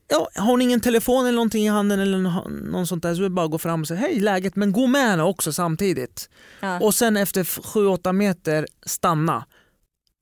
ja, 0.07 0.29
har 0.35 0.45
hon 0.45 0.61
ingen 0.61 0.81
telefon 0.81 1.25
eller 1.25 1.35
någonting 1.35 1.65
i 1.65 1.69
handen 1.69 1.99
eller 1.99 2.17
nå- 2.17 2.47
någon 2.71 2.87
sånt 2.87 3.03
där 3.03 3.15
så 3.15 3.19
är 3.19 3.23
det 3.23 3.29
bara 3.29 3.45
att 3.45 3.51
gå 3.51 3.57
fram 3.57 3.81
och 3.81 3.87
säga 3.87 3.99
hej 3.99 4.19
läget 4.19 4.55
men 4.55 4.71
gå 4.71 4.87
med 4.87 5.01
henne 5.01 5.23
också 5.23 5.53
samtidigt. 5.53 6.29
Ja. 6.59 6.79
Och 6.79 6.95
sen 6.95 7.17
efter 7.17 7.43
7-8 7.43 8.13
meter 8.13 8.67
stanna. 8.85 9.45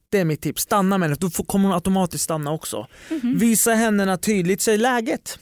Det 0.09 0.19
är 0.19 0.25
mitt 0.25 0.41
tips, 0.41 0.61
stanna 0.61 0.97
med 0.97 1.09
henne, 1.09 1.17
då 1.19 1.43
kommer 1.43 1.65
hon 1.65 1.75
automatiskt 1.75 2.23
stanna 2.23 2.51
också. 2.51 2.87
Visa 3.35 3.71
händerna 3.73 4.17
tydligt, 4.17 4.61
säg 4.61 4.77
läget. 4.77 5.39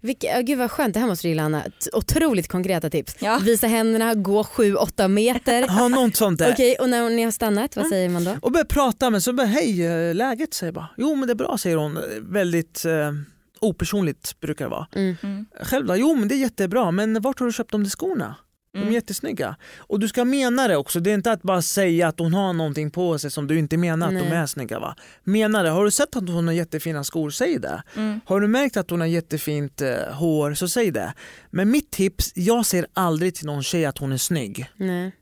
Vilka, 0.00 0.26
ja, 0.26 0.40
gud 0.40 0.58
vad 0.58 0.70
skönt, 0.70 0.94
det 0.94 1.00
här 1.00 1.06
måste 1.06 1.26
du 1.26 1.28
gilla 1.28 1.42
Anna. 1.42 1.64
Otroligt 1.92 2.48
konkreta 2.48 2.90
tips. 2.90 3.16
Ja. 3.18 3.38
Visa 3.44 3.66
händerna, 3.66 4.14
gå 4.14 4.42
7-8 4.42 5.08
meter. 5.08 5.68
Ha 5.78 5.88
något 5.88 6.16
sånt 6.16 6.38
där. 6.38 6.52
Okej, 6.52 6.76
och 6.80 6.88
när 6.88 7.10
ni 7.10 7.22
har 7.22 7.30
stannat, 7.30 7.76
vad 7.76 7.86
säger 7.86 8.08
man 8.08 8.24
då? 8.24 8.36
Och 8.42 8.52
börja 8.52 8.64
prata 8.64 9.10
med 9.10 9.22
så 9.22 9.32
bara 9.32 9.46
hej 9.46 9.86
eh, 9.86 10.14
läget 10.14 10.54
säger 10.54 10.72
bara. 10.72 10.88
Jo 10.96 11.14
men 11.14 11.26
det 11.26 11.32
är 11.32 11.34
bra 11.34 11.58
säger 11.58 11.76
hon. 11.76 11.98
Väldigt 12.20 12.84
eh, 12.84 13.12
opersonligt 13.60 14.40
brukar 14.40 14.64
det 14.64 14.70
vara. 14.70 14.86
Mm. 14.94 15.16
Mm. 15.22 15.46
Själv 15.62 15.86
då? 15.86 15.96
Jo 15.96 16.14
men 16.14 16.28
det 16.28 16.34
är 16.34 16.38
jättebra 16.38 16.90
men 16.90 17.22
vart 17.22 17.38
har 17.38 17.46
du 17.46 17.52
köpt 17.52 17.72
de 17.72 17.82
där 17.82 17.90
skorna? 17.90 18.34
De 18.72 18.78
är 18.78 18.82
Mm. 18.82 18.94
jättesnygga. 18.94 19.56
Och 19.78 20.00
du 20.00 20.08
ska 20.08 20.24
mena 20.24 20.68
det 20.68 20.76
också. 20.76 21.00
Det 21.00 21.10
är 21.10 21.14
inte 21.14 21.32
att 21.32 21.42
bara 21.42 21.62
säga 21.62 22.08
att 22.08 22.18
hon 22.18 22.34
har 22.34 22.52
någonting 22.52 22.90
på 22.90 23.18
sig 23.18 23.30
som 23.30 23.46
du 23.46 23.58
inte 23.58 23.76
menar 23.76 24.06
att 24.08 24.14
de 24.14 24.28
Nej. 24.28 24.38
är 24.38 24.46
snygga. 24.46 24.78
Va? 24.78 24.96
Mena 25.24 25.62
det. 25.62 25.70
Har 25.70 25.84
du 25.84 25.90
sett 25.90 26.16
att 26.16 26.28
hon 26.28 26.46
har 26.46 26.54
jättefina 26.54 27.04
skor, 27.04 27.30
säg 27.30 27.58
det. 27.58 27.82
Mm. 27.96 28.20
Har 28.26 28.40
du 28.40 28.48
märkt 28.48 28.76
att 28.76 28.90
hon 28.90 29.00
har 29.00 29.06
jättefint 29.06 29.80
eh, 29.80 29.96
hår, 30.12 30.54
så 30.54 30.68
säg 30.68 30.90
det. 30.90 31.14
Men 31.50 31.70
mitt 31.70 31.90
tips, 31.90 32.32
jag 32.34 32.66
ser 32.66 32.86
aldrig 32.92 33.34
till 33.34 33.46
någon 33.46 33.62
tjej 33.62 33.84
att 33.84 33.98
hon 33.98 34.12
är 34.12 34.16
snygg. 34.16 34.66
Nej. 34.76 35.12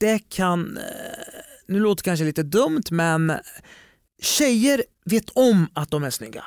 Det 0.00 0.18
kan, 0.28 0.76
eh, 0.76 0.82
nu 1.68 1.80
låter 1.80 2.04
det 2.04 2.10
kanske 2.10 2.24
lite 2.24 2.42
dumt 2.42 2.82
men 2.90 3.32
tjejer 4.22 4.82
vet 5.04 5.30
om 5.30 5.66
att 5.72 5.90
de 5.90 6.04
är 6.04 6.10
snygga. 6.10 6.44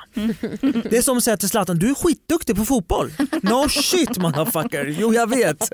Det 0.90 0.96
är 0.96 1.02
som 1.02 1.18
att 1.18 1.24
säga 1.24 1.36
till 1.36 1.48
Zlatan, 1.48 1.78
du 1.78 1.90
är 1.90 1.94
skitduktig 1.94 2.56
på 2.56 2.64
fotboll. 2.64 3.12
No 3.42 3.68
shit 3.68 4.18
motherfucker. 4.18 4.96
Jo 4.98 5.14
jag 5.14 5.30
vet. 5.30 5.72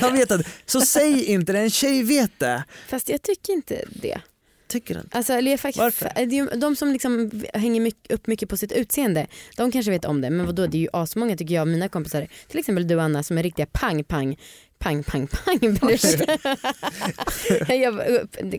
Jag 0.00 0.12
vet 0.12 0.30
att, 0.30 0.46
så 0.66 0.80
säg 0.80 1.24
inte 1.24 1.52
det, 1.52 1.58
en 1.58 1.70
tjej 1.70 2.02
vet 2.02 2.38
det. 2.38 2.64
Fast 2.88 3.08
jag 3.08 3.22
tycker 3.22 3.52
inte 3.52 3.84
det. 3.88 4.20
tycker 4.68 4.98
inte. 4.98 5.16
Alltså, 5.16 5.32
eller 5.32 5.50
jag 5.50 5.60
faktiskt, 5.60 5.78
Varför? 5.78 6.56
De 6.56 6.76
som 6.76 6.92
liksom 6.92 7.30
hänger 7.54 7.80
mycket, 7.80 8.12
upp 8.12 8.26
mycket 8.26 8.48
på 8.48 8.56
sitt 8.56 8.72
utseende, 8.72 9.26
de 9.56 9.72
kanske 9.72 9.90
vet 9.90 10.04
om 10.04 10.20
det. 10.20 10.30
Men 10.30 10.46
vadå, 10.46 10.66
det 10.66 10.76
är 10.76 10.80
ju 10.80 10.88
asmånga 10.92 11.36
tycker 11.36 11.54
jag, 11.54 11.68
mina 11.68 11.88
kompisar, 11.88 12.28
till 12.48 12.58
exempel 12.58 12.88
du 12.88 13.00
Anna 13.00 13.22
som 13.22 13.38
är 13.38 13.42
riktiga 13.42 13.66
pang 13.66 14.04
pang 14.04 14.38
pang 14.78 15.02
pang 15.02 15.26
pang 15.26 15.58
Jag 17.68 17.94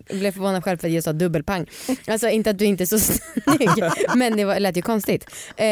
blev 0.09 0.31
förvånad 0.31 0.63
själv 0.63 0.77
för 0.77 0.87
att 0.87 0.93
jag 0.93 1.03
sa 1.03 1.13
dubbelpang. 1.13 1.65
Alltså 2.07 2.29
inte 2.29 2.49
att 2.49 2.57
du 2.57 2.65
inte 2.65 2.83
är 2.83 2.85
så 2.85 2.99
snygg 2.99 3.69
men 4.15 4.37
det 4.37 4.45
var, 4.45 4.59
lät 4.59 4.77
ju 4.77 4.81
konstigt. 4.81 5.25
Eh, 5.57 5.67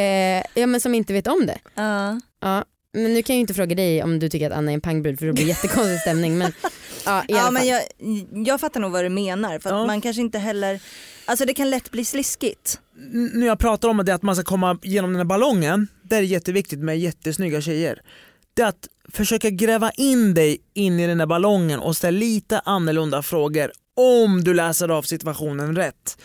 ja 0.53 0.67
men 0.67 0.81
som 0.81 0.95
inte 0.95 1.13
vet 1.13 1.27
om 1.27 1.45
det. 1.45 1.57
Ja. 1.75 2.19
Ja. 2.41 2.65
Men 2.93 3.13
nu 3.13 3.23
kan 3.23 3.33
jag 3.33 3.37
ju 3.37 3.41
inte 3.41 3.53
fråga 3.53 3.75
dig 3.75 4.03
om 4.03 4.19
du 4.19 4.29
tycker 4.29 4.51
att 4.51 4.57
Anna 4.57 4.71
är 4.71 4.73
en 4.73 4.81
pangbrud 4.81 5.19
för 5.19 5.25
det 5.25 5.33
blir 5.33 5.45
jättekonstig 5.47 5.99
stämning. 5.99 6.37
Men, 6.37 6.51
ja, 7.05 7.23
i 7.27 7.33
alla 7.33 7.41
Ja 7.43 7.51
men 7.51 7.67
jag, 7.67 7.81
jag 8.47 8.59
fattar 8.59 8.79
nog 8.79 8.91
vad 8.91 9.05
du 9.05 9.09
menar 9.09 9.59
för 9.59 9.69
att 9.69 9.75
Ja. 9.75 9.85
man 9.85 10.01
kanske 10.01 10.21
inte 10.21 10.39
heller, 10.39 10.79
alltså 11.25 11.45
det 11.45 11.53
kan 11.53 11.69
lätt 11.69 11.91
bli 11.91 12.05
sliskigt. 12.05 12.79
N- 13.13 13.31
när 13.33 13.47
jag 13.47 13.59
pratar 13.59 13.89
om 13.89 14.05
det 14.05 14.13
att 14.13 14.21
man 14.23 14.35
ska 14.35 14.43
komma 14.45 14.79
genom 14.83 15.09
den 15.09 15.17
här 15.19 15.25
ballongen, 15.25 15.87
det 16.03 16.15
är 16.15 16.21
jätteviktigt 16.21 16.79
med 16.79 16.99
jättesnygga 16.99 17.61
tjejer. 17.61 18.01
Det 18.53 18.61
är 18.61 18.67
att 18.67 18.87
försöka 19.11 19.49
gräva 19.49 19.91
in 19.91 20.33
dig 20.33 20.57
in 20.73 20.99
i 20.99 21.07
den 21.07 21.19
här 21.19 21.27
ballongen 21.27 21.79
och 21.79 21.97
ställa 21.97 22.19
lite 22.19 22.59
annorlunda 22.59 23.21
frågor 23.21 23.71
om 23.95 24.43
du 24.43 24.53
läser 24.53 24.89
av 24.89 25.01
situationen 25.01 25.75
rätt. 25.75 26.17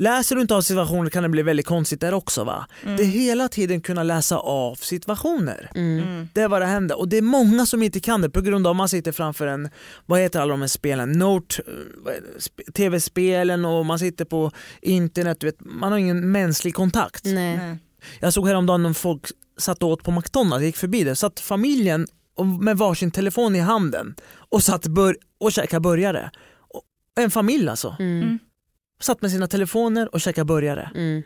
Läser 0.00 0.36
du 0.36 0.42
inte 0.42 0.54
av 0.54 0.62
situationen 0.62 1.10
kan 1.10 1.22
det 1.22 1.28
bli 1.28 1.42
väldigt 1.42 1.66
konstigt 1.66 2.00
där 2.00 2.14
också 2.14 2.44
va. 2.44 2.66
Det 2.84 3.02
är 3.02 3.06
hela 3.06 3.48
tiden 3.48 3.80
kunna 3.80 4.02
läsa 4.02 4.38
av 4.38 4.74
situationer. 4.74 5.70
Mm. 5.74 6.28
Det 6.34 6.40
är 6.40 6.48
vad 6.48 6.62
det 6.62 6.66
händer 6.66 6.98
och 6.98 7.08
det 7.08 7.16
är 7.16 7.22
många 7.22 7.66
som 7.66 7.82
inte 7.82 8.00
kan 8.00 8.20
det 8.20 8.30
på 8.30 8.40
grund 8.40 8.66
av 8.66 8.70
att 8.70 8.76
man 8.76 8.88
sitter 8.88 9.12
framför 9.12 9.46
en, 9.46 9.68
vad 10.06 10.20
heter 10.20 10.40
alla 10.40 10.50
de 10.50 10.60
här 10.60 10.68
spelen, 10.68 11.12
Note, 11.12 11.62
eh, 11.66 12.12
det? 12.56 12.72
Tv-spelen 12.72 13.64
och 13.64 13.86
man 13.86 13.98
sitter 13.98 14.24
på 14.24 14.50
internet, 14.82 15.40
du 15.40 15.46
vet, 15.46 15.60
man 15.60 15.92
har 15.92 15.98
ingen 15.98 16.32
mänsklig 16.32 16.74
kontakt. 16.74 17.24
Nej. 17.24 17.56
Nej. 17.56 17.76
Jag 18.20 18.32
såg 18.32 18.48
häromdagen 18.48 18.82
när 18.82 18.92
folk 18.92 19.26
satt 19.58 19.82
och 19.82 19.88
åt 19.88 20.02
på 20.02 20.10
McDonalds, 20.10 20.62
jag 20.62 20.66
gick 20.66 20.76
förbi 20.76 21.04
där, 21.04 21.14
satt 21.14 21.40
familjen 21.40 22.06
med 22.46 22.76
varsin 22.78 23.10
telefon 23.10 23.56
i 23.56 23.60
handen 23.60 24.14
och 24.50 24.62
satt 24.62 24.86
bör- 24.86 25.16
och 25.38 25.52
käkade 25.52 25.80
burgare. 25.80 26.30
Och 26.58 26.82
en 27.20 27.30
familj 27.30 27.68
alltså. 27.68 27.96
Mm. 27.98 28.22
Mm. 28.22 28.38
Satt 29.00 29.22
med 29.22 29.30
sina 29.30 29.46
telefoner 29.46 30.14
och 30.14 30.20
käkade 30.20 30.44
burgare. 30.44 30.90
Mm. 30.94 31.22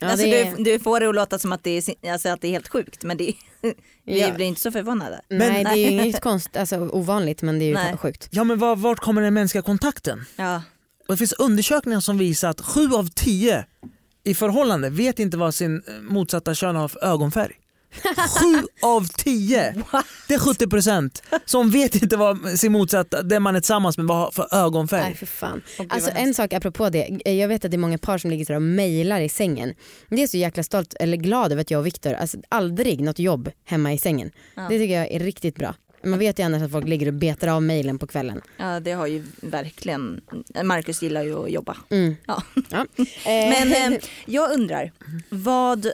Ja, 0.00 0.06
alltså 0.10 0.26
det 0.26 0.54
du, 0.56 0.64
du 0.64 0.78
får 0.80 1.00
det 1.00 1.08
att 1.08 1.14
låta 1.14 1.38
som 1.38 1.52
att 1.52 1.62
det 1.64 1.70
är, 2.02 2.12
alltså 2.12 2.28
att 2.28 2.40
det 2.40 2.48
är 2.48 2.52
helt 2.52 2.68
sjukt 2.68 3.04
men 3.04 3.16
det, 3.16 3.32
vi 4.04 4.20
Ja. 4.20 4.34
blir 4.34 4.46
inte 4.46 4.60
så 4.60 4.70
förvånade. 4.72 5.20
Nej 5.28 5.64
det 5.64 5.70
är 5.70 5.74
ju 5.90 5.96
Nej. 5.96 6.06
inget 6.08 6.20
konst, 6.20 6.56
alltså, 6.56 6.76
ovanligt 6.76 7.42
men 7.42 7.58
det 7.58 7.64
är 7.64 7.68
ju 7.68 7.74
Nej. 7.74 7.96
sjukt. 7.96 8.28
Ja 8.30 8.44
men 8.44 8.58
var, 8.58 8.76
vart 8.76 8.98
kommer 9.00 9.22
den 9.22 9.34
mänskliga 9.34 9.62
kontakten? 9.62 10.24
Ja. 10.36 10.62
Och 11.08 11.14
det 11.14 11.16
finns 11.16 11.32
undersökningar 11.32 12.00
som 12.00 12.18
visar 12.18 12.48
att 12.50 12.60
sju 12.60 12.88
av 12.94 13.08
tio 13.14 13.64
i 14.24 14.34
förhållande 14.34 14.90
vet 14.90 15.18
inte 15.18 15.36
vad 15.36 15.54
sin 15.54 15.82
eh, 15.88 15.94
motsatta 16.02 16.54
kön 16.54 16.76
har 16.76 16.88
för 16.88 17.04
ögonfärg. 17.04 17.52
Sju 18.40 18.66
av 18.82 19.06
tio! 19.08 19.74
Det 20.28 20.34
är 20.34 20.38
70 20.38 20.66
procent 20.66 21.22
som 21.44 21.70
vet 21.70 21.94
inte 21.94 22.16
vad 22.16 22.58
sin 22.58 22.72
motsatta, 22.72 23.22
den 23.22 23.42
man 23.42 23.56
är 23.56 23.60
tillsammans 23.60 23.98
med, 23.98 24.06
vad 24.06 24.16
har 24.16 24.30
för 24.30 24.48
Nej 24.52 24.60
ögonfärg. 24.62 25.14
för 25.14 25.26
fan. 25.26 25.62
Gud, 25.78 25.92
Alltså 25.92 26.10
en 26.14 26.34
sak 26.34 26.52
apropå 26.52 26.90
det, 26.90 27.20
jag 27.24 27.48
vet 27.48 27.64
att 27.64 27.70
det 27.70 27.76
är 27.76 27.78
många 27.78 27.98
par 27.98 28.18
som 28.18 28.30
ligger 28.30 28.54
och 28.54 28.62
mejlar 28.62 29.20
i 29.20 29.28
sängen. 29.28 29.74
Det 30.08 30.22
är 30.22 30.26
så 30.26 30.36
jäkla 30.36 30.62
stolt, 30.62 30.94
eller 31.00 31.16
glad 31.16 31.52
över 31.52 31.62
att 31.62 31.70
jag 31.70 31.78
och 31.78 31.86
Viktor, 31.86 32.12
alltså 32.12 32.38
aldrig 32.48 33.00
något 33.00 33.18
jobb 33.18 33.50
hemma 33.64 33.92
i 33.92 33.98
sängen. 33.98 34.30
Ja. 34.54 34.62
Det 34.62 34.78
tycker 34.78 34.94
jag 34.94 35.10
är 35.12 35.20
riktigt 35.20 35.56
bra. 35.56 35.74
Man 36.04 36.18
vet 36.18 36.38
ju 36.38 36.42
annars 36.42 36.62
att 36.62 36.70
folk 36.70 36.88
ligger 36.88 37.06
och 37.06 37.14
betar 37.14 37.48
av 37.48 37.62
mejlen 37.62 37.98
på 37.98 38.06
kvällen. 38.06 38.40
ja 38.56 38.80
det 38.80 38.92
har 38.92 39.06
ju 39.06 39.24
verkligen, 39.40 40.20
Marcus 40.64 41.02
gillar 41.02 41.22
ju 41.22 41.44
att 41.44 41.50
jobba. 41.50 41.76
Mm. 41.90 42.16
Ja. 42.26 42.42
Ja. 42.68 42.86
Men 43.26 43.72
Eh, 43.72 43.86
eh, 43.92 43.98
jag 44.26 44.52
undrar, 44.52 44.92
vad 45.28 45.86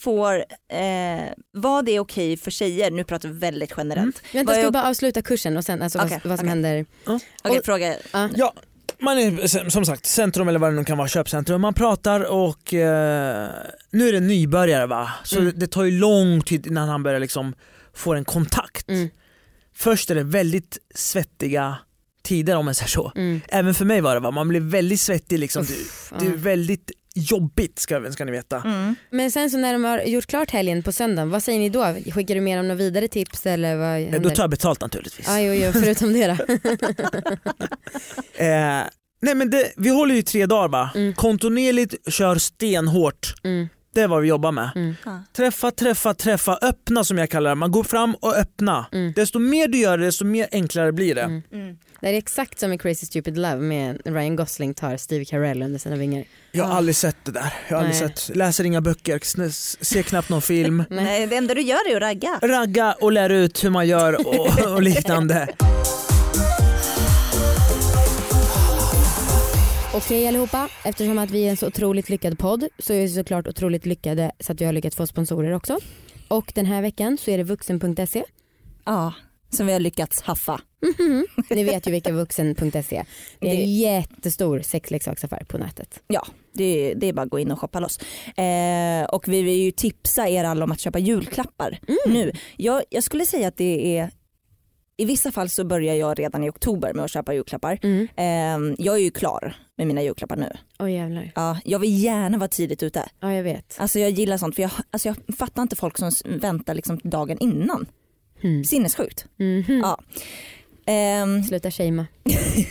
får, 0.00 0.34
eh, 0.72 1.32
vad 1.52 1.88
är 1.88 2.00
okej 2.00 2.36
för 2.36 2.50
tjejer? 2.50 2.90
Nu 2.90 3.04
pratar 3.04 3.28
vi 3.28 3.38
väldigt 3.38 3.72
generellt. 3.76 4.22
Vänta, 4.34 4.52
vad 4.52 4.56
ska 4.60 4.66
är 4.66 4.70
bara 4.70 4.88
avsluta 4.88 5.22
kursen 5.22 5.56
och 5.56 5.64
sen 5.64 5.82
alltså 5.82 5.98
Okej, 5.98 6.20
vad, 6.24 6.30
vad 6.30 6.38
som 6.38 6.48
okej. 6.48 6.50
händer? 6.50 6.86
Okej 7.44 7.58
och- 7.58 7.64
fråga, 7.64 7.96
Ja, 8.34 8.54
man 8.98 9.18
är 9.18 9.70
som- 9.70 9.84
sagt 9.84 10.06
centrum 10.06 10.48
eller 10.48 10.58
vad 10.58 10.72
det 10.72 10.76
nu 10.76 10.84
kan 10.84 10.98
vara, 10.98 11.08
köpcentrum. 11.08 11.60
Man 11.60 11.74
pratar 11.74 12.20
och 12.32 12.74
eh, 12.74 13.48
nu 13.90 14.08
är 14.08 14.12
det 14.12 14.20
nybörjare 14.20 14.86
va, 14.86 15.10
så 15.24 15.38
Mm. 15.40 15.52
det, 15.56 15.66
tar 15.66 15.84
ju 15.84 15.98
lång 15.98 16.40
tid 16.42 16.66
innan 16.66 16.88
han 16.88 17.02
börjar 17.02 17.20
liksom 17.20 17.54
få 17.94 18.14
en 18.14 18.24
kontakt. 18.24 18.88
Mm. 18.88 19.08
Först 19.74 20.10
är 20.10 20.14
det 20.14 20.22
väldigt 20.22 20.78
svettiga 20.94 21.76
tider 22.22 22.56
om 22.56 22.64
man 22.64 22.74
säger 22.74 22.88
så. 22.88 23.12
Mm. 23.16 23.40
Även 23.48 23.74
för 23.74 23.84
mig 23.84 24.00
var 24.00 24.14
det 24.14 24.20
va, 24.20 24.30
man 24.30 24.48
blir 24.48 24.60
väldigt 24.60 25.00
svettig 25.00 25.38
liksom. 25.38 25.62
Uff, 25.62 26.12
det 26.18 26.26
är 26.26 26.30
ja. 26.30 26.36
väldigt 26.36 26.90
jobbigt 27.14 27.78
ska, 27.78 28.12
ska 28.12 28.24
ni 28.24 28.32
veta. 28.32 28.56
mm. 28.64 28.94
Men 29.10 29.30
sen 29.30 29.50
så 29.50 29.56
när 29.58 29.72
de 29.72 29.84
har 29.84 30.02
gjort 30.02 30.26
klart 30.26 30.50
helgen 30.50 30.82
på 30.82 30.92
söndagen, 30.92 31.30
vad 31.30 31.42
säger 31.42 31.58
ni 31.58 31.68
då? 31.68 31.94
Skickar 32.14 32.34
du 32.34 32.40
med 32.40 32.58
dem 32.58 32.68
några 32.68 32.78
vidare 32.78 33.08
tips 33.08 33.46
eller 33.46 33.76
vad 33.76 33.86
Eh, 33.96 34.02
händer? 34.02 34.18
Då 34.18 34.30
tar 34.30 34.42
jag 34.42 34.50
betalt 34.50 34.80
naturligtvis. 34.80 35.26
Ja, 35.28 35.40
jo, 35.40 35.52
jo, 35.54 35.72
förutom 35.72 36.12
det 36.12 36.26
då. 36.26 36.36
Eh, 38.34 38.82
nej 39.22 39.34
men 39.34 39.50
det, 39.50 39.72
vi 39.76 39.88
håller 39.88 40.14
ju 40.14 40.22
tre 40.22 40.46
dagar 40.46 40.68
va, 40.68 40.90
Mm. 40.94 41.14
kontinuerligt 41.14 42.12
kör 42.12 42.36
stenhårt. 42.36 43.34
Mm. 43.44 43.68
Det 43.94 44.00
är 44.00 44.08
vad 44.08 44.22
vi 44.22 44.28
jobbar 44.28 44.52
med. 44.52 44.70
Mm. 44.74 44.94
Träffa, 45.32 45.70
träffa, 45.70 46.14
träffa, 46.14 46.58
öppna 46.62 47.04
som 47.04 47.18
jag 47.18 47.30
kallar 47.30 47.50
det. 47.50 47.54
Man 47.54 47.72
går 47.72 47.84
fram 47.84 48.14
och 48.14 48.36
öppna. 48.36 48.86
Mm. 48.92 49.12
Desto 49.16 49.38
mer 49.38 49.68
du 49.68 49.78
gör 49.78 49.98
det, 49.98 50.04
desto 50.04 50.24
mer 50.24 50.48
enklare 50.52 50.92
blir 50.92 51.14
det. 51.14 51.22
Mm. 51.22 51.42
Mm. 51.52 51.76
Det 52.00 52.08
är 52.08 52.14
exakt 52.14 52.60
som 52.60 52.72
i 52.72 52.78
Crazy 52.78 53.06
Stupid 53.06 53.38
Love 53.38 53.56
med 53.56 54.00
Ryan 54.04 54.36
Gosling 54.36 54.74
tar 54.74 54.96
Steve 54.96 55.24
Carell 55.24 55.62
under 55.62 55.78
sina 55.78 55.96
vingar. 55.96 56.24
Jag 56.52 56.64
har 56.64 56.76
aldrig 56.76 56.96
sett 56.96 57.16
det 57.24 57.32
där. 57.32 57.52
Jag 57.68 57.76
har 57.76 57.84
aldrig 57.84 57.96
sett, 57.96 58.36
läser 58.36 58.64
inga 58.64 58.80
böcker, 58.80 59.20
ser 59.84 60.02
knappt 60.02 60.28
någon 60.28 60.42
film. 60.42 60.84
Nej. 60.90 61.04
Nej, 61.04 61.26
det 61.26 61.36
enda 61.36 61.54
du 61.54 61.62
gör 61.62 61.90
är 61.90 61.96
att 61.96 62.02
ragga. 62.02 62.38
Ragga 62.42 62.92
och 63.00 63.12
lär 63.12 63.30
ut 63.30 63.64
hur 63.64 63.70
man 63.70 63.88
gör 63.88 64.26
och, 64.28 64.72
och 64.74 64.82
liknande. 64.82 65.48
Okej 69.94 70.28
allihopa, 70.28 70.68
eftersom 70.84 71.18
att 71.18 71.30
vi 71.30 71.46
är 71.46 71.50
en 71.50 71.56
så 71.56 71.66
otroligt 71.66 72.08
lyckad 72.08 72.38
podd 72.38 72.68
så 72.78 72.92
är 72.92 73.00
vi 73.00 73.08
såklart 73.08 73.46
otroligt 73.46 73.86
lyckade 73.86 74.32
så 74.40 74.52
att 74.52 74.60
vi 74.60 74.64
har 74.64 74.72
lyckats 74.72 74.96
få 74.96 75.06
sponsorer 75.06 75.52
också. 75.52 75.78
Och 76.28 76.52
den 76.54 76.66
här 76.66 76.82
veckan 76.82 77.18
så 77.18 77.30
är 77.30 77.38
det 77.38 77.44
vuxen.se. 77.44 78.24
Ja, 78.84 79.12
som 79.50 79.66
vi 79.66 79.72
har 79.72 79.80
lyckats 79.80 80.22
haffa. 80.22 80.60
Mhm. 80.98 81.26
Ni 81.50 81.64
vet 81.64 81.86
ju 81.86 81.90
vilka 81.90 82.12
vuxen.se 82.12 82.96
är. 82.96 83.06
Det 83.40 83.48
är 83.50 83.54
en 83.54 83.76
jättestor 83.76 84.60
sexleksaksaffär 84.60 85.44
på 85.48 85.58
nätet. 85.58 86.02
Ja, 86.06 86.26
det, 86.52 86.94
det 86.96 87.06
är 87.06 87.12
bara 87.12 87.22
att 87.22 87.30
gå 87.30 87.38
in 87.38 87.50
och 87.50 87.60
shoppa 87.60 87.80
loss. 87.80 87.98
Eh, 88.36 89.04
och 89.04 89.28
vi 89.28 89.42
vill 89.42 89.58
ju 89.58 89.70
tipsa 89.70 90.28
er 90.28 90.44
alla 90.44 90.64
om 90.64 90.72
att 90.72 90.80
köpa 90.80 90.98
julklappar 90.98 91.78
nu. 92.06 92.32
Jag, 92.56 92.82
jag 92.90 93.04
skulle 93.04 93.26
säga 93.26 93.48
att 93.48 93.56
det 93.56 93.98
är 93.98 94.10
i 95.00 95.04
vissa 95.04 95.32
fall 95.32 95.48
så 95.48 95.64
börjar 95.64 95.94
jag 95.94 96.18
redan 96.18 96.44
i 96.44 96.50
oktober 96.50 96.92
med 96.94 97.04
att 97.04 97.10
köpa 97.10 97.34
julklappar. 97.34 97.78
Mm. 97.82 98.08
Eh, 98.16 98.74
jag 98.78 98.94
är 98.94 99.00
ju 99.00 99.10
klar 99.10 99.56
med 99.76 99.86
mina 99.86 100.02
julklappar 100.02 100.36
nu. 100.36 100.52
Oj 100.78 100.92
jävlar. 100.92 101.32
Ja, 101.34 101.58
jag 101.64 101.78
vill 101.78 102.04
gärna 102.04 102.38
vara 102.38 102.48
tidigt 102.48 102.82
ute. 102.82 103.08
Ja 103.20 103.34
jag 103.34 103.42
vet. 103.42 103.76
Alltså 103.78 103.98
jag 103.98 104.10
gillar 104.10 104.36
sånt 104.36 104.54
för 104.54 104.62
jag, 104.62 104.70
alltså 104.90 105.08
jag 105.08 105.36
fattar 105.36 105.62
inte 105.62 105.76
folk 105.76 105.98
som 105.98 106.10
väntar 106.24 106.74
liksom 106.74 107.00
dagen 107.04 107.38
innan. 107.40 107.86
Mm. 108.42 108.64
Sinnessjukt. 108.64 109.26
Mhm. 109.36 109.80
Ja. 109.82 109.98
Ehm, 110.86 111.42
Sluta 111.42 111.70
shamea. 111.70 112.06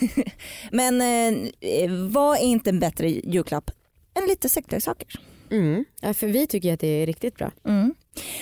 men 0.72 1.02
eh, 1.02 1.92
vad 2.10 2.38
är 2.38 2.44
inte 2.44 2.70
en 2.70 2.80
bättre 2.80 3.10
julklapp 3.10 3.72
än 4.14 4.28
lite 4.28 4.50
sexleksaker? 4.50 5.08
Mm. 5.52 5.86
Ja, 6.02 6.14
för 6.14 6.28
vi 6.28 6.48
tycker 6.48 6.74
att 6.74 6.80
det 6.80 6.88
är 6.88 7.06
riktigt 7.06 7.36
bra. 7.36 7.52
Mm. 7.66 7.94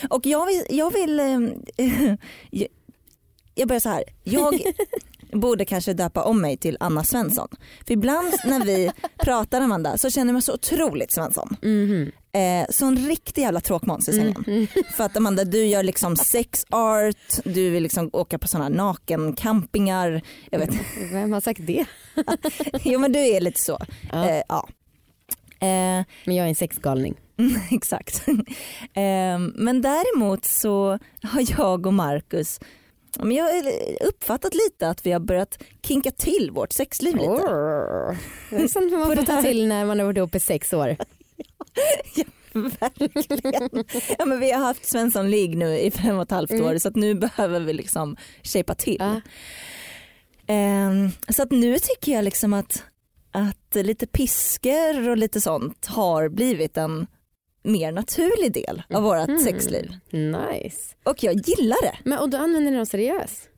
Och 0.10 0.26
jag 0.26 0.45
vill, 0.45 0.63
jag 0.69 0.93
vill 0.93 1.19
ehm, 1.78 2.17
jag- 3.58 3.67
börjar 3.67 3.80
så 3.80 3.89
här. 3.89 4.04
Jag 4.24 4.62
borde 5.32 5.65
kanske 5.65 5.93
döpa 5.93 6.24
om 6.24 6.41
mig 6.41 6.58
till 6.58 6.78
Anna 6.80 7.04
Svensson. 7.04 7.48
För 7.88 7.93
ibland 7.93 8.34
när 8.46 8.65
vi 8.65 8.91
pratar 9.24 9.62
Amanda 9.62 9.98
så 9.98 10.10
känner 10.10 10.28
jag 10.28 10.34
mig 10.34 10.41
så 10.41 10.54
otroligt 10.54 11.12
Svensson. 11.12 11.56
Mhm. 11.62 12.12
Eh, 12.32 12.67
sån 12.70 12.98
riktig 12.98 13.41
jävla 13.41 13.60
tråkmåns 13.62 14.10
i 14.10 14.13
sängen. 14.13 14.43
Mm. 14.48 14.67
För 14.96 15.04
att 15.04 15.17
Amanda 15.17 15.43
du 15.43 15.65
gör 15.65 15.84
liksom 15.84 16.15
sex 16.15 16.65
art, 16.70 17.43
du 17.43 17.70
vill 17.70 17.84
liksom 17.84 18.10
åka 18.13 18.39
på 18.39 18.48
såna 18.48 18.70
nakencampingar. 18.70 20.22
Jag 20.52 20.60
vet 20.60 20.70
Vem 21.12 21.34
har 21.34 21.41
sagt 21.41 21.60
det? 21.67 21.86
Jo 22.84 23.00
men 23.00 23.12
du 23.12 23.20
är 23.20 23.41
lite 23.41 23.60
så. 23.60 23.78
Ja. 24.12 24.30
Eh, 24.30 24.41
ja. 24.50 24.67
Eh, 25.60 26.06
Men 26.26 26.36
jag 26.36 26.46
är 26.46 26.50
en 26.50 26.56
sexgalning. 26.56 27.15
Mm, 27.39 27.54
Exakt. 27.72 28.24
Ehm, 28.93 29.54
Men 29.56 29.82
däremot 29.82 30.46
så 30.46 31.00
har 31.24 31.46
jag 31.60 31.86
och 31.88 31.93
Marcus 31.93 32.60
men 33.19 33.32
jag 33.32 33.43
har 33.43 33.71
uppfattat 34.01 34.53
lite 34.53 34.89
att 34.89 35.06
vi 35.06 35.12
har 35.12 35.19
börjat 35.19 35.63
kinka 35.82 36.12
till 36.12 36.51
vårt 36.51 36.73
sexliv 36.73 37.15
lite. 37.15 37.27
Orr. 37.27 38.17
Det 38.49 38.56
är 38.56 38.67
sånt 38.67 38.91
man 38.91 39.15
får 39.15 39.25
ta 39.25 39.41
till 39.41 39.67
när 39.67 39.86
man 39.86 39.99
har 39.99 40.06
varit 40.06 40.17
ihop 40.17 40.36
i 40.36 40.39
sex 40.39 40.73
år. 40.73 40.97
Verkligen. 42.53 43.86
Ja, 44.17 44.25
men 44.25 44.39
vi 44.39 44.51
har 44.51 44.60
haft 44.60 44.86
Svensson 44.86 45.32
League 45.32 45.56
nu 45.56 45.80
i 45.80 45.91
fem 45.91 46.15
och 46.15 46.23
ett 46.23 46.32
halvt 46.32 46.51
år 46.51 46.77
så 46.77 46.88
att 46.88 46.95
nu 46.95 47.15
behöver 47.15 47.60
vi 47.60 47.73
liksom 47.73 48.17
shapea 48.43 48.75
till. 48.75 48.97
Ja. 48.99 49.21
Ehm, 50.47 51.10
så 51.30 51.43
att 51.43 51.51
nu 51.51 51.80
tycker 51.80 52.12
jag 52.12 52.23
liksom 52.23 52.53
att 52.53 52.84
att 53.32 53.75
lite 53.75 54.08
pisker 54.08 55.10
och 55.10 55.17
lite 55.17 55.41
sånt 55.41 55.86
har 55.86 56.30
blivit 56.30 56.77
en 56.77 57.08
mer 57.63 57.91
naturlig 57.91 58.54
del 58.54 58.84
av 58.93 59.04
vårt 59.04 59.28
Mm. 59.30 59.39
sexliv. 59.39 59.91
Nice. 60.12 60.96
Och 61.04 61.24
jag 61.24 61.34
gillar 61.34 61.82
det. 61.82 61.98
Men, 62.04 62.20
och 62.20 62.30
då 62.30 62.38
använder 62.38 62.72
ni 62.72 62.78
dem 62.78 62.86
seriöst? 62.86 63.50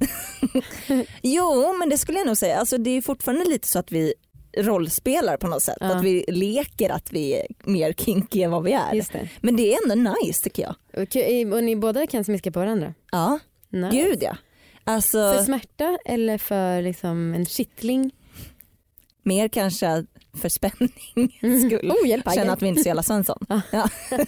Jo 1.22 1.74
men 1.78 1.88
det 1.88 1.98
skulle 1.98 2.18
jag 2.18 2.26
nog 2.26 2.36
säga. 2.36 2.56
Alltså, 2.58 2.78
det 2.78 2.90
är 2.90 3.00
fortfarande 3.02 3.44
lite 3.44 3.68
så 3.68 3.78
att 3.78 3.92
vi 3.92 4.14
rollspelar 4.58 5.36
på 5.36 5.46
något 5.46 5.62
sätt. 5.62 5.76
Ja. 5.80 5.86
Att 5.96 6.04
vi 6.04 6.24
leker 6.28 6.90
att 6.90 7.12
vi 7.12 7.32
är 7.34 7.46
mer 7.64 7.92
kinky 7.92 8.42
än 8.42 8.50
vad 8.50 8.62
vi 8.64 8.72
är. 8.72 8.94
Det. 9.12 9.28
Men 9.40 9.56
det 9.56 9.74
är 9.74 9.78
ändå 9.92 10.12
nice 10.22 10.42
tycker 10.44 10.62
jag. 10.62 10.74
Och, 11.02 11.52
och 11.56 11.64
ni 11.64 11.76
båda 11.76 12.06
kan 12.06 12.24
smiska 12.24 12.50
på 12.52 12.58
varandra? 12.60 12.94
Ja, 13.12 13.38
Nice. 13.70 13.96
gud 13.96 14.18
ja. 14.22 14.36
Alltså 14.84 15.18
För 15.18 15.42
smärta 15.42 15.98
eller 16.04 16.38
för 16.38 16.82
liksom 16.82 17.34
en 17.34 17.46
kittling? 17.46 18.10
mer 19.22 19.48
kanske 19.48 20.04
för 20.34 20.48
spänningens 20.48 21.42
Mm. 21.42 21.70
skull. 21.70 21.90
Oh, 21.90 22.08
hjälp, 22.08 22.32
Känna 22.34 22.52
att 22.52 22.62
vi 22.62 22.66
inte 22.68 22.80
är 22.80 22.82
så 22.82 22.88
jävla 22.88 23.02
Svensson. 23.02 23.38
Ja. 23.48 23.60
Ja. 23.72 23.88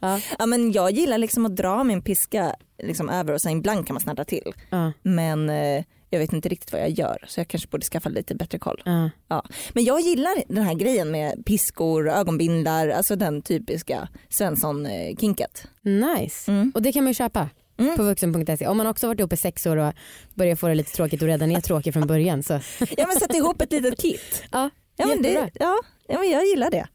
Ja. 0.00 0.20
ja, 0.38 0.46
men 0.46 0.72
jag 0.72 0.90
gillar 0.90 1.18
liksom 1.18 1.46
att 1.46 1.56
dra 1.56 1.84
min 1.84 2.02
piska 2.02 2.56
liksom 2.82 3.08
över 3.08 3.32
och 3.34 3.40
sen 3.40 3.52
ibland 3.52 3.86
kan 3.86 3.94
man 3.94 4.00
snärta 4.00 4.24
till. 4.24 4.52
Ja, 4.70 4.92
Men 5.02 5.50
eh, 5.50 5.84
jag 6.10 6.18
vet 6.18 6.32
inte 6.32 6.48
riktigt 6.48 6.72
vad 6.72 6.80
jag 6.80 6.90
gör 6.90 7.24
så 7.28 7.40
jag 7.40 7.48
kanske 7.48 7.68
borde 7.68 7.84
skaffa 7.86 8.08
lite 8.08 8.34
bättre 8.34 8.58
koll. 8.58 8.82
ja. 9.28 9.44
Men 9.72 9.84
jag 9.84 10.00
gillar 10.00 10.34
den 10.48 10.64
här 10.64 10.74
grejen 10.74 11.10
med 11.10 11.46
piskor, 11.46 12.08
ögonbindlar, 12.10 12.88
alltså 12.88 13.16
den 13.16 13.42
typiska 13.42 14.08
Svensson-kinket. 14.28 15.66
Nice. 15.82 16.50
Mm. 16.52 16.72
Och 16.74 16.82
det 16.82 16.92
kan 16.92 17.04
man 17.04 17.10
ju 17.10 17.14
köpa 17.14 17.48
Mm. 17.78 17.96
på 17.96 18.02
vuxen.se. 18.02 18.66
Om 18.66 18.76
man 18.76 18.86
också 18.86 19.06
varit 19.06 19.20
uppe 19.20 19.34
i 19.34 19.38
sex 19.38 19.66
år 19.66 19.76
och 19.76 19.92
börjar 20.34 20.56
få 20.56 20.68
det 20.68 20.74
lite 20.74 20.92
tråkigt 20.92 21.22
och 21.22 21.28
redan 21.28 21.50
är 21.50 21.60
tråkig 21.60 21.92
från 21.92 22.06
början 22.06 22.42
så 22.42 22.52
Ja 22.96 23.06
men 23.06 23.16
sätt 23.20 23.34
ihop 23.34 23.60
ett 23.62 23.72
litet 23.72 24.00
kit. 24.00 24.42
ja, 24.50 24.70
Ja 24.96 25.06
men, 25.06 25.22
det, 25.22 25.50
ja, 25.54 25.78
ja, 26.08 26.18
men 26.18 26.30
jag 26.30 26.46
gillar 26.46 26.70
det. 26.70 26.86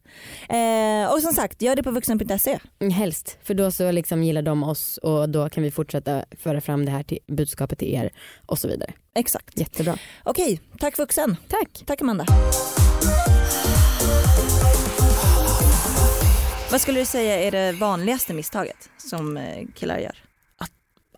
Eh, 0.54 1.12
och 1.12 1.22
som 1.22 1.32
sagt, 1.32 1.62
gör 1.62 1.76
det 1.76 1.82
på 1.82 1.90
vuxen.se. 1.90 2.58
Mm, 2.80 2.92
Helst, 2.92 3.38
för 3.42 3.54
då 3.54 3.70
så 3.70 3.90
liksom 3.90 4.22
gillar 4.22 4.42
de 4.42 4.62
oss 4.62 4.96
och 4.96 5.28
då 5.28 5.48
kan 5.48 5.62
vi 5.62 5.70
fortsätta 5.70 6.24
föra 6.38 6.60
fram 6.60 6.84
det 6.84 6.90
här 6.90 7.02
till, 7.02 7.18
budskapet 7.26 7.78
till 7.78 7.94
er 7.94 8.10
och 8.46 8.58
så 8.58 8.68
vidare. 8.68 8.92
Exakt. 9.14 9.58
Jättebra. 9.58 9.98
Okej, 10.24 10.60
tack 10.78 10.98
vuxen. 10.98 11.36
Tack. 11.48 11.82
Tack 11.86 12.00
Amanda. 12.02 12.24
Vad 16.70 16.80
skulle 16.80 17.00
du 17.00 17.04
säga 17.06 17.40
är 17.42 17.50
det 17.50 17.72
vanligaste 17.72 18.34
misstaget 18.34 18.90
som 18.96 19.36
eh, 19.36 19.66
killar 19.74 19.98
gör? 19.98 20.27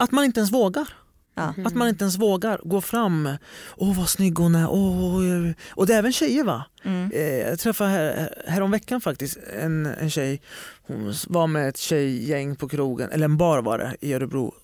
Att 0.01 0.13
man 0.13 0.25
inte 0.25 0.41
ens 0.41 0.53
vågar. 0.53 0.89
Ja. 1.35 1.55
Att 1.65 1.75
man 1.75 1.89
inte 1.89 2.05
ens 2.05 2.19
vågar 2.19 2.61
gå 2.65 2.81
fram. 2.81 3.29
Åh 3.77 3.99
vad 3.99 4.09
snygg 4.09 4.39
hon 4.39 4.55
är. 4.55 4.69
Åh, 4.71 5.51
och 5.71 5.87
det 5.87 5.95
är 5.95 5.99
även 5.99 6.13
tjejer 6.13 6.45
va? 6.45 6.65
Mm. 6.85 7.11
Eh, 7.15 7.21
jag 7.23 7.59
träffade 7.59 7.91
här, 7.91 8.35
häromveckan 8.47 9.01
faktiskt 9.01 9.39
en, 9.61 9.87
en 9.87 10.11
tjej. 10.11 10.41
Hon 10.83 11.15
var 11.29 11.47
med 11.47 11.69
ett 11.69 11.77
tjejgäng 11.79 12.57
på 12.57 12.69
krogen, 12.69 13.11
eller 13.11 13.25
en 13.25 13.37
bar 13.37 13.63
var 13.63 13.79
det 13.79 13.97
i 14.01 14.13
Örebro. 14.15 14.55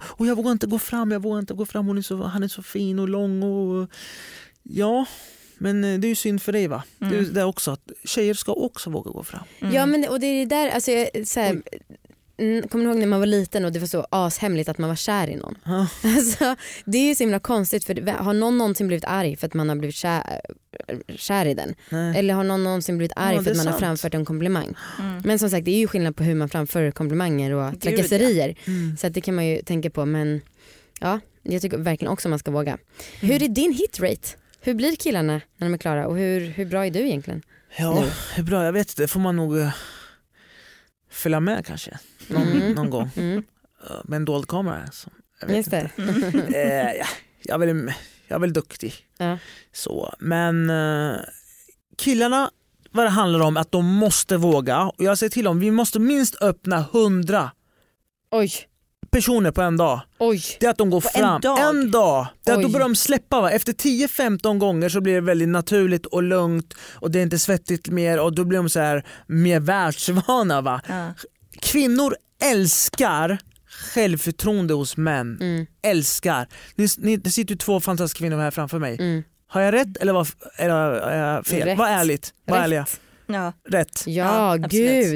Och 0.00 0.26
jag 0.26 0.36
vågar 0.36 0.50
inte 0.52 0.66
gå 0.66 0.78
fram, 0.78 1.10
jag 1.10 1.20
vågar 1.22 1.38
inte 1.38 1.54
gå 1.54 1.66
fram. 1.66 1.86
Hon 1.86 1.98
är 1.98 2.02
så, 2.02 2.22
han 2.22 2.42
är 2.42 2.48
så 2.48 2.62
fin 2.62 2.98
och 2.98 3.08
lång. 3.08 3.42
Och, 3.42 3.90
ja, 4.62 5.06
men 5.58 5.84
eh, 5.84 5.98
det 5.98 6.06
är 6.06 6.08
ju 6.08 6.14
synd 6.14 6.42
för 6.42 6.52
dig 6.52 6.66
va? 6.68 6.82
Det 6.98 7.06
är 7.06 7.12
Mm. 7.12 7.34
det 7.34 7.44
också, 7.44 7.70
att 7.70 7.90
tjejer 8.04 8.34
ska 8.34 8.52
också 8.52 8.90
våga 8.90 9.10
gå 9.10 9.22
fram. 9.22 9.42
Mm. 9.60 9.74
Ja 9.74 9.86
men 9.86 10.08
och 10.08 10.20
det 10.20 10.26
är 10.26 10.38
det 10.38 10.56
där, 10.56 10.70
alltså, 10.70 10.90
jag, 10.90 11.26
så 11.28 11.40
här, 11.40 11.50
mm, 11.50 11.62
kommer 12.70 12.84
ni 12.84 12.90
ihåg 12.90 12.98
när 12.98 13.06
man 13.06 13.20
var 13.20 13.26
liten 13.26 13.64
och 13.64 13.72
det 13.72 13.78
var 13.78 13.86
så 13.86 14.06
ashemligt 14.10 14.68
att 14.68 14.78
man 14.78 14.88
var 14.88 14.96
kär 14.96 15.30
i 15.30 15.36
någon? 15.36 15.58
Ja. 15.64 15.86
Alltså, 16.16 16.56
det 16.84 16.98
är 16.98 17.08
ju 17.08 17.14
så 17.14 17.22
himla 17.22 17.38
konstigt 17.38 17.84
för 17.84 18.10
har 18.12 18.32
någon 18.32 18.58
någonsin 18.58 18.86
blivit 18.86 19.04
arg 19.04 19.36
för 19.36 19.46
att 19.46 19.54
man 19.54 19.68
har 19.68 19.76
blivit 19.76 19.94
kär, 19.96 20.40
kär 21.16 21.46
i 21.46 21.54
den? 21.54 21.74
Nej. 21.90 22.18
Eller 22.18 22.34
har 22.34 22.44
någon 22.44 22.64
någonsin 22.64 22.98
blivit 22.98 23.12
arg 23.16 23.36
Ja, 23.36 23.42
för 23.42 23.50
att 23.50 23.56
man 23.56 23.66
har 23.66 23.72
sant. 23.72 23.80
framfört 23.80 24.14
en 24.14 24.24
komplimang? 24.24 24.74
Mm. 24.98 25.22
Men 25.24 25.38
som 25.38 25.50
sagt 25.50 25.64
det 25.64 25.70
är 25.70 25.78
ju 25.78 25.86
skillnad 25.88 26.16
på 26.16 26.22
hur 26.24 26.34
man 26.34 26.48
framför 26.48 26.90
komplimanger 26.90 27.52
och 27.52 27.72
Gud, 27.72 27.80
trakasserier. 27.82 28.54
Mm. 28.66 28.96
Så 28.96 29.06
att 29.06 29.14
det 29.14 29.20
kan 29.20 29.34
man 29.34 29.46
ju 29.46 29.62
tänka 29.62 29.90
på 29.90 30.04
men 30.06 30.40
ja, 31.00 31.20
jag 31.42 31.62
tycker 31.62 31.78
verkligen 31.78 32.12
också 32.12 32.28
man 32.28 32.38
ska 32.38 32.50
våga. 32.50 32.78
Hur 33.20 33.42
är 33.42 33.48
din 33.48 33.72
hitrate? 33.72 34.28
Hur 34.60 34.74
blir 34.74 34.96
killarna 34.96 35.40
när 35.56 35.66
de 35.66 35.74
är 35.74 35.78
klara 35.78 36.06
och 36.06 36.16
hur, 36.18 36.40
hur 36.40 36.66
bra 36.66 36.86
är 36.86 36.90
du 36.90 37.00
egentligen? 37.00 37.42
Ja, 37.78 38.00
Nu. 38.00 38.06
hur 38.36 38.42
bra, 38.42 38.64
jag 38.64 38.72
vet 38.72 38.88
inte, 38.90 39.02
det 39.02 39.08
får 39.08 39.20
man 39.20 39.36
nog 39.36 39.58
eh, 39.58 39.70
följa 41.18 41.40
med 41.40 41.66
kanske 41.66 41.98
någon, 42.28 42.42
Mm. 42.48 42.72
någon 42.72 42.90
gång. 42.90 43.10
Mm, 43.16 43.42
Eh, 43.90 43.96
Med 44.04 44.16
en 44.16 44.24
dold 44.24 44.48
kamera. 44.48 44.90
Så, 44.92 45.10
jag 45.40 45.56
just 45.56 45.70
det. 45.70 45.90
inte. 45.96 46.58
Eh, 46.58 46.92
ja, 46.98 47.06
jag, 47.42 47.62
är 47.62 47.66
väl, 47.66 47.92
jag 48.28 48.36
är 48.36 48.40
väl 48.40 48.52
duktig. 48.52 48.94
Ja. 49.18 49.38
Så, 49.72 50.14
men 50.18 50.70
eh, 50.70 51.16
killarna, 51.98 52.50
vad 52.90 53.06
det 53.06 53.10
handlar 53.10 53.40
om 53.40 53.56
att 53.56 53.72
de 53.72 53.86
måste 53.86 54.36
våga. 54.36 54.82
Och 54.82 54.94
jag 55.04 55.18
säger 55.18 55.30
till 55.30 55.44
dem, 55.44 55.60
vi 55.60 55.70
måste 55.70 55.98
minst 55.98 56.42
öppna 56.42 56.78
100 56.92 57.50
Oj, 58.30 58.52
personer 59.10 59.50
på 59.50 59.62
en 59.62 59.76
dag. 59.76 60.00
oj. 60.18 60.42
Det 60.60 60.66
är 60.66 60.70
att 60.70 60.78
de 60.78 60.90
går 60.90 61.00
På 61.00 61.08
en 61.14 61.20
fram. 61.20 61.40
dag? 61.40 61.60
En 61.68 61.90
dag. 61.90 62.26
Det 62.44 62.50
är 62.50 62.56
att 62.56 62.62
då 62.62 62.68
börjar 62.68 62.88
de 62.88 62.96
släppa. 62.96 63.40
Va? 63.40 63.50
Efter 63.50 63.72
10-15 63.72 64.58
gånger 64.58 64.88
så 64.88 65.00
blir 65.00 65.14
det 65.14 65.20
väldigt 65.20 65.48
naturligt 65.48 66.06
och 66.06 66.22
lugnt 66.22 66.74
och 66.94 67.10
det 67.10 67.18
är 67.18 67.22
inte 67.22 67.38
svettigt 67.38 67.88
mer 67.88 68.20
och 68.20 68.32
då 68.34 68.44
blir 68.44 68.58
de 68.58 68.68
så 68.68 68.80
här 68.80 69.06
mer 69.26 69.60
världsvana. 69.60 70.60
Va? 70.60 70.80
Ja. 70.88 71.12
Kvinnor 71.60 72.14
älskar 72.42 73.38
självförtroende 73.94 74.74
hos 74.74 74.96
män. 74.96 75.38
Mm, 75.40 75.66
Älskar. 75.82 76.46
Ni, 76.76 76.88
ni, 76.98 77.16
det 77.16 77.30
sitter 77.30 77.52
ju 77.54 77.58
två 77.58 77.80
fantastiska 77.80 78.18
kvinnor 78.18 78.38
här 78.38 78.50
framför 78.50 78.78
mig. 78.78 78.96
mm. 79.00 79.22
Har 79.50 79.60
jag 79.60 79.74
rätt 79.74 79.96
eller 79.96 80.12
var, 80.12 80.28
eller 80.56 80.74
har 80.74 81.12
jag 81.12 81.46
fel? 81.46 81.68
Rätt. 81.68 81.78
Var 81.78 81.88
ärligt. 81.88 82.32
Var 82.46 82.56
Rätt. 82.68 83.00
Ja. 83.30 83.52
Rätt. 83.68 84.02
Ja, 84.06 84.12
Ja, 84.24 84.54
absolut. 84.64 84.70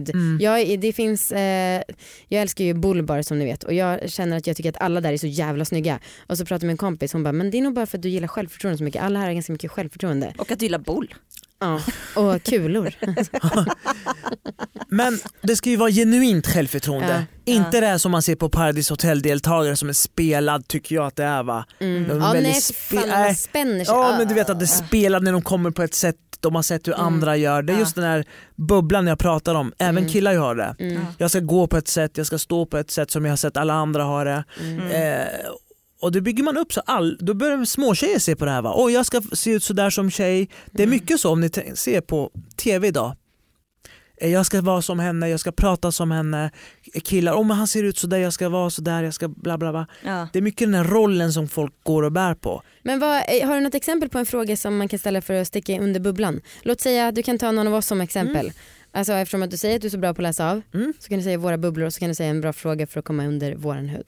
gud. 0.06 0.10
Mm. 0.10 0.38
Jag, 0.40 0.80
det 0.80 0.92
finns, 0.92 1.32
eh, 1.32 1.82
jag 2.28 2.42
älskar 2.42 2.64
ju 2.64 2.74
Bullbar 2.74 3.22
som 3.22 3.38
ni 3.38 3.44
vet 3.44 3.64
och 3.64 3.72
jag 3.74 4.10
känner 4.10 4.36
att 4.36 4.46
jag 4.46 4.56
tycker 4.56 4.70
att 4.70 4.80
alla 4.80 5.00
där 5.00 5.12
är 5.12 5.16
så 5.16 5.26
jävla 5.26 5.64
snygga. 5.64 5.98
Och 6.26 6.38
så 6.38 6.44
pratar 6.44 6.64
jag 6.64 6.66
med 6.66 6.72
en 6.74 6.76
kompis, 6.78 7.12
hon 7.12 7.22
bara, 7.22 7.32
men 7.32 7.50
det 7.50 7.58
är 7.58 7.62
nog 7.62 7.74
bara 7.74 7.86
för 7.86 7.98
att 7.98 8.02
du 8.02 8.08
gillar 8.08 8.28
självförtroende 8.28 8.78
så 8.78 8.84
mycket. 8.84 9.02
Alla 9.02 9.18
här 9.18 9.26
har 9.26 9.32
ganska 9.32 9.52
mycket 9.52 9.70
självförtroende. 9.70 10.32
Och 10.38 10.50
att 10.52 10.58
du 10.58 10.64
gillar 10.64 10.78
boll. 10.78 11.14
Ja. 11.60 11.80
Och 12.16 12.42
kulor. 12.42 12.94
Men 14.88 15.18
det 15.42 15.56
ska 15.56 15.70
ju 15.70 15.76
vara 15.76 15.90
genuint 15.90 16.46
självförtroende. 16.46 17.24
Ja. 17.44 17.52
Inte 17.54 17.80
det 17.80 17.86
här 17.86 17.98
som 17.98 18.12
man 18.12 18.22
ser 18.22 18.34
på 18.36 18.48
Paradis 18.48 18.90
Hotel-deltagare 18.90 19.76
som 19.76 19.88
är 19.88 19.92
spelad 19.92 20.68
tycker 20.68 20.94
jag 20.94 21.06
att 21.06 21.16
det 21.16 21.24
är 21.24 21.42
va. 21.42 21.64
Mm. 21.80 22.08
De 22.08 22.14
är 22.22 22.26
Ja, 22.26 22.32
nej, 22.32 22.52
spe- 22.52 22.72
fan, 23.00 23.08
när 23.08 23.24
man 23.24 23.34
spänner 23.34 23.84
sig. 23.84 23.94
Ja 23.94 24.12
Ah. 24.14 24.18
men 24.18 24.28
du 24.28 24.34
vet 24.34 24.50
att 24.50 24.58
det 24.58 24.64
är 24.64 24.86
spelad 24.86 25.22
när 25.22 25.32
de 25.32 25.42
kommer 25.42 25.70
på 25.70 25.82
ett 25.82 25.94
sätt 25.94 26.16
de 26.42 26.54
har 26.54 26.62
sett 26.62 26.88
hur 26.88 26.94
Mm. 26.94 27.06
andra 27.06 27.36
gör. 27.36 27.62
Det 27.62 27.72
är 27.72 27.74
Ja. 27.74 27.80
just 27.80 27.94
den 27.94 28.04
här 28.04 28.24
bubblan 28.56 29.06
jag 29.06 29.18
pratar 29.18 29.54
om. 29.54 29.72
Även 29.78 29.98
Mm. 29.98 30.08
killar 30.10 30.34
har 30.36 30.54
det. 30.54 30.76
Mm. 30.78 30.92
Ja. 30.94 31.00
Jag 31.18 31.30
ska 31.30 31.40
gå 31.40 31.66
på 31.66 31.76
ett 31.76 31.88
sätt, 31.88 32.10
jag 32.18 32.26
ska 32.26 32.38
stå 32.38 32.66
på 32.66 32.78
ett 32.78 32.90
sätt 32.90 33.10
som 33.10 33.24
jag 33.24 33.32
har 33.32 33.36
sett 33.36 33.56
alla 33.56 33.74
andra 33.74 34.02
ha 34.02 34.24
det. 34.24 34.44
Mm. 34.60 34.86
Eh, 34.90 35.26
och 36.02 36.12
det 36.12 36.20
bygger 36.20 36.42
man 36.44 36.56
upp 36.56 36.72
så 36.72 36.80
all, 36.86 37.16
då 37.20 37.34
börjar 37.34 37.64
småtjejer 37.64 38.18
se 38.18 38.36
på 38.36 38.44
det 38.44 38.50
här. 38.50 38.62
Va? 38.62 38.72
Oj, 38.76 38.92
jag 38.92 39.06
ska 39.06 39.22
se 39.32 39.50
ut 39.50 39.64
sådär 39.64 39.90
som 39.90 40.10
tjej. 40.10 40.48
Det 40.72 40.82
är 40.82 40.86
Mm. 40.86 40.90
mycket 40.94 41.20
så 41.20 41.30
om 41.32 41.40
ni 41.40 41.50
ser 41.74 42.00
på 42.00 42.30
tv 42.56 42.88
idag. 42.88 43.16
Eh, 44.16 44.30
Jag 44.32 44.46
ska 44.46 44.60
vara 44.60 44.82
som 44.82 44.98
henne, 44.98 45.28
jag 45.28 45.40
ska 45.40 45.52
prata 45.52 45.92
som 45.92 46.10
henne. 46.10 46.50
Killar, 47.04 47.32
oh, 47.34 47.46
men 47.46 47.56
han 47.56 47.66
ser 47.66 47.82
ut 47.84 47.98
sådär, 47.98 48.18
jag 48.18 48.32
ska 48.32 48.48
vara 48.48 48.70
sådär, 48.70 49.02
jag 49.02 49.14
ska 49.14 49.28
bla 49.28 49.58
bla 49.58 49.72
bla. 49.72 49.86
Ja. 50.04 50.28
Det 50.32 50.38
är 50.38 50.42
mycket 50.42 50.68
den 50.68 50.74
här 50.74 50.84
rollen 50.84 51.32
som 51.32 51.48
folk 51.48 51.72
går 51.82 52.02
och 52.02 52.12
bär 52.12 52.34
på. 52.34 52.62
Men 52.82 52.98
vad, 53.00 53.16
eh, 53.16 53.46
har 53.48 53.54
du 53.54 53.60
något 53.60 53.74
exempel 53.74 54.08
på 54.08 54.18
en 54.18 54.26
fråga 54.26 54.56
som 54.56 54.76
man 54.76 54.88
kan 54.88 54.98
ställa 54.98 55.20
för 55.22 55.34
att 55.34 55.46
sticka 55.48 55.80
under 55.80 56.00
bubblan? 56.00 56.40
Låt 56.62 56.80
säga 56.80 57.06
att 57.08 57.14
du 57.14 57.22
kan 57.22 57.38
ta 57.38 57.50
någon 57.52 57.66
av 57.66 57.74
oss 57.74 57.86
som 57.86 58.00
exempel. 58.00 58.52
Alltså 58.94 59.12
eftersom 59.12 59.42
att 59.42 59.50
du 59.50 59.56
säger 59.56 59.76
att 59.76 59.80
du 59.82 59.86
är 59.88 59.90
så 59.90 59.98
bra 59.98 60.14
på 60.14 60.20
att 60.20 60.22
läsa 60.22 60.50
av 60.50 60.62
Mm. 60.74 60.92
så 60.98 61.08
kan 61.08 61.18
du 61.18 61.24
säga 61.24 61.38
våra 61.38 61.58
bubblor 61.58 61.86
och 61.86 61.94
så 61.94 62.00
kan 62.00 62.08
du 62.08 62.14
säga 62.14 62.30
en 62.30 62.40
bra 62.40 62.52
fråga 62.52 62.86
för 62.86 62.98
att 63.00 63.04
komma 63.06 63.26
under 63.26 63.54
våran 63.54 63.88
hud. 63.88 64.06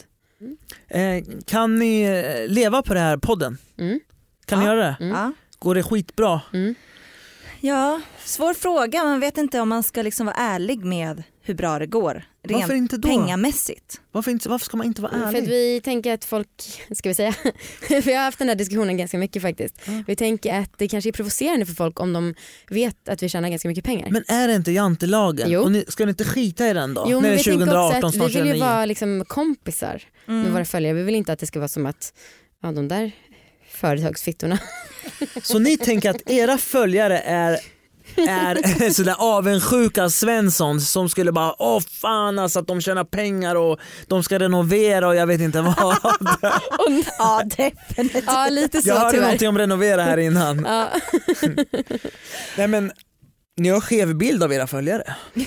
Eh, 0.88 1.24
kan 1.46 1.78
ni 1.78 2.02
eh, 2.02 2.48
leva 2.52 2.82
på 2.82 2.94
det 2.94 3.00
här 3.00 3.16
podden? 3.16 3.58
Mm. 3.78 4.00
Kan 4.46 4.58
ni 4.58 4.64
Ja. 4.64 4.70
göra 4.74 4.80
det? 4.86 4.96
Mm. 5.00 5.16
Ja. 5.16 5.32
Går 5.58 5.74
det 5.74 5.82
skitbra? 5.82 6.40
Mm. 6.52 6.74
Ja, 7.68 8.00
svår 8.24 8.54
fråga. 8.54 9.04
Man 9.04 9.20
vet 9.20 9.38
inte 9.38 9.60
om 9.60 9.68
man 9.68 9.82
ska 9.82 10.02
liksom 10.02 10.26
vara 10.26 10.36
ärlig 10.36 10.84
med 10.84 11.22
hur 11.42 11.54
bra 11.54 11.78
det 11.78 11.86
går. 11.86 12.24
Rent 12.42 12.60
Varför 12.62 12.74
inte 12.74 12.96
då? 12.96 13.08
pengamässigt. 13.08 14.00
Varför, 14.12 14.30
inte, 14.30 14.48
varför 14.48 14.64
ska 14.64 14.76
man 14.76 14.86
inte 14.86 15.02
vara 15.02 15.12
För 15.12 15.18
ärlig? 15.28 15.42
att 15.42 15.48
vi 15.48 15.80
tänker 15.84 16.14
att 16.14 16.24
folk, 16.24 16.48
ska 16.94 17.08
vi 17.08 17.14
säga, 17.14 17.34
vi 18.04 18.14
har 18.14 18.24
haft 18.24 18.38
den 18.38 18.48
här 18.48 18.54
diskussionen 18.54 18.96
ganska 18.96 19.18
mycket 19.18 19.42
faktiskt. 19.42 19.88
Mm. 19.88 20.04
Vi 20.06 20.16
tänker 20.16 20.60
att 20.60 20.78
det 20.78 20.88
kanske 20.88 21.10
är 21.10 21.12
provocerande 21.12 21.66
för 21.66 21.74
folk 21.74 22.00
om 22.00 22.12
de 22.12 22.34
vet 22.70 23.08
att 23.08 23.22
vi 23.22 23.28
tjänar 23.28 23.48
ganska 23.48 23.68
mycket 23.68 23.84
pengar. 23.84 24.08
Men 24.10 24.24
är 24.28 24.48
det 24.48 24.54
inte 24.54 24.72
jantelagen? 24.72 25.50
Jo. 25.50 25.60
Och 25.62 25.72
ni, 25.72 25.84
ska 25.88 26.04
ni 26.04 26.10
inte 26.10 26.24
skita 26.24 26.68
i 26.68 26.72
den 26.72 26.94
då? 26.94 27.06
jo, 27.08 27.20
När 27.20 27.22
men 27.22 27.30
vi 27.30 27.40
är 27.40 27.44
tänker 27.44 27.66
2018, 27.66 28.04
också 28.04 28.06
att 28.06 28.14
vi 28.30 28.34
vill 28.34 28.46
ju 28.46 28.52
2009. 28.52 28.60
vara 28.64 28.84
liksom 28.84 29.24
kompisar 29.28 30.02
med 30.26 30.40
Mm. 30.40 30.52
våra 30.52 30.64
följare. 30.64 30.94
Vi 30.94 31.02
vill 31.02 31.14
inte 31.14 31.32
att 31.32 31.38
det 31.38 31.46
ska 31.46 31.58
vara 31.58 31.68
som 31.68 31.86
att 31.86 32.12
ja, 32.62 32.72
de 32.72 32.88
där 32.88 33.12
företagsfittorna. 33.74 34.58
Så 35.42 35.58
ni 35.58 35.76
tänker 35.76 36.10
att 36.10 36.30
era 36.30 36.58
följare 36.58 37.18
är 37.18 37.58
är 38.16 38.90
sådär 38.92 39.14
avundsjuka 39.18 40.10
Svensson 40.10 40.80
som 40.80 41.08
skulle 41.08 41.32
bara 41.32 41.54
åh 41.62 41.80
fan 42.02 42.38
alltså 42.38 42.58
att 42.58 42.66
de 42.66 42.80
tjänar 42.80 43.04
pengar 43.04 43.54
och 43.54 43.78
de 44.06 44.22
ska 44.22 44.38
renovera 44.38 45.08
och 45.08 45.16
jag 45.16 45.26
vet 45.26 45.40
inte 45.40 45.60
vad. 45.60 45.74
Ja 47.18 47.42
definitivt. 47.56 48.24
Ja 48.26 48.48
lite 48.50 48.82
så 48.82 48.88
Jag 48.88 48.96
hörde 48.96 49.10
tyvärr. 49.10 49.22
någonting 49.24 49.48
om 49.48 49.58
renovera 49.58 50.02
här 50.02 50.16
innan. 50.18 50.64
Ja. 50.68 50.88
Nej 52.56 52.68
men 52.68 52.92
ni 53.56 53.68
har 53.68 53.80
skev 53.80 54.14
bild 54.14 54.42
av 54.42 54.52
era 54.52 54.66
följare. 54.66 55.16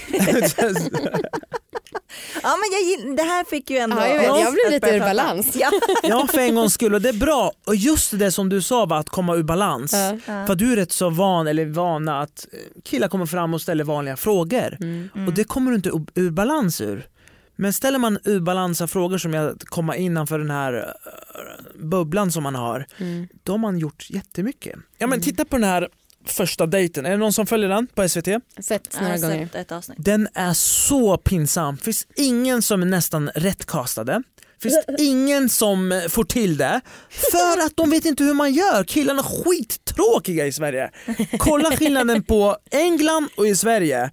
Ja 2.43 2.55
men 2.57 2.69
jag 2.71 3.15
det 3.17 3.23
här 3.23 3.43
fick 3.43 3.69
ju 3.69 3.77
ändå 3.77 3.97
Ja, 3.97 4.07
jag 4.07 4.15
vet, 4.19 4.25
jag 4.25 4.53
blev 4.53 4.71
lite 4.71 4.95
ur 4.95 4.99
balans. 4.99 5.55
Ja. 5.55 5.71
Ja 6.03 6.27
för 6.31 6.39
en 6.39 6.55
gångs 6.55 6.73
skull 6.73 6.93
och 6.93 7.01
det 7.01 7.09
är 7.09 7.13
bra. 7.13 7.51
Och 7.65 7.75
just 7.75 8.19
det 8.19 8.31
som 8.31 8.49
du 8.49 8.61
sa 8.61 8.85
var 8.85 8.97
att 8.97 9.09
komma 9.09 9.35
ur 9.35 9.43
balans. 9.43 9.93
Ja. 10.25 10.45
För 10.47 10.55
du 10.55 10.71
är 10.71 10.75
rätt 10.75 10.91
så 10.91 11.09
van 11.09 11.47
eller 11.47 11.65
vana 11.65 12.21
att 12.21 12.47
killar 12.83 13.07
kommer 13.07 13.25
fram 13.25 13.53
och 13.53 13.61
ställer 13.61 13.83
vanliga 13.83 14.17
frågor. 14.17 14.77
Mm. 14.79 15.09
Och 15.27 15.33
det 15.33 15.43
kommer 15.43 15.71
du 15.71 15.75
inte 15.77 15.89
ur- 16.15 16.31
balans 16.31 16.81
ur. 16.81 17.07
Men 17.55 17.73
ställer 17.73 17.99
man 17.99 18.19
ur 18.23 18.39
balans 18.39 18.81
av 18.81 18.87
frågor 18.87 19.17
som 19.17 19.33
jag 19.33 19.59
komma 19.65 19.95
innanför 19.95 20.39
den 20.39 20.51
här 20.51 20.73
eh, 20.73 21.83
bubblan 21.83 22.31
som 22.31 22.43
man 22.43 22.55
har, 22.55 22.85
Mm. 22.99 23.27
då 23.43 23.53
har 23.53 23.57
man 23.57 23.77
gjort 23.77 24.07
jättemycket. 24.09 24.75
Ja 24.97 25.07
men 25.07 25.21
titta 25.21 25.45
på 25.45 25.55
den 25.57 25.63
här 25.63 25.89
första 26.31 26.65
dejten, 26.65 27.05
är 27.05 27.11
det 27.11 27.17
någon 27.17 27.33
som 27.33 27.47
följer 27.47 27.69
den 27.69 27.87
på 27.87 28.09
SVT? 28.09 28.27
Sett 28.59 29.01
några 29.01 29.17
gånger. 29.17 29.45
sett 29.45 29.55
ett 29.55 29.71
avsnitt. 29.71 29.97
Den 30.01 30.27
är 30.33 30.53
så 30.53 31.17
pinsam, 31.17 31.77
finns 31.77 32.07
ingen 32.15 32.61
som 32.61 32.81
är 32.81 32.85
nästan 32.85 33.29
rättcastade. 33.35 34.23
Finns 34.61 34.79
ingen 34.99 35.49
som 35.49 36.01
får 36.09 36.23
till 36.23 36.57
det 36.57 36.81
för 37.09 37.65
att 37.65 37.75
de 37.75 37.89
vet 37.89 38.05
inte 38.05 38.23
hur 38.23 38.33
man 38.33 38.53
gör. 38.53 38.83
Killarna 38.83 39.19
är 39.19 39.23
skittråkiga 39.23 40.45
i 40.47 40.51
Sverige. 40.51 40.91
Kolla 41.39 41.71
skillnaden 41.71 42.23
på 42.23 42.57
England 42.71 43.29
och 43.37 43.47
i 43.47 43.55
Sverige. 43.55 44.11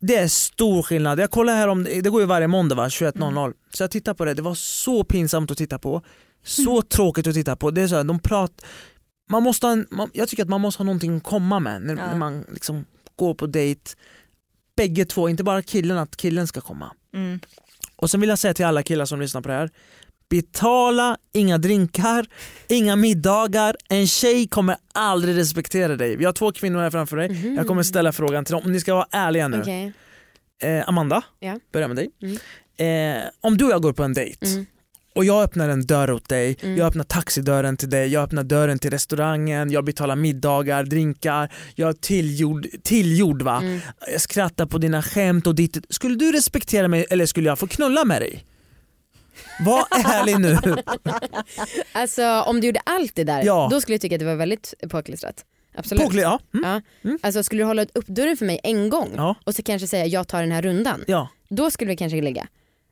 Det 0.00 0.16
är 0.16 0.28
stor 0.28 0.82
skillnad. 0.82 1.20
Jag 1.20 1.30
kollar 1.30 1.56
här 1.56 1.68
om, 1.68 1.84
det 1.84 2.10
går 2.10 2.20
ju 2.20 2.26
varje 2.26 2.48
måndag 2.48 2.74
va, 2.74 2.88
21.00. 2.88 3.52
Så 3.74 3.82
jag 3.82 3.90
tittar 3.90 4.14
på 4.14 4.24
det, 4.24 4.34
det 4.34 4.42
var 4.42 4.54
så 4.54 5.04
pinsamt 5.04 5.50
att 5.50 5.58
titta 5.58 5.78
på. 5.78 6.02
Så 6.44 6.82
tråkigt 6.82 7.26
att 7.26 7.34
titta 7.34 7.56
på. 7.56 7.70
Det 7.70 7.82
är 7.82 7.88
så 7.88 7.96
här, 7.96 8.04
de 8.04 8.18
pratar, 8.18 8.68
man 9.32 9.42
måste 9.42 9.66
en, 9.68 9.86
man, 9.90 10.10
jag 10.12 10.28
tycker 10.28 10.42
att 10.42 10.48
man 10.48 10.60
måste 10.60 10.80
ha 10.80 10.84
någonting 10.84 11.16
att 11.16 11.22
komma 11.22 11.60
med 11.60 11.82
när, 11.82 11.96
Ja. 11.96 12.06
när 12.06 12.16
man 12.16 12.44
liksom 12.52 12.84
går 13.16 13.34
på 13.34 13.46
dejt. 13.46 13.80
Bägge 14.76 15.04
två, 15.04 15.28
inte 15.28 15.44
bara 15.44 15.62
killen, 15.62 15.98
att 15.98 16.16
killen 16.16 16.46
ska 16.46 16.60
komma. 16.60 16.92
Mm. 17.14 17.40
Och 17.96 18.10
sen 18.10 18.20
vill 18.20 18.28
jag 18.28 18.38
säga 18.38 18.54
till 18.54 18.64
alla 18.64 18.82
killar 18.82 19.04
som 19.04 19.20
lyssnar 19.20 19.40
på 19.40 19.48
det 19.48 19.54
här. 19.54 19.70
Betala 20.30 21.16
inga 21.32 21.58
drinkar, 21.58 22.26
inga 22.68 22.96
middagar. 22.96 23.76
En 23.88 24.06
tjej 24.06 24.48
kommer 24.48 24.76
aldrig 24.94 25.36
respektera 25.36 25.96
dig. 25.96 26.16
Vi 26.16 26.24
har 26.24 26.32
två 26.32 26.52
kvinnor 26.52 26.78
här 26.80 26.90
framför 26.90 27.16
dig. 27.16 27.28
Mhm. 27.28 27.54
Jag 27.54 27.66
kommer 27.66 27.82
ställa 27.82 28.12
frågan 28.12 28.44
till 28.44 28.52
dem. 28.54 28.72
Ni 28.72 28.80
ska 28.80 28.94
vara 28.94 29.06
ärliga 29.10 29.48
nu. 29.48 29.60
Okej. 29.60 29.92
Eh, 30.62 30.88
Amanda, 30.88 31.22
Ja. 31.40 31.58
börja 31.72 31.88
med 31.88 31.96
dig. 31.96 32.10
Mm. 32.22 33.18
Eh, 33.22 33.28
om 33.40 33.56
du 33.56 33.64
och 33.64 33.70
jag 33.70 33.82
går 33.82 33.92
på 33.92 34.02
en 34.04 34.12
dejt 34.14 34.46
Mm. 34.46 34.66
Och 35.14 35.24
jag 35.24 35.42
öppnar 35.42 35.68
en 35.68 35.86
dörr 35.86 36.10
åt 36.12 36.28
dig, 36.28 36.56
Mm. 36.62 36.76
jag 36.78 36.86
öppnar 36.86 37.04
taxidörren 37.04 37.76
till 37.76 37.90
dig, 37.90 38.08
jag 38.08 38.22
öppnar 38.22 38.42
dörren 38.42 38.78
till 38.78 38.90
restaurangen, 38.90 39.70
jag 39.70 39.84
betalar 39.84 40.16
middagar, 40.16 40.84
drinkar, 40.84 41.52
jag 41.74 41.88
är 41.88 41.92
tillgjord, 41.92 42.66
tillgjord 42.82 43.42
va? 43.42 43.56
Mm. 43.62 43.80
Jag 44.12 44.20
skrattar 44.20 44.66
på 44.66 44.78
dina 44.78 45.02
skämt 45.02 45.46
och 45.46 45.54
ditt. 45.54 45.76
Skulle 45.88 46.14
du 46.16 46.32
respektera 46.32 46.88
mig 46.88 47.06
eller 47.10 47.26
skulle 47.26 47.48
jag 47.48 47.58
få 47.58 47.66
knulla 47.66 48.04
med 48.04 48.22
dig? 48.22 48.44
Var 49.60 49.84
ärlig 50.04 50.40
nu. 50.40 50.58
Alltså 51.92 52.26
om 52.40 52.60
du 52.60 52.66
gjorde 52.66 52.80
allt 52.84 53.14
det 53.14 53.24
där, 53.24 53.42
Ja. 53.44 53.68
då 53.70 53.80
skulle 53.80 53.94
jag 53.94 54.00
tycka 54.00 54.14
att 54.14 54.20
det 54.20 54.24
var 54.26 54.34
väldigt 54.34 54.74
påklistrat. 54.90 55.44
Absolut. 55.74 56.02
Påkli- 56.04 56.22
ja. 56.22 56.38
Mm. 56.54 56.70
Ja. 56.70 56.80
Mm. 57.08 57.18
Alltså 57.22 57.42
skulle 57.42 57.62
du 57.62 57.66
hålla 57.66 57.82
upp 57.94 58.06
dörren 58.06 58.36
för 58.36 58.46
mig 58.46 58.60
en 58.62 58.90
gång 58.90 59.10
Ja. 59.16 59.34
och 59.44 59.54
så 59.54 59.62
kanske 59.62 59.88
säga 59.88 60.06
jag 60.06 60.28
tar 60.28 60.40
den 60.40 60.52
här 60.52 60.62
rundan, 60.62 61.04
ja. 61.06 61.28
då 61.48 61.70
skulle 61.70 61.90
vi 61.90 61.96
kanske 61.96 62.20
ligga. 62.20 62.46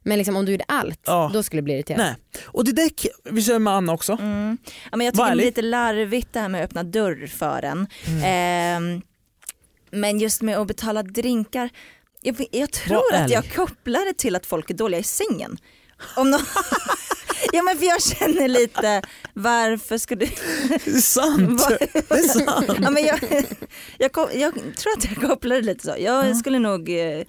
Men 0.04 0.18
liksom, 0.18 0.36
om 0.36 0.44
du 0.44 0.52
gjorde 0.52 0.64
allt, 0.68 1.00
Ja. 1.06 1.30
då 1.34 1.42
skulle 1.42 1.58
jag 1.58 1.64
bli 1.64 1.74
irriterad. 1.74 1.98
Nej. 1.98 2.14
Och 2.44 2.64
det 2.64 2.72
där, 2.72 2.90
vi 3.30 3.42
kör 3.42 3.58
med 3.58 3.72
Anna 3.72 3.92
också. 3.92 4.12
Mm. 4.12 4.58
Ja, 4.90 4.96
men 4.96 5.04
jag 5.04 5.14
tycker 5.14 5.24
det 5.26 5.30
är 5.42 5.46
lite 5.46 5.62
larvigt 5.62 6.28
det 6.32 6.40
här 6.40 6.48
med 6.48 6.60
att 6.64 6.70
öppna 6.70 6.82
dörr 6.82 7.26
för 7.26 7.62
en. 7.62 7.86
Mm. 8.06 8.22
Ehm, 8.24 9.02
men 9.90 10.18
just 10.20 10.42
med 10.42 10.58
att 10.58 10.66
betala 10.66 11.02
drinkar, 11.02 11.70
jag, 12.22 12.44
jag 12.50 12.70
tror 12.72 13.14
att 13.14 13.30
jag 13.30 13.52
kopplar 13.54 14.06
det 14.06 14.14
till 14.18 14.36
att 14.36 14.46
folk 14.46 14.70
är 14.70 14.74
dåliga 14.74 15.00
i 15.00 15.02
sängen. 15.02 15.58
Om 16.16 16.30
någon... 16.30 16.40
ja 17.52 17.62
men 17.62 17.78
för 17.78 17.86
jag 17.86 18.02
känner 18.02 18.48
lite, 18.48 19.02
varför 19.34 19.98
ska 19.98 20.14
du... 20.14 20.26
Det 20.68 20.86
är 20.86 21.00
sant. 21.00 21.66
Det 22.08 22.14
är 22.14 22.28
sant. 22.46 22.66
ja, 22.82 22.90
men 22.90 23.04
jag, 23.04 23.20
jag, 23.98 24.12
ko- 24.12 24.30
jag 24.34 24.52
tror 24.54 24.92
att 24.98 25.04
jag 25.04 25.16
kopplar 25.30 25.56
det 25.56 25.62
lite 25.62 25.84
så. 25.86 25.94
Jag 25.98 26.36
skulle 26.36 26.58
nog, 26.58 26.88
eh, 26.88 27.22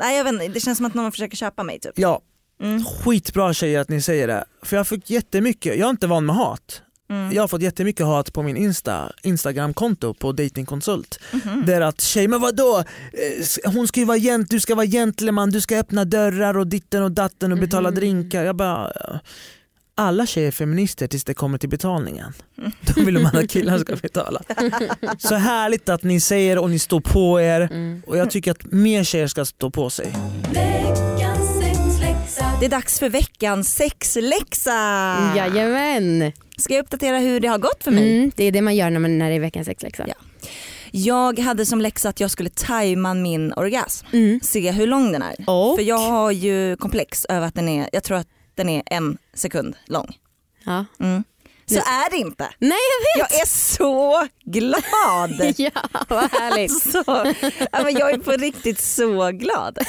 nej 0.00 0.16
jag 0.16 0.24
vet 0.24 0.32
inte, 0.32 0.48
det 0.48 0.60
känns 0.60 0.76
som 0.78 0.86
att 0.86 0.94
någon 0.94 1.12
försöker 1.12 1.36
köpa 1.36 1.62
mig 1.62 1.80
typ. 1.80 1.92
Ja, 1.94 2.20
Mm. 2.62 2.84
skitbra 2.84 3.52
tjejer 3.54 3.80
att 3.80 3.88
ni 3.88 4.02
säger 4.02 4.26
det. 4.28 4.44
För 4.62 4.76
jag 4.76 4.86
fick 4.88 5.10
jättemycket, 5.10 5.78
jag 5.78 5.86
är 5.86 5.90
inte 5.90 6.06
van 6.06 6.26
med 6.26 6.36
hat. 6.36 6.82
Mm. 7.10 7.32
Jag 7.32 7.42
har 7.42 7.48
fått 7.48 7.62
jättemycket 7.62 8.06
hat 8.06 8.32
på 8.32 8.42
min 8.42 8.56
Insta, 8.56 9.12
Instagram-konto 9.22 10.14
på 10.14 10.32
datingkonsult. 10.32 11.20
Mhm. 11.32 11.66
Där 11.66 11.80
att 11.80 12.00
tjej, 12.00 12.28
men 12.28 12.40
vadå? 12.40 12.78
Eh, 13.12 13.72
Hon 13.72 13.88
ska 13.88 14.00
ju 14.00 14.06
vara 14.06 14.16
gent, 14.18 14.50
du 14.50 14.60
ska 14.60 14.74
vara 14.74 14.86
gentleman, 14.86 15.50
du 15.50 15.60
ska 15.60 15.78
öppna 15.78 16.04
dörrar 16.04 16.56
och 16.56 16.66
ditten 16.66 17.02
och 17.02 17.12
datten 17.12 17.52
och 17.52 17.58
betala 17.58 17.88
Mhm. 17.90 17.94
drinkar. 17.96 18.44
Jag 18.44 18.56
bara. 18.56 18.92
Alla 20.00 20.26
tjejer 20.26 20.48
är 20.48 20.52
feminister 20.52 21.06
tills 21.06 21.24
det 21.24 21.34
kommer 21.34 21.58
till 21.58 21.68
betalningen. 21.68 22.32
Då 22.80 23.02
vill 23.04 23.18
man 23.18 23.36
att 23.36 23.50
killar 23.50 23.78
ska 23.78 23.96
betala. 23.96 24.42
Så 25.18 25.34
härligt 25.34 25.88
att 25.88 26.02
ni 26.02 26.20
säger 26.20 26.58
och 26.58 26.70
ni 26.70 26.78
står 26.78 27.00
på 27.00 27.40
er 27.40 27.60
Mm. 27.60 28.02
och 28.06 28.16
jag 28.16 28.30
tycker 28.30 28.50
att 28.50 28.72
mer 28.72 29.04
tjejer 29.04 29.26
ska 29.26 29.44
stå 29.44 29.70
på 29.70 29.90
sig. 29.90 30.12
Det 32.60 32.66
är 32.66 32.70
dags 32.70 32.98
för 32.98 33.08
veckans 33.08 33.74
sexläxa. 33.74 34.72
Jajamän. 35.36 36.32
Ska 36.56 36.74
jag 36.74 36.82
uppdatera 36.82 37.18
hur 37.18 37.40
det 37.40 37.48
har 37.48 37.58
gått 37.58 37.84
för 37.84 37.90
mig? 37.90 38.16
Mm, 38.18 38.30
det 38.36 38.44
är 38.44 38.52
det 38.52 38.62
man 38.62 38.76
gör 38.76 38.90
när, 38.90 39.00
man, 39.00 39.18
när 39.18 39.30
det 39.30 39.36
är 39.36 39.40
veckans 39.40 39.66
sexläxa. 39.66 40.04
Ja. 40.08 40.14
Jag 40.90 41.38
hade 41.38 41.66
som 41.66 41.80
läxa 41.80 42.08
att 42.08 42.20
jag 42.20 42.30
skulle 42.30 42.50
tajma 42.50 43.14
min 43.14 43.52
orgasm. 43.52 44.06
Mm. 44.12 44.40
Se 44.42 44.70
hur 44.70 44.86
lång 44.86 45.12
den 45.12 45.22
är. 45.22 45.34
Och? 45.46 45.76
För 45.76 45.82
jag 45.82 45.98
har 45.98 46.30
ju 46.30 46.76
komplex 46.76 47.24
över 47.24 47.46
att 47.46 47.54
den 47.54 47.68
är, 47.68 47.88
jag 47.92 48.02
tror 48.04 48.16
att 48.18 48.26
den 48.54 48.68
är 48.68 48.82
en 48.86 49.18
sekund 49.34 49.76
lång. 49.86 50.18
Ja. 50.64 50.84
Mm. 51.00 51.24
Så 51.66 51.74
Nu- 51.74 51.80
är 51.80 52.10
det 52.10 52.16
inte. 52.16 52.48
Nej 52.58 52.78
jag 53.16 53.22
vet! 53.22 53.30
Jag 53.32 53.40
är 53.40 53.46
så 53.46 54.26
glad. 54.44 55.54
Ja, 55.58 55.70
vad 56.08 56.30
härligt. 56.32 56.82
så, 56.92 57.04
ja, 57.72 57.82
men 57.82 57.94
jag 57.94 58.10
är 58.10 58.18
på 58.18 58.30
riktigt 58.32 58.80
så 58.80 59.30
glad. 59.30 59.78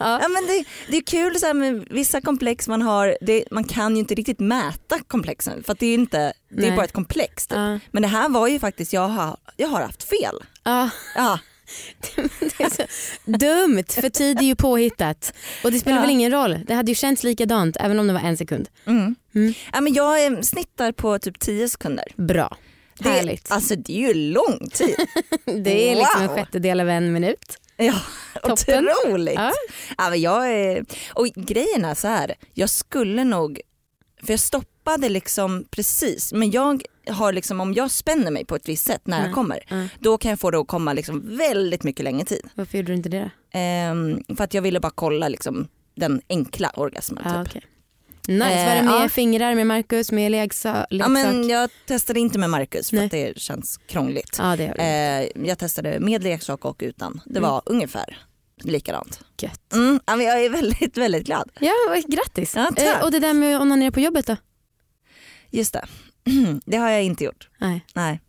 Ja. 0.00 0.18
Ja, 0.22 0.28
men 0.28 0.46
det, 0.46 0.64
det 0.90 0.96
är 0.96 1.02
kul 1.02 1.40
så 1.40 1.46
här 1.46 1.54
med 1.54 1.88
vissa 1.90 2.20
komplex 2.20 2.68
man 2.68 2.82
har, 2.82 3.18
det, 3.20 3.44
man 3.50 3.64
kan 3.64 3.92
ju 3.94 3.98
inte 4.00 4.14
riktigt 4.14 4.40
mäta 4.40 4.98
komplexen 5.06 5.62
för 5.64 5.72
att 5.72 5.78
det 5.78 5.86
är, 5.86 5.94
inte, 5.94 6.32
det 6.48 6.62
är 6.62 6.68
Nej. 6.68 6.76
bara 6.76 6.84
ett 6.84 6.92
komplex. 6.92 7.46
Typ. 7.46 7.56
Ja. 7.58 7.78
Men 7.90 8.02
det 8.02 8.08
här 8.08 8.28
var 8.28 8.48
ju 8.48 8.58
faktiskt, 8.58 8.92
jag 8.92 9.08
har, 9.08 9.36
jag 9.56 9.68
har 9.68 9.80
haft 9.80 10.02
fel. 10.08 10.34
Ja, 10.62 10.90
Ja. 11.14 11.38
Det 12.40 12.60
är 12.64 12.70
så 12.70 12.82
dumt 13.24 13.84
för 13.88 14.08
tid 14.08 14.38
är 14.38 14.42
ju 14.42 14.54
påhittat 14.56 15.32
och 15.64 15.72
det 15.72 15.78
spelar 15.78 15.96
Ja. 15.96 16.00
väl 16.02 16.10
ingen 16.10 16.30
roll. 16.32 16.58
Det 16.66 16.74
hade 16.74 16.90
ju 16.90 16.94
känts 16.94 17.22
likadant 17.24 17.76
även 17.80 17.98
om 17.98 18.06
det 18.06 18.12
var 18.12 18.20
en 18.20 18.36
sekund. 18.36 18.68
Mm. 18.86 19.14
Mm. 19.34 19.54
Ja, 19.72 19.80
men 19.80 19.92
jag 19.94 20.26
eh, 20.26 20.40
snittar 20.40 20.92
på 20.92 21.18
typ 21.18 21.38
10 21.40 21.68
sekunder. 21.68 22.04
Bra, 22.16 22.56
Det, 22.98 23.08
härligt. 23.08 23.50
Alltså 23.52 23.76
det 23.76 23.92
är 24.04 24.08
ju 24.08 24.14
lång 24.14 24.68
tid. 24.72 24.96
Det 25.44 25.90
är 25.90 25.96
liksom 25.96 26.22
en 26.22 26.26
Wow. 26.28 26.36
sjättedel 26.36 26.80
av 26.80 26.88
en 26.88 27.12
minut. 27.12 27.56
ja, 27.76 27.94
Toppen. 28.42 28.88
otroligt. 29.04 29.34
Ja. 29.34 29.52
Ja, 29.98 30.10
men 30.10 30.20
jag 30.20 30.52
är, 30.52 30.84
och 31.14 31.26
grejen 31.26 31.84
är 31.84 31.94
så 31.94 32.08
här, 32.08 32.34
jag 32.54 32.70
skulle 32.70 33.24
nog, 33.24 33.60
för 34.22 34.32
jag 34.32 34.40
stoppade 34.40 35.08
liksom 35.08 35.64
precis, 35.70 36.32
men 36.32 36.50
jag 36.50 36.82
har 37.08 37.32
liksom, 37.32 37.60
om 37.60 37.74
jag 37.74 37.90
spänner 37.90 38.30
mig 38.30 38.44
på 38.44 38.56
ett 38.56 38.68
visst 38.68 38.84
sätt 38.86 39.02
när 39.06 39.16
Mm. 39.16 39.26
jag 39.28 39.34
kommer, 39.34 39.60
Mm. 39.70 39.88
då 40.00 40.18
kan 40.18 40.28
jag 40.30 40.40
få 40.40 40.50
det 40.50 40.58
att 40.58 40.68
komma 40.68 40.92
liksom 40.92 41.36
väldigt 41.36 41.82
mycket 41.82 42.04
längre 42.04 42.24
tid. 42.24 42.48
Varför 42.54 42.78
gjorde 42.78 42.92
du 42.92 42.96
inte 42.96 43.08
det? 43.08 43.30
Ehm, 43.52 44.22
för 44.36 44.44
att 44.44 44.54
jag 44.54 44.62
ville 44.62 44.80
bara 44.80 44.92
kolla 44.94 45.28
liksom 45.28 45.68
den 45.96 46.20
enkla 46.28 46.70
orgasmen. 46.74 47.24
Ah, 47.26 47.44
Typ. 47.44 47.48
okej. 47.50 47.62
Nice, 48.28 48.44
var 48.66 48.74
det 48.74 48.78
Eh, 48.78 48.84
med 48.84 49.04
ja. 49.04 49.08
fingrar 49.08 49.54
med 49.54 49.66
Marcus, 49.66 50.12
med 50.12 50.30
leksa, 50.32 50.68
Ja, 50.68 50.86
leksak? 50.90 51.10
men 51.10 51.48
jag 51.48 51.70
testade 51.86 52.20
inte 52.20 52.38
med 52.38 52.50
Marcus 52.50 52.90
för 52.90 52.96
Nej. 52.96 53.04
att 53.04 53.10
det 53.10 53.38
känns 53.40 53.80
krångligt. 53.86 54.36
Ja 54.38 54.56
det 54.56 54.66
har 54.66 54.74
du. 54.74 54.80
Eh, 55.42 55.46
jag 55.48 55.58
testade 55.58 56.00
med 56.00 56.22
leksak 56.22 56.64
och 56.64 56.76
utan. 56.84 57.20
Det 57.26 57.38
Mm. 57.38 57.50
var 57.50 57.62
ungefär 57.66 58.18
likadant. 58.64 59.20
Gött. 59.40 59.72
Mm, 59.72 60.00
jag 60.06 60.44
är 60.44 60.50
väldigt, 60.50 60.96
väldigt 60.98 61.26
glad. 61.26 61.50
Ja, 61.60 61.72
grattis. 62.08 62.54
Ja. 62.56 62.70
Eh, 62.76 63.04
och 63.04 63.10
det 63.10 63.18
där 63.18 63.34
med 63.34 63.56
att 63.56 63.62
onanera 63.62 63.90
på 63.92 64.00
jobbet 64.00 64.26
då? 64.26 64.36
Just 65.50 65.72
det. 65.72 65.86
Det 66.66 66.76
har 66.76 66.90
jag 66.90 67.02
inte 67.02 67.24
gjort. 67.24 67.48
Nej, 67.58 67.84
Nej. 67.94 68.20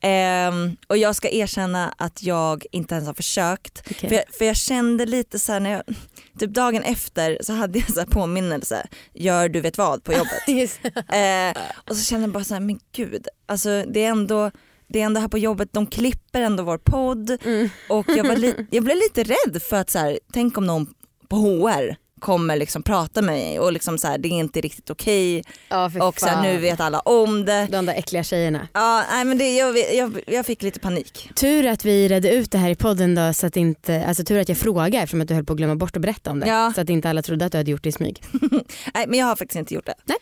Ehm, 0.00 0.76
och 0.86 0.96
jag 0.96 1.16
ska 1.16 1.28
erkänna 1.30 1.94
att 1.98 2.22
jag 2.22 2.64
inte 2.72 2.94
ens 2.94 3.06
har 3.06 3.14
försökt. 3.14 3.82
okej. 3.90 4.08
För, 4.08 4.16
jag, 4.16 4.24
för 4.38 4.44
jag 4.44 4.56
kände 4.56 5.06
lite 5.06 5.38
så 5.38 5.52
här 5.52 5.60
när 5.60 5.70
jag, 5.70 5.82
typ 6.38 6.50
dagen 6.50 6.82
efter 6.82 7.38
så 7.40 7.52
hade 7.52 7.78
jag 7.78 7.92
så 7.92 8.00
här 8.00 8.06
påminnelse, 8.06 8.86
gör 9.14 9.48
du 9.48 9.60
vet 9.60 9.78
vad 9.78 10.04
på 10.04 10.12
jobbet. 10.12 10.42
Just. 10.48 10.80
Eh, 10.84 11.62
och 11.88 11.96
så 11.96 12.04
kände 12.04 12.24
jag 12.26 12.32
bara 12.32 12.44
så 12.44 12.54
här, 12.54 12.60
men 12.60 12.80
gud, 12.92 13.28
alltså 13.46 13.84
det 13.88 14.04
är 14.04 14.08
ändå 14.10 14.50
det 14.88 15.00
är 15.00 15.04
ändå 15.06 15.20
här 15.20 15.28
på 15.28 15.38
jobbet, 15.38 15.68
de 15.72 15.86
klipper 15.86 16.40
ändå 16.42 16.62
vår 16.62 16.78
podd 16.78 17.30
Mm. 17.44 17.68
och 17.88 18.06
jag, 18.08 18.24
var 18.24 18.36
li- 18.36 18.54
jag 18.70 18.84
blev 18.84 18.96
lite 18.96 19.22
rädd 19.22 19.62
för 19.62 19.76
att 19.76 19.90
så 19.90 19.98
här, 19.98 20.18
tänk 20.32 20.58
om 20.58 20.66
någon 20.66 20.86
på 21.28 21.36
HR 21.36 21.96
kommer 22.20 22.56
liksom 22.56 22.82
prata 22.82 23.22
med 23.22 23.34
mig 23.34 23.60
och 23.60 23.72
liksom 23.72 23.98
så 23.98 24.06
här, 24.06 24.18
det 24.18 24.28
är 24.28 24.30
inte 24.30 24.60
riktigt 24.60 24.90
okej 24.90 25.44
Ja, 25.68 25.90
och 26.02 26.20
så 26.20 26.26
här, 26.26 26.42
nu 26.42 26.58
vet 26.58 26.80
alla 26.80 27.00
om 27.00 27.44
det. 27.44 27.68
De 27.70 27.86
där 27.86 27.94
äckliga 27.94 28.22
tjejerna. 28.24 28.68
Ja, 28.72 29.04
nej, 29.12 29.24
men 29.24 29.38
det, 29.38 29.56
jag, 29.56 29.94
jag, 29.94 30.20
jag 30.26 30.46
fick 30.46 30.62
lite 30.62 30.80
panik. 30.80 31.30
Tur 31.34 31.66
att 31.66 31.84
vi 31.84 32.08
redde 32.08 32.30
ut 32.34 32.50
det 32.50 32.58
här 32.58 32.70
i 32.70 32.74
podden 32.74 33.14
då 33.14 33.32
så 33.32 33.46
att 33.46 33.56
inte, 33.56 34.04
alltså 34.06 34.24
tur 34.24 34.38
att 34.40 34.48
jag 34.48 34.58
frågade 34.58 34.96
eftersom 34.98 35.20
att 35.20 35.28
du 35.28 35.34
höll 35.34 35.44
på 35.44 35.52
att 35.52 35.56
glömma 35.56 35.76
bort 35.76 35.96
att 35.96 36.02
berätta 36.02 36.30
om 36.30 36.40
det. 36.40 36.46
Ja. 36.48 36.72
Så 36.74 36.80
att 36.80 36.90
inte 36.90 37.10
alla 37.10 37.22
trodde 37.22 37.44
att 37.44 37.52
du 37.52 37.58
hade 37.58 37.70
gjort 37.70 37.82
det 37.82 37.88
i 37.88 37.92
smyg. 37.92 38.22
Nej 38.94 39.06
men 39.08 39.18
jag 39.18 39.26
har 39.26 39.36
faktiskt 39.36 39.58
inte 39.58 39.74
gjort 39.74 39.86
det. 39.86 39.94
Nej. 40.04 40.16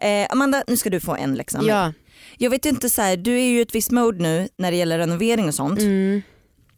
Nej. 0.00 0.22
Eh, 0.22 0.28
Amanda 0.30 0.64
nu 0.66 0.76
ska 0.76 0.90
du 0.90 1.00
få 1.00 1.16
en 1.16 1.34
läxa 1.34 1.58
mig. 1.62 1.68
Ja. 1.70 1.92
Jag 2.42 2.50
vet 2.50 2.66
inte 2.66 2.90
så 2.90 3.02
här, 3.02 3.16
du 3.16 3.34
är 3.40 3.44
ju 3.44 3.58
i 3.58 3.62
ett 3.62 3.74
visst 3.74 3.90
mode 3.90 4.22
nu 4.22 4.48
när 4.56 4.70
det 4.70 4.76
gäller 4.76 4.98
renovering 4.98 5.48
och 5.48 5.54
sånt. 5.54 5.78
Mm, 5.78 6.22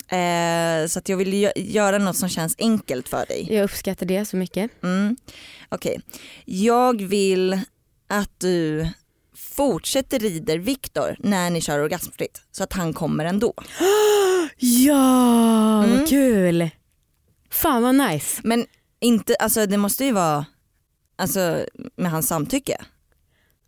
Eh, 0.09 0.87
så 0.87 0.99
att 0.99 1.09
jag 1.09 1.17
vill 1.17 1.33
gö- 1.35 1.53
göra 1.57 1.99
något 1.99 2.17
som 2.17 2.29
känns 2.29 2.55
enkelt 2.59 3.09
för 3.09 3.27
dig. 3.27 3.47
jag 3.55 3.65
uppskattar 3.65 4.07
det 4.07 4.25
så 4.25 4.37
mycket. 4.37 4.71
Mm. 4.83 5.17
Okej, 5.69 6.01
jag 6.45 7.03
vill 7.03 7.61
att 8.09 8.41
du 8.41 8.89
fortsätter 9.37 10.19
rider 10.19 10.59
Viktor 10.59 11.17
när 11.19 11.51
ni 11.51 11.61
kör 11.61 11.79
orgasmfritt 11.79 12.43
så 12.51 12.63
att 12.63 12.73
han 12.73 12.93
kommer 12.95 13.25
ändå. 13.25 13.55
Ja, 14.59 15.85
Mm. 15.85 15.99
vad 15.99 16.09
kul. 16.09 16.71
Fan 17.51 17.83
vad 17.83 17.95
nice. 17.95 18.41
Men 18.45 18.67
inte, 19.01 19.35
alltså 19.35 19.67
det 19.67 19.77
måste 19.77 20.05
ju 20.05 20.13
vara 20.13 20.47
alltså, 21.17 21.67
med 21.97 22.11
hans 22.11 22.29
samtycke. 22.29 22.77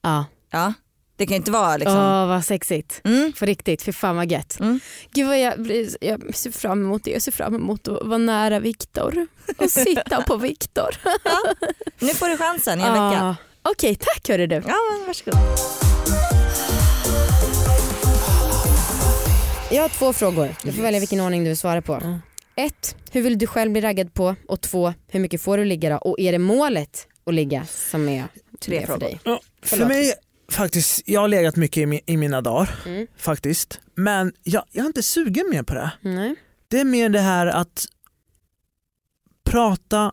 Ja. 0.03 0.25
Ja, 0.51 0.73
det 1.17 1.27
kan 1.27 1.33
ju 1.33 1.37
inte 1.37 1.51
vara 1.51 1.77
liksom. 1.77 1.97
Åh 1.99 2.27
vad 2.27 2.45
sexigt. 2.45 3.01
Mm. 3.05 3.33
På 3.33 3.45
riktigt, 3.45 3.83
för 3.83 3.93
fan 3.93 4.17
vad 4.17 4.33
gött. 4.33 4.61
Mm. 4.61 4.81
Gud 5.13 5.27
vad 5.27 5.41
jag, 5.41 5.55
jag 6.01 6.35
ser 6.37 6.51
fram 6.51 6.85
emot 6.85 7.05
det. 7.05 7.11
Jag 7.11 7.23
ser 7.23 7.33
fram 7.33 7.55
emot 7.55 7.89
att 7.89 8.07
vara 8.07 8.19
nära 8.19 8.61
Viktor 8.61 9.27
och 9.59 9.71
sitta 9.71 10.23
på 10.23 10.37
Viktor. 10.37 10.89
Nu 11.99 12.15
får 12.15 12.29
du 12.29 12.37
chansen 12.37 12.81
i 12.81 12.83
en 12.83 12.93
vecka. 12.93 13.23
Ah, 13.25 13.37
Okej, 13.63 13.95
tack 13.95 14.29
hörru 14.29 14.47
du. 14.47 14.55
Ja, 14.55 14.77
men 14.93 15.07
varsågod. 15.07 15.39
Jag 19.71 19.83
har 19.83 19.89
två 19.89 20.13
frågor. 20.13 20.55
Du 20.63 20.73
får 20.73 20.83
välja 20.83 21.01
vilken 21.01 21.21
ordning 21.21 21.45
du 21.45 21.49
vill 21.51 21.57
svara 21.59 21.83
på. 21.83 22.19
Ett, 22.57 22.97
hur 23.11 23.23
vill 23.23 23.39
du 23.39 23.47
själv 23.47 23.73
bli 23.73 23.81
raggad 23.81 24.15
på? 24.15 24.37
Och 24.49 24.61
två, 24.61 24.95
hur 25.09 25.21
mycket 25.21 25.43
får 25.43 25.59
du 25.59 25.65
ligga 25.65 25.91
då? 25.91 25.97
Och 25.97 26.21
är 26.21 26.33
det 26.33 26.39
målet 26.39 27.07
att 27.27 27.35
ligga 27.35 27.67
som 27.67 28.09
är 28.09 28.25
Tre 28.61 28.81
för 28.81 28.87
frågor. 28.87 29.01
dig? 29.01 29.21
Ja, 29.25 29.41
för 29.63 29.87
mig, 29.87 30.15
faktiskt, 30.55 31.03
jag 31.07 31.21
har 31.21 31.29
legat 31.29 31.57
mycket 31.57 31.77
i, 31.81 31.87
mi- 31.87 32.01
i 32.07 32.17
mina 32.17 32.41
dagar. 32.41 32.71
Mm. 32.87 33.07
Faktiskt. 33.17 33.81
Men 33.95 34.33
jag, 34.43 34.65
jag 34.73 34.83
är 34.83 34.87
inte 34.87 35.03
sugen 35.03 35.51
mer 35.51 35.63
på 35.63 35.75
det. 35.75 35.91
Nej. 36.01 36.35
Det 36.69 36.81
är 36.81 36.85
mer 36.85 37.09
det 37.09 37.21
här 37.21 37.47
att 37.47 37.87
prata, 39.51 40.13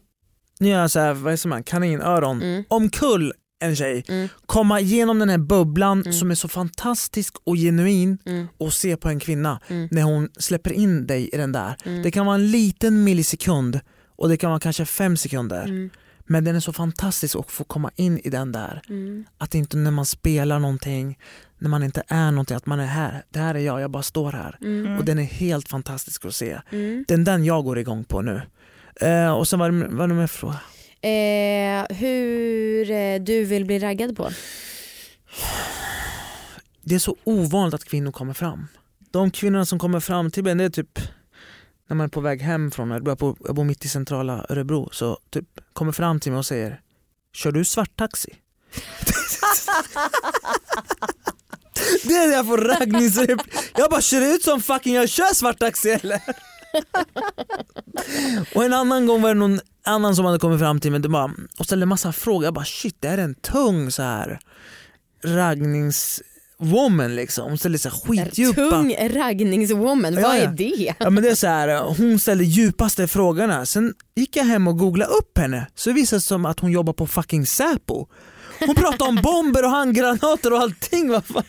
nu 0.60 0.70
gör 0.70 0.80
jag 0.82 0.92
så 0.92 1.00
här, 1.00 1.14
vad 1.14 1.34
är 1.34 1.38
det 1.44 1.50
man, 1.50 1.64
kaninöron, 1.64 2.42
Mm. 2.42 2.64
omkull 2.68 3.34
en 3.64 3.76
tjej, 3.76 4.04
Mm. 4.08 4.28
komma 4.46 4.80
igenom 4.80 5.20
den 5.20 5.30
här 5.30 5.38
bubblan 5.38 6.02
Mm. 6.02 6.14
som 6.14 6.32
är 6.32 6.36
så 6.36 6.48
fantastisk 6.48 7.36
och 7.44 7.56
genuin 7.56 8.18
Mm. 8.26 8.48
och 8.58 8.74
se 8.74 8.98
på 8.98 9.10
en 9.10 9.20
kvinna 9.20 9.60
Mm. 9.68 9.88
när 9.92 10.02
hon 10.02 10.30
släpper 10.40 10.72
in 10.74 11.08
dig 11.08 11.30
i 11.34 11.38
den 11.38 11.52
där. 11.52 11.76
Mm. 11.86 12.04
Det 12.04 12.12
kan 12.12 12.26
vara 12.26 12.36
en 12.36 12.52
liten 12.52 13.04
millisekund 13.04 13.80
och 14.16 14.30
det 14.30 14.38
kan 14.38 14.50
vara 14.50 14.60
kanske 14.60 14.86
fem 14.86 15.18
sekunder. 15.18 15.90
Mm. 16.22 16.34
Men 16.34 16.44
den 16.44 16.56
är 16.56 16.60
så 16.60 16.74
fantastisk 16.74 17.36
att 17.36 17.52
få 17.52 17.64
komma 17.64 17.92
in 17.96 18.20
i 18.24 18.30
den 18.30 18.52
där. 18.52 18.82
Mm. 18.90 19.26
Att 19.38 19.56
inte 19.56 19.78
när 19.78 19.92
man 19.92 20.06
spelar 20.06 20.60
någonting, 20.60 21.20
när 21.60 21.70
man 21.70 21.84
inte 21.84 22.04
är 22.08 22.32
någonting, 22.32 22.58
att 22.58 22.66
man 22.66 22.80
är 22.80 22.86
här. 22.86 23.24
Det 23.30 23.40
här 23.40 23.56
är 23.56 23.60
jag, 23.60 23.82
jag 23.82 23.92
bara 23.92 24.04
står 24.04 24.32
här. 24.32 24.58
Mm. 24.62 24.98
Och 24.98 25.06
den 25.06 25.20
är 25.20 25.24
helt 25.24 25.70
fantastisk 25.70 26.26
att 26.26 26.36
se. 26.36 26.62
Mm. 26.72 27.06
Det 27.08 27.14
är 27.14 27.18
den 27.18 27.46
jag 27.46 27.64
går 27.64 27.78
igång 27.80 28.04
på 28.04 28.22
nu. 28.22 28.42
Eh, 28.96 29.32
och 29.32 29.48
sen 29.48 29.60
var 29.60 29.72
det, 29.72 29.88
var 29.88 30.08
det 30.08 30.14
med 30.14 30.32
fråga? 30.32 30.60
Eh, 31.02 31.98
hur 31.98 32.92
eh, 32.92 33.22
du 33.22 33.44
vill 33.44 33.66
bli 33.66 33.80
raggad 33.80 34.18
på? 34.18 34.30
Det 36.84 36.96
är 36.96 37.00
så 37.00 37.16
ovanligt 37.24 37.74
att 37.74 37.84
kvinnor 37.84 38.12
kommer 38.12 38.34
fram. 38.34 38.68
De 39.12 39.32
kvinnorna 39.32 39.66
som 39.66 39.80
kommer 39.80 40.00
fram 40.00 40.32
till 40.32 40.44
mig, 40.44 40.56
det 40.56 40.64
är 40.64 40.70
typ 40.70 41.00
när 41.92 41.96
man 41.96 42.04
är 42.04 42.10
på 42.10 42.22
väg 42.22 42.42
hem 42.42 42.72
från, 42.72 42.92
jag 42.92 43.18
bor, 43.18 43.38
jag 43.46 43.56
bor 43.56 43.64
mitt 43.64 43.86
i 43.86 43.90
centrala 43.90 44.46
Örebro, 44.50 44.90
så 44.92 45.20
typ 45.30 45.46
kommer 45.74 45.92
fram 45.92 46.20
till 46.20 46.32
mig 46.32 46.40
och 46.40 46.46
säger 46.46 46.82
Kör 47.34 47.52
du 47.52 47.66
svarttaxi? 47.66 48.34
det 52.04 52.14
är 52.14 52.28
det 52.28 52.34
jag 52.34 52.48
får 52.48 52.58
raggningsrep. 52.58 53.42
Jag 53.78 53.90
bara 53.90 54.02
kör 54.02 54.20
det 54.20 54.28
ut 54.28 54.44
som 54.44 54.62
fucking 54.62 54.94
jag 54.94 55.10
kör 55.10 55.34
svarttaxi 55.34 55.90
eller? 55.90 56.22
och 58.56 58.64
en 58.64 58.74
annan 58.74 59.06
gång 59.06 59.22
var 59.22 59.30
det 59.30 59.40
någon 59.40 59.60
annan 59.84 60.16
som 60.16 60.26
hade 60.26 60.40
kommit 60.40 60.60
fram 60.60 60.80
till 60.80 60.92
mig 60.92 61.02
och, 61.04 61.12
bara, 61.12 61.32
och 61.60 61.66
ställde 61.66 61.86
massa 61.86 62.12
frågor. 62.12 62.44
Jag 62.44 62.54
bara 62.54 62.66
shit 62.66 62.96
det 63.00 63.08
här 63.08 63.18
är 63.18 63.24
en 63.24 63.36
tung 63.36 63.92
så 63.92 64.04
här 64.04 64.40
raggningswoman 66.62 67.16
liksom. 67.16 67.50
Hon 67.50 67.58
ställde 67.58 67.78
så 67.78 67.90
här 67.90 67.98
skitdjupa 67.98 68.70
Tung 68.70 68.96
raggningswoman, 69.00 70.14
Ja, 70.14 70.22
vad 70.22 70.36
är 70.38 70.48
det? 70.48 70.94
Ja, 71.00 71.10
men 71.10 71.24
det 71.24 71.30
är 71.30 71.36
så 71.36 71.48
här, 71.48 71.80
hon 71.98 72.20
ställde 72.20 72.44
djupaste 72.44 73.08
frågorna. 73.08 73.66
Sen 73.66 73.94
gick 74.16 74.36
jag 74.36 74.44
hem 74.44 74.68
och 74.68 74.78
googlade 74.78 75.12
upp 75.12 75.38
henne 75.38 75.68
så 75.76 75.90
det 75.90 75.94
visade 75.94 76.22
sig 76.22 76.28
som 76.28 76.46
att 76.46 76.60
hon 76.60 76.72
jobbar 76.72 76.94
på 76.94 77.08
fucking 77.08 77.46
Säpo. 77.46 78.08
Hon 78.66 78.76
pratade 78.76 79.10
om 79.10 79.16
bomber 79.16 79.64
och 79.64 79.70
handgranater 79.70 80.54
och 80.54 80.60
allting. 80.60 81.10
Vad 81.10 81.26
fan? 81.26 81.44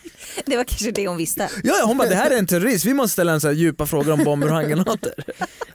Det 0.45 0.57
var 0.57 0.63
kanske 0.63 0.91
det 0.91 1.07
hon 1.07 1.17
visste. 1.17 1.49
Ja, 1.63 1.73
ja, 1.79 1.85
hon 1.85 1.97
bara 1.97 2.09
det 2.09 2.15
här 2.15 2.31
är 2.31 2.37
en 2.37 2.47
terrorist, 2.47 2.85
vi 2.85 2.93
måste 2.93 3.13
ställa 3.13 3.31
en 3.31 3.41
så 3.41 3.47
här 3.47 3.55
djupa 3.55 3.85
frågor 3.85 4.11
om 4.11 4.23
bomber 4.23 4.47
och 4.47 4.53
handgranater. 4.53 5.13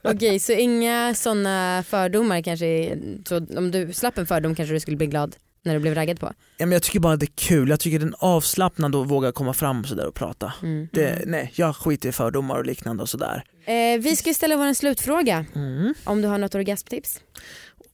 Okej, 0.03 0.39
så 0.39 0.53
inga 0.53 1.15
sådana 1.15 1.85
fördomar 1.89 2.43
kanske, 2.43 2.99
så 3.29 3.47
om 3.57 3.71
du 3.71 3.93
slapp 3.93 4.19
en 4.19 4.27
fördom 4.27 4.55
kanske 4.55 4.75
du 4.75 4.81
skulle 4.81 4.97
bli 4.97 5.07
glad 5.07 5.37
när 5.69 5.75
du 5.75 5.81
blev 5.81 5.95
raggad 5.95 6.21
på? 6.21 6.27
Ja, 6.57 6.67
men 6.67 6.73
jag 6.73 6.83
tycker 6.83 7.01
bara 7.01 7.17
det 7.17 7.25
är 7.25 7.33
kul, 7.37 7.69
jag 7.69 7.81
tycker 7.81 7.99
den 7.99 8.15
avslappnad 8.19 8.95
att 8.97 9.07
våga 9.07 9.33
komma 9.33 9.53
fram 9.55 9.81
och, 9.81 9.87
så 9.89 9.95
där 9.95 10.07
och 10.07 10.15
prata. 10.15 10.53
Mm. 10.63 10.89
Det, 10.93 11.23
nej, 11.27 11.53
jag 11.55 11.77
skiter 11.77 12.09
i 12.09 12.13
fördomar 12.13 12.57
och 12.59 12.67
liknande 12.67 13.03
och 13.03 13.09
sådär. 13.09 13.45
Eh, 13.65 14.01
vi 14.01 14.17
ska 14.17 14.35
ställa 14.35 14.57
vår 14.57 14.75
slutfråga, 14.75 15.47
Mm. 15.55 15.95
om 16.05 16.23
du 16.23 16.29
har 16.29 16.39
något 16.39 16.55
orgasmtips. 16.55 17.21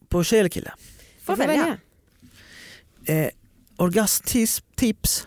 På 0.09 0.25
tjej 0.25 0.39
eller 0.41 0.49
kille? 0.51 0.72
Får 1.25 1.37
Får 1.37 1.47
välja. 1.47 1.77
Eh, 3.07 3.29
orgasmtips, 3.77 4.62
tips, 4.77 5.27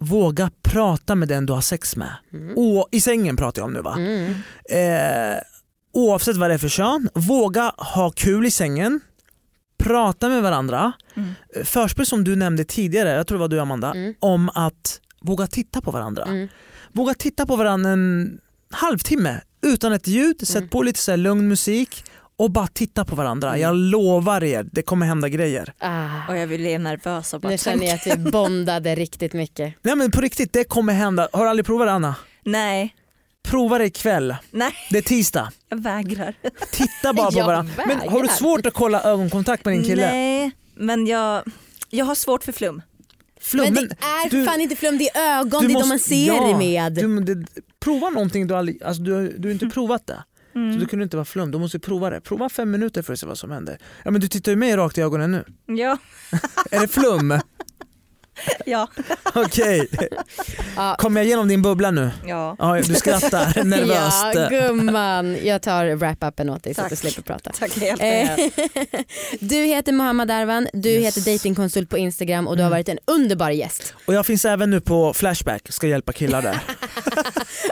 våga 0.00 0.50
prata 0.62 1.14
med 1.14 1.28
den 1.28 1.46
du 1.46 1.52
har 1.52 1.60
sex 1.60 1.96
med. 1.96 2.12
Och, 2.56 2.88
I 2.90 3.00
sängen 3.00 3.36
pratar 3.36 3.62
jag 3.62 3.66
om 3.66 3.72
nu 3.72 3.80
va? 3.80 3.96
Mm. 3.98 4.34
Eh, 4.70 5.38
oavsett 5.92 6.36
vad 6.36 6.50
det 6.50 6.54
är 6.54 6.58
för 6.58 6.68
kön, 6.68 7.08
våga 7.14 7.72
ha 7.76 8.10
kul 8.10 8.46
i 8.46 8.50
sängen, 8.50 9.00
prata 9.78 10.28
med 10.28 10.42
varandra. 10.42 10.92
Mm. 11.16 11.34
Förspel 11.64 12.06
som 12.06 12.24
du 12.24 12.36
nämnde 12.36 12.64
tidigare, 12.64 13.10
jag 13.10 13.26
tror 13.26 13.38
det 13.38 13.40
var 13.40 13.48
du 13.48 13.60
Amanda, 13.60 13.90
Mm. 13.94 14.14
om 14.20 14.48
att 14.54 15.00
våga 15.22 15.46
titta 15.46 15.80
på 15.80 15.90
varandra. 15.90 16.24
Mm. 16.24 16.48
Våga 16.92 17.14
titta 17.14 17.46
på 17.46 17.56
varandra 17.56 17.90
en 17.90 18.38
halvtimme 18.70 19.40
utan 19.62 19.92
ett 19.92 20.06
ljud, 20.06 20.46
sätt 20.48 20.56
Mm. 20.56 20.68
på 20.68 20.82
lite 20.82 20.98
så 21.00 21.10
här 21.10 21.16
lugn 21.16 21.48
musik 21.48 22.04
och 22.36 22.50
bara 22.50 22.66
titta 22.66 23.04
på 23.04 23.16
varandra. 23.16 23.48
Mm. 23.48 23.60
Jag 23.60 23.76
lovar 23.76 24.44
er, 24.44 24.66
det 24.72 24.82
kommer 24.82 25.06
hända 25.06 25.28
grejer. 25.28 25.72
Ah. 25.78 26.28
Och 26.28 26.36
jag 26.36 26.48
blir 26.48 26.78
nervös 26.78 27.34
av 27.34 27.40
bara 27.40 27.48
Nu 27.48 27.58
känner 27.58 27.86
jag 27.86 27.94
att 27.94 28.06
vi 28.06 28.30
bondade 28.30 28.94
riktigt 28.94 29.32
mycket. 29.32 29.74
Nej 29.82 29.96
men 29.96 30.10
på 30.10 30.20
riktigt, 30.20 30.52
det 30.52 30.64
kommer 30.64 30.92
hända. 30.92 31.28
Har 31.32 31.44
du 31.44 31.50
aldrig 31.50 31.66
provat 31.66 31.86
det 31.86 31.92
Anna? 31.92 32.14
Nej, 32.44 32.94
Prova 33.50 33.78
det 33.78 33.84
ikväll. 33.84 34.36
nej 34.50 34.72
Det 34.90 34.98
är 34.98 35.02
tisdag. 35.02 35.52
jag 35.68 35.82
vägrar. 35.82 36.34
Titta 36.72 37.12
bara 37.12 37.30
på 37.32 37.38
Jag 37.38 37.46
varandra. 37.46 37.72
Men 37.86 37.98
har 37.98 38.04
du 38.04 38.10
vägrar. 38.20 38.34
svårt 38.34 38.66
att 38.66 38.74
kolla 38.74 39.02
ögonkontakt 39.02 39.64
med 39.64 39.74
din 39.74 39.84
kille? 39.84 40.10
Nej, 40.10 40.50
men 40.74 41.06
jag, 41.06 41.42
jag 41.90 42.04
har 42.04 42.14
svårt 42.14 42.44
för 42.44 42.52
flum. 42.52 42.82
Flum, 43.40 43.64
Men 43.64 43.74
det 43.74 43.80
är 43.80 44.30
du- 44.30 44.44
fan 44.44 44.60
inte 44.60 44.76
flum, 44.76 44.98
det 44.98 45.10
är 45.10 45.38
ögon, 45.40 45.66
det 45.66 45.72
är 45.74 45.80
de 45.82 45.88
man 45.88 45.98
ser 45.98 46.26
ja, 46.26 46.46
det 46.46 46.56
med. 46.58 46.92
Du, 46.92 47.08
men 47.08 47.24
det, 47.24 47.46
prova 47.80 48.10
någonting 48.10 48.46
du 48.46 48.54
aldrig, 48.54 48.82
alltså 48.82 49.02
du, 49.02 49.32
du 49.38 49.48
har 49.48 49.52
inte 49.52 49.66
provat 49.66 50.06
det. 50.06 50.24
Mm. 50.54 50.72
Så 50.74 50.80
du 50.80 50.86
kunde 50.86 51.02
inte 51.02 51.16
vara 51.16 51.24
flum, 51.24 51.50
du 51.50 51.58
måste 51.58 51.78
prova 51.78 52.10
det. 52.10 52.20
Prova 52.20 52.48
fem 52.48 52.70
minuter 52.70 53.02
för 53.02 53.12
att 53.12 53.18
se 53.20 53.26
vad 53.26 53.38
som 53.38 53.50
händer. 53.50 53.78
Ja 54.04 54.10
men 54.10 54.20
du 54.20 54.28
tittar 54.28 54.52
ju 54.52 54.56
mig 54.56 54.76
rakt 54.76 54.98
i 54.98 55.00
ögonen 55.00 55.30
nu. 55.32 55.44
Ja. 55.76 55.98
Är 56.70 56.80
det 56.80 56.88
flum? 56.88 57.30
Ja. 58.66 58.88
Okej. 59.34 59.88
Ja. 60.76 60.96
Kommer 60.98 61.20
jag 61.20 61.26
igenom 61.26 61.48
din 61.48 61.62
bubbla 61.62 61.90
nu? 61.90 62.10
ja. 62.26 62.56
Ja, 62.58 62.80
du 62.86 62.94
skrattar 62.94 63.64
nervöst. 63.64 64.24
Ja 64.34 64.48
gumman, 64.48 65.36
jag 65.46 65.62
tar 65.62 65.86
wrap-upen 65.96 66.50
åt 66.50 66.62
dig 66.62 66.74
så 66.74 66.80
att 66.80 66.90
du 66.90 66.96
Tack. 66.96 66.98
slipper 67.12 67.22
prata. 67.22 67.50
Tack 67.58 67.76
hjälper 67.76 68.06
Eh, 68.06 68.50
du 69.40 69.56
heter 69.56 69.92
Mohammad 69.92 70.30
Arvan, 70.30 70.68
du 70.72 70.88
Yes. 70.90 71.16
heter 71.16 71.32
datingkonsult 71.32 71.90
på 71.90 71.98
Instagram 71.98 72.48
och 72.48 72.56
du 72.56 72.62
har 72.62 72.70
varit 72.70 72.88
en 72.88 72.98
underbar 73.04 73.50
gäst. 73.50 73.94
Och 74.06 74.14
jag 74.14 74.26
finns 74.26 74.44
även 74.44 74.70
nu 74.70 74.80
på 74.80 75.14
Flashback, 75.14 75.62
ska 75.72 75.86
hjälpa 75.86 76.12
killar 76.12 76.42
där. 76.42 76.58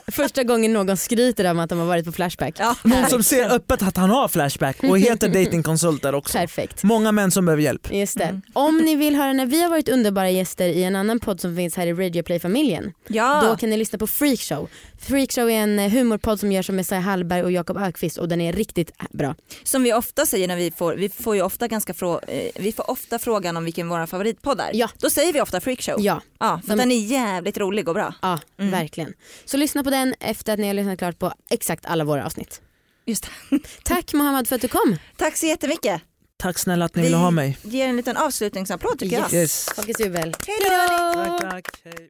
Första 0.09 0.45
gången 0.45 0.73
någon 0.73 0.97
skryter 0.97 1.51
om 1.51 1.59
att 1.59 1.71
de 1.71 1.79
har 1.79 1.87
varit 1.87 2.05
på 2.05 2.13
Flashback. 2.13 2.55
Ja. 2.59 2.77
Någon 2.83 3.07
som 3.11 3.23
ser 3.23 3.51
öppet 3.55 3.83
att 3.83 3.97
han 3.97 4.11
har 4.11 4.29
Flashback 4.29 4.77
och 4.83 4.99
heter 4.99 5.29
datingkonsult 5.29 6.03
där 6.03 6.15
också. 6.15 6.39
Perfekt. 6.39 6.83
Många 6.83 7.13
män 7.13 7.31
som 7.31 7.45
behöver 7.47 7.63
hjälp. 7.63 7.93
Just 7.93 8.19
det. 8.19 8.25
Mm. 8.25 8.43
Om 8.53 8.77
ni 8.79 8.95
vill 8.97 9.15
höra 9.15 9.33
när 9.33 9.47
vi 9.47 9.63
har 9.63 9.71
varit 9.71 9.89
underbara 9.89 10.31
gäster 10.31 10.69
i 10.69 10.83
en 10.85 10.97
annan 10.97 11.21
podd 11.21 11.41
som 11.41 11.57
finns 11.57 11.77
här 11.77 11.87
i 11.87 11.93
Radio 11.93 12.23
Play-familjen. 12.23 12.93
Ja. 13.09 13.43
Då 13.51 13.57
kan 13.57 13.71
ni 13.71 13.77
lyssna 13.77 13.99
på 13.99 14.07
Freakshow. 14.07 14.69
Freakshow 15.01 15.51
är 15.51 15.55
en 15.55 15.79
eh, 15.79 15.91
humorpodd 15.91 16.41
som 16.41 16.53
görs 16.53 16.69
av 16.71 16.75
Messiah 16.77 17.03
Hallberg 17.03 17.43
och 17.43 17.53
Jakob 17.53 17.77
Ökvist 17.77 18.19
och 18.19 18.29
den 18.29 18.41
är 18.41 18.53
riktigt 18.53 18.91
bra. 19.13 19.35
Som 19.65 19.83
vi 19.83 19.93
ofta 19.93 20.27
säger 20.27 20.49
när 20.49 20.57
vi 20.57 20.71
får, 20.71 20.95
vi 20.95 21.09
får 21.09 21.37
ju 21.37 21.43
ofta 21.43 21.69
ganska 21.69 21.95
frå, 21.95 22.21
eh, 22.29 22.51
vi 22.55 22.73
får 22.73 22.91
ofta 22.91 23.19
frågan 23.19 23.57
om 23.57 23.65
vilken 23.65 23.89
vår 23.89 24.07
favoritpodd 24.07 24.61
är. 24.61 24.71
Ja. 24.75 24.89
Då 24.99 25.11
säger 25.11 25.33
vi 25.33 25.41
ofta 25.41 25.61
freakshow. 25.61 25.97
Ja, 26.01 26.21
Ja, 26.39 26.61
för 26.63 26.69
De- 26.71 26.77
den 26.79 26.93
är 26.93 26.97
jävligt 27.07 27.59
rolig 27.59 27.89
och 27.89 27.95
bra. 27.95 28.15
ja 28.23 28.39
Mm. 28.59 28.71
verkligen. 28.71 29.13
Så 29.45 29.57
lyssna 29.57 29.76
på 29.85 29.91
den 29.91 30.15
efter 30.21 30.53
att 30.53 30.59
ni 30.59 30.67
har 30.67 30.75
lyssnat 30.75 30.99
klart 30.99 31.19
på 31.19 31.33
exakt 31.51 31.87
alla 31.87 32.05
våra 32.05 32.27
avsnitt. 32.27 32.61
Just 33.07 33.29
det. 33.51 33.59
Tack 33.85 34.13
Mohammed 34.13 34.49
för 34.49 34.57
att 34.57 34.63
du 34.63 34.69
kom. 34.69 34.97
Tack 35.17 35.37
så 35.37 35.47
jättemycket. 35.47 36.03
Tack 36.37 36.59
snälla 36.59 36.85
att 36.85 36.95
ni 36.95 37.03
ville 37.03 37.17
ha 37.17 37.31
mig. 37.31 37.59
ger 37.63 37.89
en 37.89 37.97
liten 37.97 38.17
avslutningsapplåd 38.17 38.99
tycker 38.99 39.17
jag. 39.19 39.35
Yes. 39.35 39.69
Folkets 39.77 40.01
jubel. 40.01 40.35
Hej 40.47 40.57
då! 40.61 41.15
Tack, 41.15 41.51
tack. 41.51 41.81
Hej. 41.85 42.09